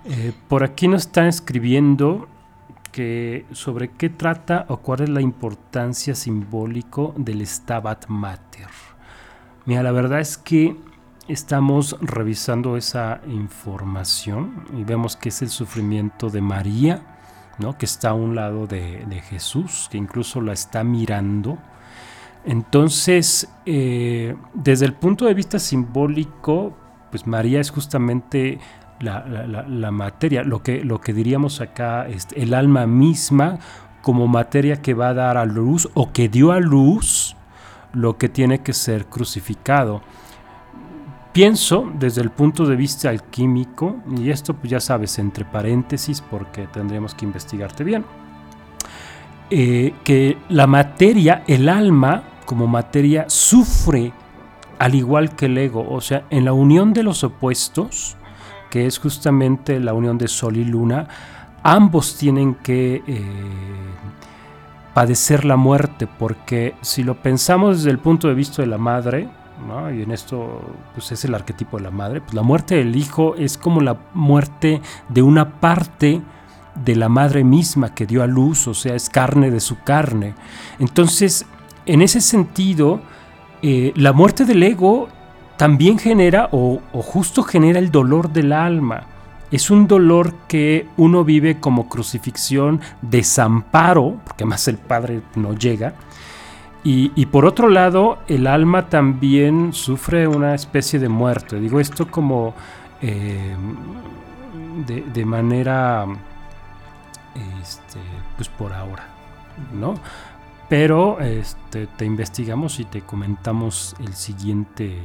Eh, 0.05 0.33
por 0.49 0.65
aquí 0.65 0.87
nos 0.87 1.07
están 1.07 1.29
escribiendo 1.29 2.29
sobre 3.53 3.91
qué 3.93 4.11
trata 4.11 4.66
o 4.69 4.79
cuál 4.79 5.03
es 5.03 5.09
la 5.09 5.20
importancia 5.20 6.15
simbólico 6.15 7.15
del 7.16 7.47
Stabat 7.47 8.07
Mater. 8.09 8.69
Mira, 9.66 9.83
la 9.83 9.93
verdad 9.93 10.20
es 10.20 10.39
que 10.39 10.77
estamos 11.29 11.97
revisando 12.01 12.77
esa 12.77 13.20
información 13.27 14.65
y 14.77 14.85
vemos 14.85 15.16
que 15.16 15.29
es 15.29 15.43
el 15.43 15.51
sufrimiento 15.51 16.31
de 16.31 16.41
María, 16.41 17.03
¿no? 17.59 17.77
que 17.77 17.87
está 17.87 18.11
a 18.11 18.15
un 18.15 18.35
lado 18.35 18.66
de, 18.66 19.05
de 19.07 19.20
Jesús, 19.20 19.89
que 19.91 19.99
incluso 19.99 20.41
la 20.41 20.53
está 20.53 20.85
mirando 20.85 21.59
entonces, 22.45 23.49
eh, 23.66 24.35
desde 24.55 24.87
el 24.87 24.95
punto 24.95 25.27
de 25.27 25.35
vista 25.35 25.59
simbólico, 25.59 26.75
pues 27.11 27.27
María 27.27 27.61
es 27.61 27.70
justamente 27.70 28.59
la, 29.01 29.91
materia, 29.91 30.43
lo 30.43 30.62
que, 30.62 30.85
lo 30.85 31.01
que 31.01 31.12
diríamos 31.12 31.61
acá, 31.61 32.07
es 32.09 32.29
el 32.35 32.55
alma 32.55 32.87
misma 32.87 33.59
como 34.03 34.27
materia 34.27 34.81
que 34.81 34.95
va 34.95 35.11
a 35.11 35.15
dar 35.15 35.37
a 35.37 35.45
luz 35.45 35.89
o 35.95 36.12
que 36.12 36.29
dio 36.29 36.53
a 36.53 36.61
luz 36.61 37.37
lo 37.93 38.16
que 38.16 38.29
tiene 38.29 38.61
que 38.61 38.73
ser 38.73 39.07
crucificado. 39.07 40.03
Pienso 41.33 41.91
desde 41.99 42.23
el 42.23 42.31
punto 42.31 42.65
de 42.66 42.75
vista 42.75 43.11
alquímico, 43.11 43.97
y 44.16 44.31
esto 44.31 44.55
pues 44.55 44.70
ya 44.70 44.81
sabes, 44.81 45.19
entre 45.19 45.45
paréntesis, 45.45 46.20
porque 46.20 46.66
tendríamos 46.66 47.15
que 47.15 47.25
investigarte 47.25 47.85
bien, 47.85 48.05
eh, 49.51 49.95
que 50.05 50.37
la 50.49 50.66
materia, 50.66 51.45
el 51.47 51.69
alma, 51.69 52.25
como 52.45 52.66
materia, 52.66 53.27
sufre 53.29 54.12
al 54.79 54.95
igual 54.95 55.35
que 55.37 55.47
el 55.47 55.59
ego. 55.59 55.87
O 55.89 56.01
sea, 56.01 56.25
en 56.31 56.45
la 56.45 56.53
unión 56.53 56.93
de 56.93 57.03
los 57.03 57.25
opuestos, 57.25 58.16
que 58.70 58.86
es 58.86 58.99
justamente 58.99 59.81
la 59.81 59.95
unión 59.95 60.19
de 60.19 60.28
Sol 60.28 60.57
y 60.57 60.65
Luna, 60.65 61.09
ambos 61.62 62.16
tienen 62.16 62.55
que 62.55 63.03
eh, 63.07 63.23
padecer 64.95 65.45
la 65.45 65.57
muerte, 65.57 66.07
porque 66.07 66.74
si 66.81 67.03
lo 67.03 67.20
pensamos 67.23 67.78
desde 67.78 67.90
el 67.90 67.99
punto 67.99 68.28
de 68.28 68.35
vista 68.35 68.62
de 68.62 68.69
la 68.69 68.78
madre, 68.78 69.28
y 69.93 70.03
en 70.03 70.12
esto 70.12 70.61
pues 70.95 71.11
es 71.11 71.24
el 71.24 71.35
arquetipo 71.35 71.78
de 71.78 71.85
la 71.85 71.90
madre, 71.90 72.20
pues 72.20 72.35
la 72.35 72.43
muerte 72.43 72.77
del 72.77 72.95
hijo 72.95 73.35
es 73.36 73.59
como 73.59 73.81
la 73.81 73.97
muerte 74.15 74.81
de 75.09 75.23
una 75.23 75.61
parte 75.61 76.23
de 76.74 76.97
la 76.97 77.09
madre 77.09 77.43
misma 77.43 77.95
que 77.95 78.07
dio 78.07 78.23
a 78.23 78.27
luz, 78.27 78.69
o 78.69 78.74
sea, 78.74 78.95
es 78.95 79.09
carne 79.09 79.51
de 79.51 79.61
su 79.61 79.81
carne. 79.82 80.35
Entonces, 80.78 81.45
en 81.86 82.03
ese 82.03 82.20
sentido, 82.20 83.01
eh, 83.62 83.93
la 83.97 84.12
muerte 84.12 84.45
del 84.45 84.62
ego 84.62 85.09
también 85.59 85.98
genera, 85.98 86.48
o, 86.52 86.80
justo 86.93 87.43
genera 87.43 87.80
el 87.80 87.90
dolor 87.90 88.32
del 88.32 88.52
alma. 88.52 89.02
Es 89.51 89.70
un 89.70 89.89
dolor 89.89 90.32
que 90.47 90.86
uno 90.97 91.24
vive 91.24 91.59
como 91.59 91.89
crucifixión, 91.89 92.80
desamparo, 93.02 94.20
porque 94.24 94.44
más 94.44 94.68
el 94.68 94.78
Padre 94.78 95.20
no 95.35 95.55
llega. 95.55 95.94
Y, 96.85 97.26
por 97.26 97.44
otro 97.44 97.68
lado, 97.68 98.20
el 98.28 98.47
alma 98.47 98.89
también 98.89 99.74
sufre 99.74 100.26
una 100.26 100.55
especie 100.55 100.98
de 100.98 101.10
muerte. 101.10 101.60
Digo 101.60 101.80
esto 101.80 102.10
como 102.10 102.55
eh, 103.02 103.55
de, 104.86 105.02
de, 105.02 105.24
manera 105.26 106.06
este, 107.60 107.98
pues 108.36 108.48
por 108.48 108.72
ahora, 108.72 109.06
¿no? 109.74 109.97
Pero 110.70 111.20
este, 111.20 111.89
te 111.89 112.06
investigamos 112.06 112.80
y 112.80 112.86
te 112.86 113.02
comentamos 113.02 113.94
el 114.01 114.14
siguiente 114.14 114.97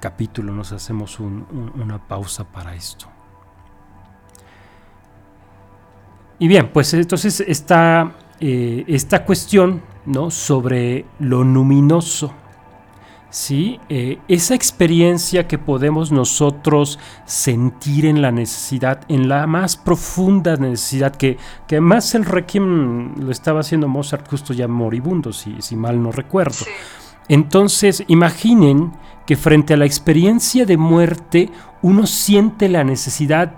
capítulo, 0.00 0.52
nos 0.52 0.72
hacemos 0.72 1.20
una 1.20 1.98
pausa 2.08 2.44
para 2.44 2.74
esto. 2.74 3.06
Y 6.38 6.48
bien, 6.48 6.70
pues 6.72 6.94
entonces 6.94 7.40
está 7.40 8.12
eh, 8.40 8.84
esta 8.88 9.24
cuestión 9.24 9.82
¿no? 10.06 10.30
sobre 10.30 11.04
lo 11.18 11.44
luminoso 11.44 12.32
¿sí? 13.30 13.80
Eh, 13.88 14.18
esa 14.28 14.54
experiencia 14.54 15.46
que 15.46 15.56
podemos 15.56 16.12
nosotros 16.12 16.98
sentir 17.24 18.04
en 18.04 18.20
la 18.20 18.32
necesidad, 18.32 19.02
en 19.08 19.28
la 19.28 19.46
más 19.46 19.76
profunda 19.76 20.56
necesidad, 20.56 21.14
que, 21.14 21.38
que 21.66 21.76
además 21.76 22.14
el 22.14 22.24
Requiem 22.24 23.14
lo 23.16 23.30
estaba 23.30 23.60
haciendo 23.60 23.88
Mozart 23.88 24.28
justo 24.28 24.52
ya 24.52 24.68
moribundo, 24.68 25.32
si, 25.32 25.62
si 25.62 25.76
mal 25.76 26.02
no 26.02 26.12
recuerdo. 26.12 26.66
Entonces, 27.28 28.02
imaginen 28.08 28.92
que 29.26 29.36
frente 29.36 29.74
a 29.74 29.76
la 29.76 29.86
experiencia 29.86 30.66
de 30.66 30.76
muerte, 30.76 31.50
uno 31.82 32.06
siente 32.06 32.68
la 32.68 32.84
necesidad 32.84 33.52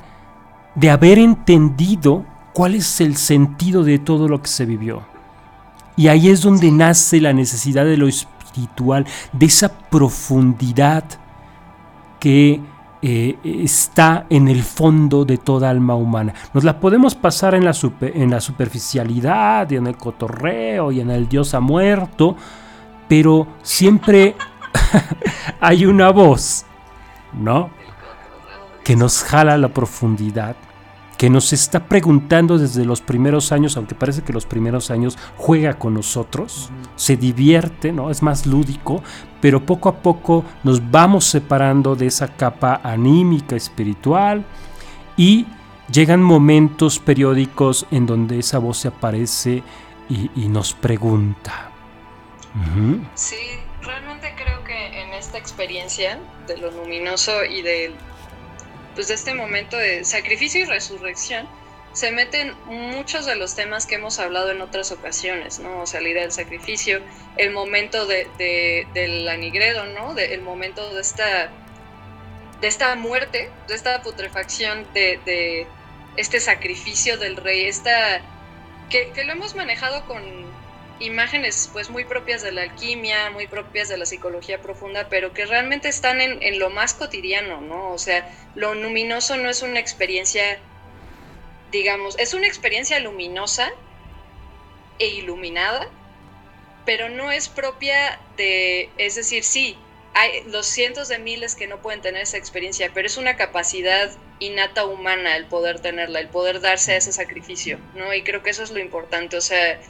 de 0.74 0.90
haber 0.90 1.18
entendido 1.18 2.24
cuál 2.52 2.74
es 2.74 3.00
el 3.00 3.16
sentido 3.16 3.84
de 3.84 3.98
todo 3.98 4.28
lo 4.28 4.42
que 4.42 4.48
se 4.48 4.66
vivió. 4.66 5.02
Y 5.96 6.08
ahí 6.08 6.28
es 6.28 6.42
donde 6.42 6.70
nace 6.70 7.20
la 7.20 7.32
necesidad 7.32 7.84
de 7.84 7.96
lo 7.96 8.06
de 9.32 9.46
esa 9.46 9.72
profundidad 9.72 11.04
que 12.20 12.60
eh, 13.00 13.36
está 13.42 14.26
en 14.30 14.46
el 14.48 14.62
fondo 14.62 15.24
de 15.24 15.38
toda 15.38 15.70
alma 15.70 15.94
humana. 15.94 16.34
Nos 16.54 16.62
la 16.62 16.78
podemos 16.78 17.14
pasar 17.14 17.54
en 17.54 17.64
la, 17.64 17.74
en 18.00 18.30
la 18.30 18.40
superficialidad 18.40 19.70
y 19.70 19.76
en 19.76 19.86
el 19.86 19.96
cotorreo 19.96 20.92
y 20.92 21.00
en 21.00 21.10
el 21.10 21.28
Dios 21.28 21.54
ha 21.54 21.60
muerto, 21.60 22.36
pero 23.08 23.46
siempre 23.62 24.36
hay 25.60 25.86
una 25.86 26.10
voz, 26.10 26.64
¿no? 27.32 27.70
Que 28.84 28.96
nos 28.96 29.22
jala 29.22 29.54
a 29.54 29.58
la 29.58 29.68
profundidad 29.68 30.56
que 31.22 31.30
nos 31.30 31.52
está 31.52 31.86
preguntando 31.86 32.58
desde 32.58 32.84
los 32.84 33.00
primeros 33.00 33.52
años, 33.52 33.76
aunque 33.76 33.94
parece 33.94 34.22
que 34.22 34.32
los 34.32 34.44
primeros 34.44 34.90
años 34.90 35.16
juega 35.36 35.78
con 35.78 35.94
nosotros, 35.94 36.68
se 36.96 37.16
divierte, 37.16 37.92
¿no? 37.92 38.10
Es 38.10 38.24
más 38.24 38.44
lúdico, 38.44 39.04
pero 39.40 39.64
poco 39.64 39.88
a 39.88 39.98
poco 39.98 40.44
nos 40.64 40.90
vamos 40.90 41.26
separando 41.26 41.94
de 41.94 42.06
esa 42.06 42.26
capa 42.26 42.80
anímica, 42.82 43.54
espiritual, 43.54 44.44
y 45.16 45.46
llegan 45.92 46.20
momentos 46.20 46.98
periódicos 46.98 47.86
en 47.92 48.04
donde 48.04 48.40
esa 48.40 48.58
voz 48.58 48.78
se 48.78 48.88
aparece 48.88 49.62
y, 50.08 50.48
nos 50.48 50.74
pregunta. 50.74 51.70
Sí, 53.14 53.36
esta 55.32 55.38
experiencia 55.38 56.18
de 56.46 56.58
lo 56.58 56.70
luminoso 56.70 57.44
y 57.44 57.62
del 57.62 57.94
pues 58.94 59.08
de 59.08 59.14
este 59.14 59.32
momento 59.32 59.78
de 59.78 60.04
sacrificio 60.04 60.60
y 60.60 60.64
resurrección, 60.66 61.48
se 61.94 62.12
meten 62.12 62.54
muchos 62.66 63.24
de 63.24 63.36
los 63.36 63.54
temas 63.54 63.86
que 63.86 63.94
hemos 63.94 64.18
hablado 64.18 64.50
en 64.50 64.60
otras 64.60 64.92
ocasiones, 64.92 65.60
¿no? 65.60 65.80
O 65.80 65.86
sea, 65.86 66.02
la 66.02 66.10
idea 66.10 66.22
del 66.22 66.32
sacrificio, 66.32 67.00
el 67.38 67.52
momento 67.52 68.04
de, 68.04 68.28
de, 68.36 68.86
del 68.92 69.26
anigredo, 69.30 69.86
¿no? 69.86 70.14
el 70.18 70.42
momento 70.42 70.92
de 70.92 71.00
esta, 71.00 71.50
de 72.60 72.68
esta 72.68 72.94
muerte, 72.96 73.50
de 73.66 73.74
esta 73.74 74.02
putrefacción, 74.02 74.86
de, 74.92 75.18
de 75.24 75.66
este 76.18 76.40
sacrificio 76.40 77.16
del 77.16 77.36
rey, 77.36 77.64
esta, 77.64 78.20
que, 78.90 79.10
lo 79.24 79.32
hemos 79.32 79.54
manejado 79.54 80.04
con 80.04 80.22
imágenes 81.02 81.68
pues 81.72 81.90
muy 81.90 82.04
propias 82.04 82.42
de 82.42 82.52
la 82.52 82.62
alquimia, 82.62 83.30
muy 83.30 83.46
propias 83.46 83.88
de 83.88 83.96
la 83.96 84.06
psicología 84.06 84.60
profunda, 84.60 85.08
pero 85.08 85.32
que 85.32 85.46
realmente 85.46 85.88
están 85.88 86.20
en, 86.20 86.42
en 86.42 86.58
lo 86.58 86.70
más 86.70 86.94
cotidiano, 86.94 87.60
¿no? 87.60 87.92
O 87.92 87.98
sea, 87.98 88.30
lo 88.54 88.74
luminoso 88.74 89.36
no 89.36 89.50
es 89.50 89.62
una 89.62 89.80
experiencia 89.80 90.58
digamos, 91.72 92.16
es 92.18 92.34
una 92.34 92.46
experiencia 92.46 93.00
luminosa 93.00 93.72
e 94.98 95.08
iluminada, 95.08 95.88
pero 96.84 97.08
no 97.08 97.32
es 97.32 97.48
propia 97.48 98.20
de, 98.36 98.90
es 98.98 99.16
decir, 99.16 99.42
sí, 99.42 99.76
hay 100.14 100.44
los 100.44 100.66
cientos 100.66 101.08
de 101.08 101.18
miles 101.18 101.56
que 101.56 101.66
no 101.66 101.80
pueden 101.80 102.02
tener 102.02 102.22
esa 102.22 102.36
experiencia, 102.36 102.90
pero 102.92 103.06
es 103.06 103.16
una 103.16 103.36
capacidad 103.36 104.10
innata 104.38 104.84
humana 104.84 105.36
el 105.36 105.46
poder 105.46 105.80
tenerla, 105.80 106.20
el 106.20 106.28
poder 106.28 106.60
darse 106.60 106.92
a 106.92 106.96
ese 106.96 107.12
sacrificio, 107.12 107.78
¿no? 107.94 108.12
Y 108.12 108.22
creo 108.22 108.42
que 108.42 108.50
eso 108.50 108.62
es 108.62 108.70
lo 108.70 108.78
importante, 108.78 109.36
o 109.38 109.40
sea, 109.40 109.80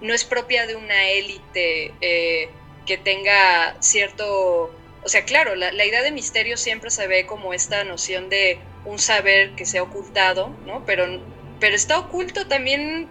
no 0.00 0.14
es 0.14 0.24
propia 0.24 0.66
de 0.66 0.76
una 0.76 1.08
élite 1.08 1.92
eh, 2.00 2.48
que 2.86 2.98
tenga 2.98 3.76
cierto, 3.80 4.70
o 5.04 5.08
sea, 5.08 5.24
claro, 5.24 5.54
la, 5.54 5.84
idea 5.84 6.02
de 6.02 6.10
misterio 6.10 6.56
siempre 6.56 6.90
se 6.90 7.06
ve 7.06 7.26
como 7.26 7.52
esta 7.52 7.84
noción 7.84 8.28
de 8.28 8.58
un 8.84 8.98
saber 8.98 9.50
que 9.52 9.66
se 9.66 9.78
ha 9.78 9.82
ocultado, 9.82 10.48
¿no? 10.66 10.84
Pero, 10.86 11.20
pero 11.60 11.76
está 11.76 11.98
oculto 11.98 12.46
también, 12.46 13.08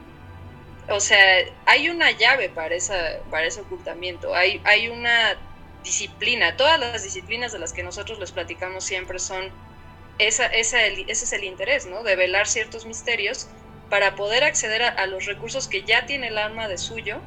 o 0.90 0.99
sea, 0.99 1.45
hay 1.66 1.90
una 1.90 2.11
llave 2.11 2.49
para, 2.49 2.76
esa, 2.76 3.20
para 3.30 3.45
ese 3.45 3.61
ocultamiento, 3.61 4.34
hay, 4.34 4.61
hay 4.64 4.90
una 4.90 5.38
disciplina, 5.84 6.57
todas 6.57 6.80
las 6.80 7.03
disciplinas 7.03 7.52
de 7.52 7.60
las 7.60 7.72
que 7.72 7.84
nosotros 7.84 8.20
les 8.20 8.32
platicamos 8.32 8.84
siempre 8.84 9.20
son, 9.20 9.49
esa, 10.18 10.48
esa, 10.48 10.86
ese 10.86 11.11
es 11.11 11.34
el 11.34 11.44
interés, 11.44 11.86
¿no? 11.86 12.03
De 12.03 12.16
velar 12.16 12.48
ciertos 12.48 12.86
misterios 12.86 13.48
para 13.90 14.16
poder 14.16 14.44
acceder 14.44 14.84
a, 14.84 15.06
los 15.07 15.26
recursos 15.26 15.68
que 15.68 15.84
ya 15.84 16.06
tiene 16.06 16.28
el 16.28 16.38
alma 16.38 16.68
de 16.68 16.78
suyo, 16.78 17.20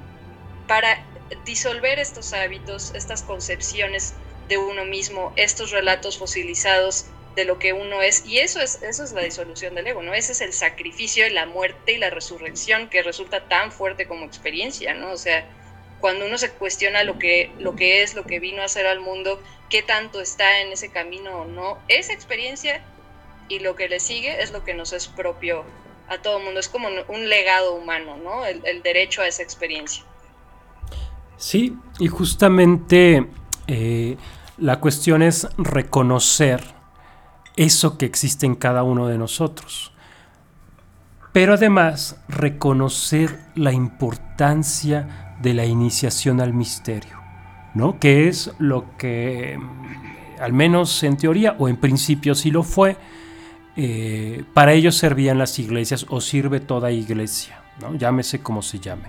para 0.68 1.04
disolver 1.44 1.98
estos 1.98 2.32
hábitos, 2.32 2.92
estas 2.94 3.22
concepciones 3.22 4.14
de 4.48 4.58
uno 4.58 4.84
mismo, 4.84 5.32
estos 5.36 5.70
relatos 5.70 6.18
fosilizados 6.18 7.06
de 7.34 7.44
lo 7.44 7.58
que 7.58 7.72
uno 7.72 8.02
es. 8.02 8.24
Y 8.26 8.38
eso 8.38 8.60
es, 8.60 8.82
eso 8.82 9.02
es 9.02 9.12
la 9.12 9.22
disolución 9.22 9.74
del 9.74 9.86
ego, 9.86 10.02
¿no? 10.02 10.14
Ese 10.14 10.32
es 10.32 10.40
el 10.40 10.52
sacrificio, 10.52 11.28
la 11.30 11.46
muerte 11.46 11.92
y 11.92 11.98
la 11.98 12.10
resurrección 12.10 12.88
que 12.88 13.02
resulta 13.02 13.48
tan 13.48 13.72
fuerte 13.72 14.06
como 14.06 14.24
experiencia, 14.24 14.94
¿no? 14.94 15.10
O 15.10 15.16
sea, 15.16 15.44
cuando 16.00 16.26
uno 16.26 16.36
se 16.36 16.50
cuestiona 16.50 17.04
lo 17.04 17.18
que, 17.18 17.50
lo 17.58 17.74
que 17.74 18.02
es, 18.02 18.14
lo 18.14 18.24
que 18.24 18.40
vino 18.40 18.62
a 18.62 18.66
hacer 18.66 18.86
al 18.86 19.00
mundo, 19.00 19.42
qué 19.70 19.82
tanto 19.82 20.20
está 20.20 20.60
en 20.60 20.72
ese 20.72 20.90
camino 20.90 21.42
o 21.42 21.44
no, 21.46 21.78
esa 21.88 22.12
experiencia 22.12 22.84
y 23.48 23.60
lo 23.60 23.76
que 23.76 23.88
le 23.88 24.00
sigue 24.00 24.42
es 24.42 24.50
lo 24.50 24.64
que 24.64 24.74
nos 24.74 24.92
es 24.92 25.08
propio 25.08 25.64
a 26.08 26.18
todo 26.18 26.38
el 26.38 26.44
mundo. 26.44 26.60
Es 26.60 26.68
como 26.68 26.88
un 27.08 27.28
legado 27.28 27.74
humano, 27.74 28.16
¿no? 28.16 28.44
El, 28.44 28.82
derecho 28.82 29.22
a 29.22 29.26
esa 29.26 29.42
experiencia. 29.42 30.04
Sí, 31.36 31.76
y 31.98 32.08
justamente 32.08 33.26
eh, 33.66 34.16
la 34.58 34.80
cuestión 34.80 35.22
es 35.22 35.48
reconocer 35.56 36.62
eso 37.56 37.98
que 37.98 38.06
existe 38.06 38.46
en 38.46 38.54
cada 38.54 38.82
uno 38.82 39.08
de 39.08 39.18
nosotros. 39.18 39.92
Pero 41.32 41.54
además 41.54 42.22
reconocer 42.28 43.38
la 43.54 43.72
importancia 43.72 45.36
de 45.40 45.54
la 45.54 45.64
iniciación 45.64 46.40
al 46.40 46.52
misterio, 46.52 47.18
¿no? 47.74 47.98
Que 47.98 48.28
es 48.28 48.52
lo 48.58 48.96
que, 48.98 49.58
al 50.38 50.52
menos 50.52 51.02
en 51.02 51.16
teoría 51.16 51.56
o 51.58 51.68
en 51.68 51.78
principio 51.78 52.34
sí 52.34 52.50
lo 52.50 52.62
fue, 52.62 52.96
eh, 53.76 54.44
para 54.52 54.72
ellos 54.72 54.96
servían 54.96 55.38
las 55.38 55.58
iglesias 55.58 56.06
o 56.08 56.20
sirve 56.20 56.60
toda 56.60 56.90
iglesia, 56.90 57.62
¿no? 57.80 57.94
Llámese 57.94 58.40
como 58.40 58.62
se 58.62 58.78
llame, 58.78 59.08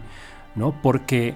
¿no? 0.55 0.73
Porque 0.81 1.35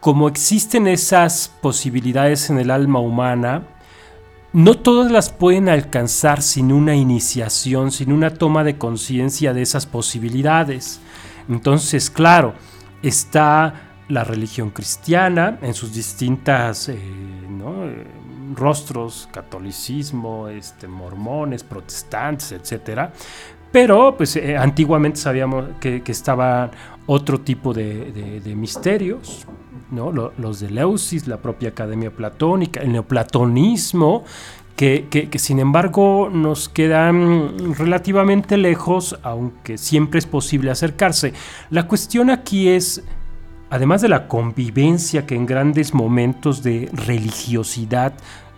como 0.00 0.28
existen 0.28 0.86
esas 0.86 1.50
posibilidades 1.60 2.50
en 2.50 2.58
el 2.58 2.70
alma 2.70 3.00
humana, 3.00 3.62
no 4.52 4.74
todas 4.74 5.10
las 5.10 5.30
pueden 5.30 5.68
alcanzar 5.68 6.42
sin 6.42 6.72
una 6.72 6.94
iniciación, 6.94 7.90
sin 7.92 8.12
una 8.12 8.30
toma 8.30 8.64
de 8.64 8.78
conciencia 8.78 9.52
de 9.52 9.62
esas 9.62 9.86
posibilidades. 9.86 11.00
Entonces, 11.48 12.10
claro, 12.10 12.54
está 13.02 13.85
la 14.08 14.24
religión 14.24 14.70
cristiana 14.70 15.58
en 15.62 15.74
sus 15.74 15.92
distintas 15.92 16.88
eh, 16.88 16.96
rostros, 18.54 19.28
catolicismo, 19.32 20.48
este, 20.48 20.86
mormones, 20.86 21.64
protestantes, 21.64 22.52
etc. 22.52 23.10
Pero 23.72 24.16
pues 24.16 24.36
eh, 24.36 24.56
antiguamente 24.56 25.18
sabíamos 25.18 25.64
que, 25.80 26.02
que 26.02 26.12
estaban 26.12 26.70
otro 27.06 27.40
tipo 27.40 27.72
de, 27.72 28.42
misterios, 28.56 29.46
¿no? 29.90 30.10
los 30.12 30.60
de 30.60 30.70
Leusis, 30.70 31.26
la 31.28 31.38
propia 31.38 31.70
Academia 31.70 32.10
Platónica, 32.10 32.80
el 32.80 32.92
neoplatonismo, 32.92 34.24
que, 34.76 35.30
sin 35.38 35.58
embargo 35.58 36.28
nos 36.30 36.68
quedan 36.68 37.74
relativamente 37.76 38.56
lejos, 38.58 39.18
aunque 39.22 39.78
siempre 39.78 40.18
es 40.18 40.26
posible 40.26 40.70
acercarse. 40.70 41.32
La 41.70 41.86
cuestión 41.86 42.28
aquí 42.28 42.68
es, 42.68 43.02
además 43.70 44.02
de 44.02 44.08
la 44.08 44.28
convivencia 44.28 45.26
que 45.26 45.34
en 45.34 45.46
grandes 45.46 45.94
momentos 45.94 46.62
de 46.62 46.88
religiosidad 46.92 48.12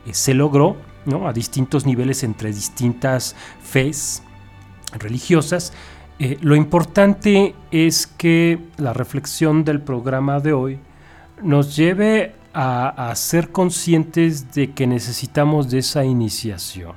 eh, 0.06 0.14
se 0.14 0.34
logró, 0.34 0.76
a 1.24 1.32
distintos 1.32 1.86
niveles 1.86 2.22
entre 2.22 2.50
distintas 2.50 3.34
fes 3.62 4.22
religiosas, 4.98 5.72
eh, 6.18 6.36
lo 6.40 6.56
importante 6.56 7.54
es 7.70 8.06
que 8.06 8.58
la 8.76 8.92
reflexión 8.92 9.64
del 9.64 9.80
programa 9.80 10.40
de 10.40 10.52
hoy 10.52 10.78
nos 11.42 11.76
lleve 11.76 12.34
a, 12.52 13.12
ser 13.14 13.50
conscientes 13.50 14.52
de 14.52 14.72
que 14.72 14.88
necesitamos 14.88 15.70
de 15.70 15.78
esa 15.78 16.04
iniciación. 16.04 16.94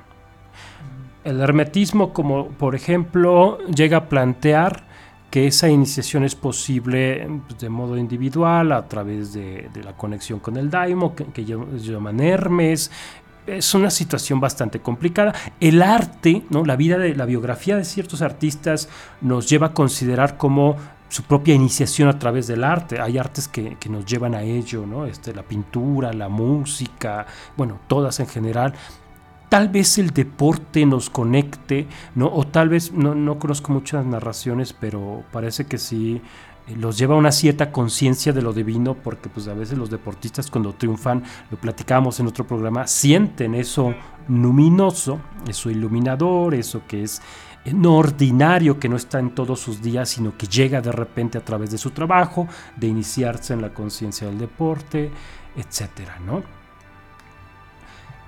El 1.22 1.40
hermetismo, 1.40 2.12
como 2.12 2.48
por 2.48 2.74
ejemplo, 2.74 3.58
llega 3.68 3.98
a 3.98 4.08
plantear 4.08 4.84
que 5.32 5.46
esa 5.46 5.66
iniciación 5.66 6.24
es 6.24 6.34
posible 6.34 7.26
pues, 7.48 7.58
de 7.58 7.70
modo 7.70 7.96
individual 7.96 8.70
a 8.70 8.86
través 8.86 9.32
de, 9.32 9.70
la 9.82 9.96
conexión 9.96 10.40
con 10.40 10.58
el 10.58 10.68
daimo, 10.68 11.14
que, 11.14 11.24
que 11.24 11.46
llaman 11.46 12.20
Hermes, 12.20 12.90
es 13.46 13.74
una 13.74 13.88
situación 13.88 14.40
bastante 14.40 14.80
complicada. 14.80 15.34
El 15.58 15.80
arte, 15.80 16.42
¿no? 16.50 16.66
la 16.66 16.76
vida 16.76 16.98
de 16.98 17.14
la 17.14 17.24
biografía 17.24 17.78
de 17.78 17.86
ciertos 17.86 18.20
artistas 18.20 18.90
nos 19.22 19.48
lleva 19.48 19.68
a 19.68 19.72
considerar 19.72 20.36
como 20.36 20.76
su 21.08 21.22
propia 21.22 21.54
iniciación 21.54 22.10
a 22.10 22.18
través 22.18 22.46
del 22.46 22.62
arte. 22.62 23.00
Hay 23.00 23.16
artes 23.16 23.48
que, 23.48 23.78
nos 23.88 24.04
llevan 24.04 24.34
a 24.34 24.42
ello, 24.42 24.84
¿no? 24.86 25.06
Este, 25.06 25.34
la 25.34 25.42
pintura, 25.44 26.12
la 26.12 26.28
música, 26.28 27.26
bueno, 27.56 27.80
todas 27.86 28.20
en 28.20 28.26
general. 28.26 28.74
Tal 29.52 29.68
vez 29.68 29.98
el 29.98 30.12
deporte 30.12 30.86
nos 30.86 31.10
conecte, 31.10 31.86
¿no? 32.14 32.32
O 32.32 32.46
tal 32.46 32.70
vez, 32.70 32.90
no, 32.90 33.14
no 33.14 33.38
conozco 33.38 33.70
muchas 33.70 34.06
narraciones, 34.06 34.72
pero 34.72 35.24
parece 35.30 35.66
que 35.66 35.76
sí 35.76 36.22
eh, 36.68 36.74
los 36.74 36.96
lleva 36.96 37.16
a 37.16 37.18
una 37.18 37.32
cierta 37.32 37.70
conciencia 37.70 38.32
de 38.32 38.40
lo 38.40 38.54
divino, 38.54 38.94
porque 38.94 39.28
pues 39.28 39.48
a 39.48 39.52
veces 39.52 39.76
los 39.76 39.90
deportistas 39.90 40.50
cuando 40.50 40.72
triunfan, 40.72 41.22
lo 41.50 41.58
platicábamos 41.58 42.18
en 42.18 42.28
otro 42.28 42.46
programa, 42.46 42.86
sienten 42.86 43.54
eso 43.54 43.94
luminoso, 44.26 45.20
eso 45.46 45.68
iluminador, 45.68 46.54
eso 46.54 46.84
que 46.88 47.02
es 47.02 47.20
eh, 47.66 47.74
no 47.74 47.96
ordinario, 47.96 48.80
que 48.80 48.88
no 48.88 48.96
está 48.96 49.18
en 49.18 49.34
todos 49.34 49.60
sus 49.60 49.82
días, 49.82 50.08
sino 50.08 50.34
que 50.38 50.46
llega 50.46 50.80
de 50.80 50.92
repente 50.92 51.36
a 51.36 51.44
través 51.44 51.70
de 51.70 51.76
su 51.76 51.90
trabajo, 51.90 52.48
de 52.78 52.86
iniciarse 52.86 53.52
en 53.52 53.60
la 53.60 53.74
conciencia 53.74 54.28
del 54.28 54.38
deporte, 54.38 55.10
etcétera, 55.54 56.18
¿no? 56.24 56.61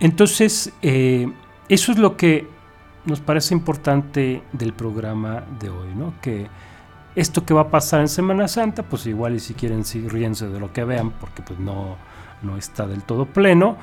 Entonces, 0.00 0.72
eh, 0.82 1.30
eso 1.68 1.92
es 1.92 1.98
lo 1.98 2.16
que 2.16 2.48
nos 3.04 3.20
parece 3.20 3.54
importante 3.54 4.42
del 4.52 4.72
programa 4.72 5.44
de 5.60 5.70
hoy, 5.70 5.94
¿no? 5.94 6.14
Que 6.20 6.46
esto 7.14 7.44
que 7.44 7.54
va 7.54 7.62
a 7.62 7.70
pasar 7.70 8.00
en 8.00 8.08
Semana 8.08 8.48
Santa, 8.48 8.82
pues 8.82 9.06
igual 9.06 9.34
y 9.34 9.40
si 9.40 9.54
quieren 9.54 9.84
sí, 9.84 10.08
ríense 10.08 10.48
de 10.48 10.58
lo 10.58 10.72
que 10.72 10.84
vean, 10.84 11.10
porque 11.10 11.42
pues 11.42 11.58
no, 11.58 11.96
no 12.42 12.56
está 12.56 12.86
del 12.86 13.02
todo 13.02 13.26
pleno, 13.26 13.76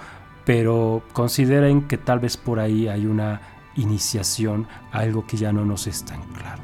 pero 0.46 1.04
consideren 1.14 1.88
que 1.88 1.98
tal 1.98 2.20
vez 2.20 2.36
por 2.36 2.60
ahí 2.60 2.88
hay 2.88 3.06
una 3.06 3.42
iniciación 3.76 4.68
algo 4.92 5.26
que 5.26 5.38
ya 5.38 5.54
no 5.54 5.66
nos 5.66 5.88
es 5.88 6.04
tan 6.04 6.22
claro. 6.34 6.62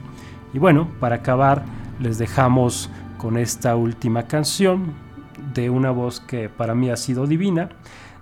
Y 0.53 0.59
bueno, 0.59 0.89
para 0.99 1.17
acabar, 1.17 1.63
les 1.99 2.17
dejamos 2.17 2.89
con 3.17 3.37
esta 3.37 3.75
última 3.75 4.23
canción 4.23 4.93
de 5.53 5.69
una 5.69 5.91
voz 5.91 6.19
que 6.19 6.49
para 6.49 6.75
mí 6.75 6.89
ha 6.89 6.97
sido 6.97 7.27
divina. 7.27 7.69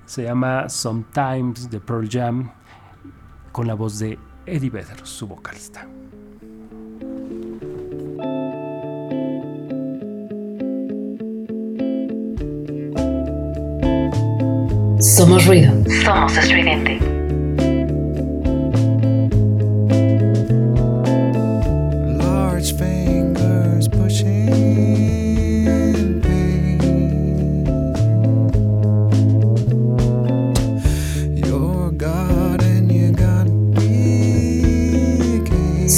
Se 0.05 0.23
llama 0.23 0.69
Sometimes 0.69 1.69
de 1.69 1.79
Pearl 1.79 2.07
Jam 2.09 2.51
con 3.51 3.67
la 3.67 3.73
voz 3.73 3.99
de 3.99 4.19
Eddie 4.45 4.69
Vedder, 4.69 5.05
su 5.05 5.27
vocalista. 5.27 5.87
Somos 14.99 15.45
ruido. 15.45 15.73
Somos 16.03 16.37
estridente. 16.37 17.14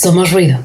Somos 0.00 0.32
ruido. 0.32 0.64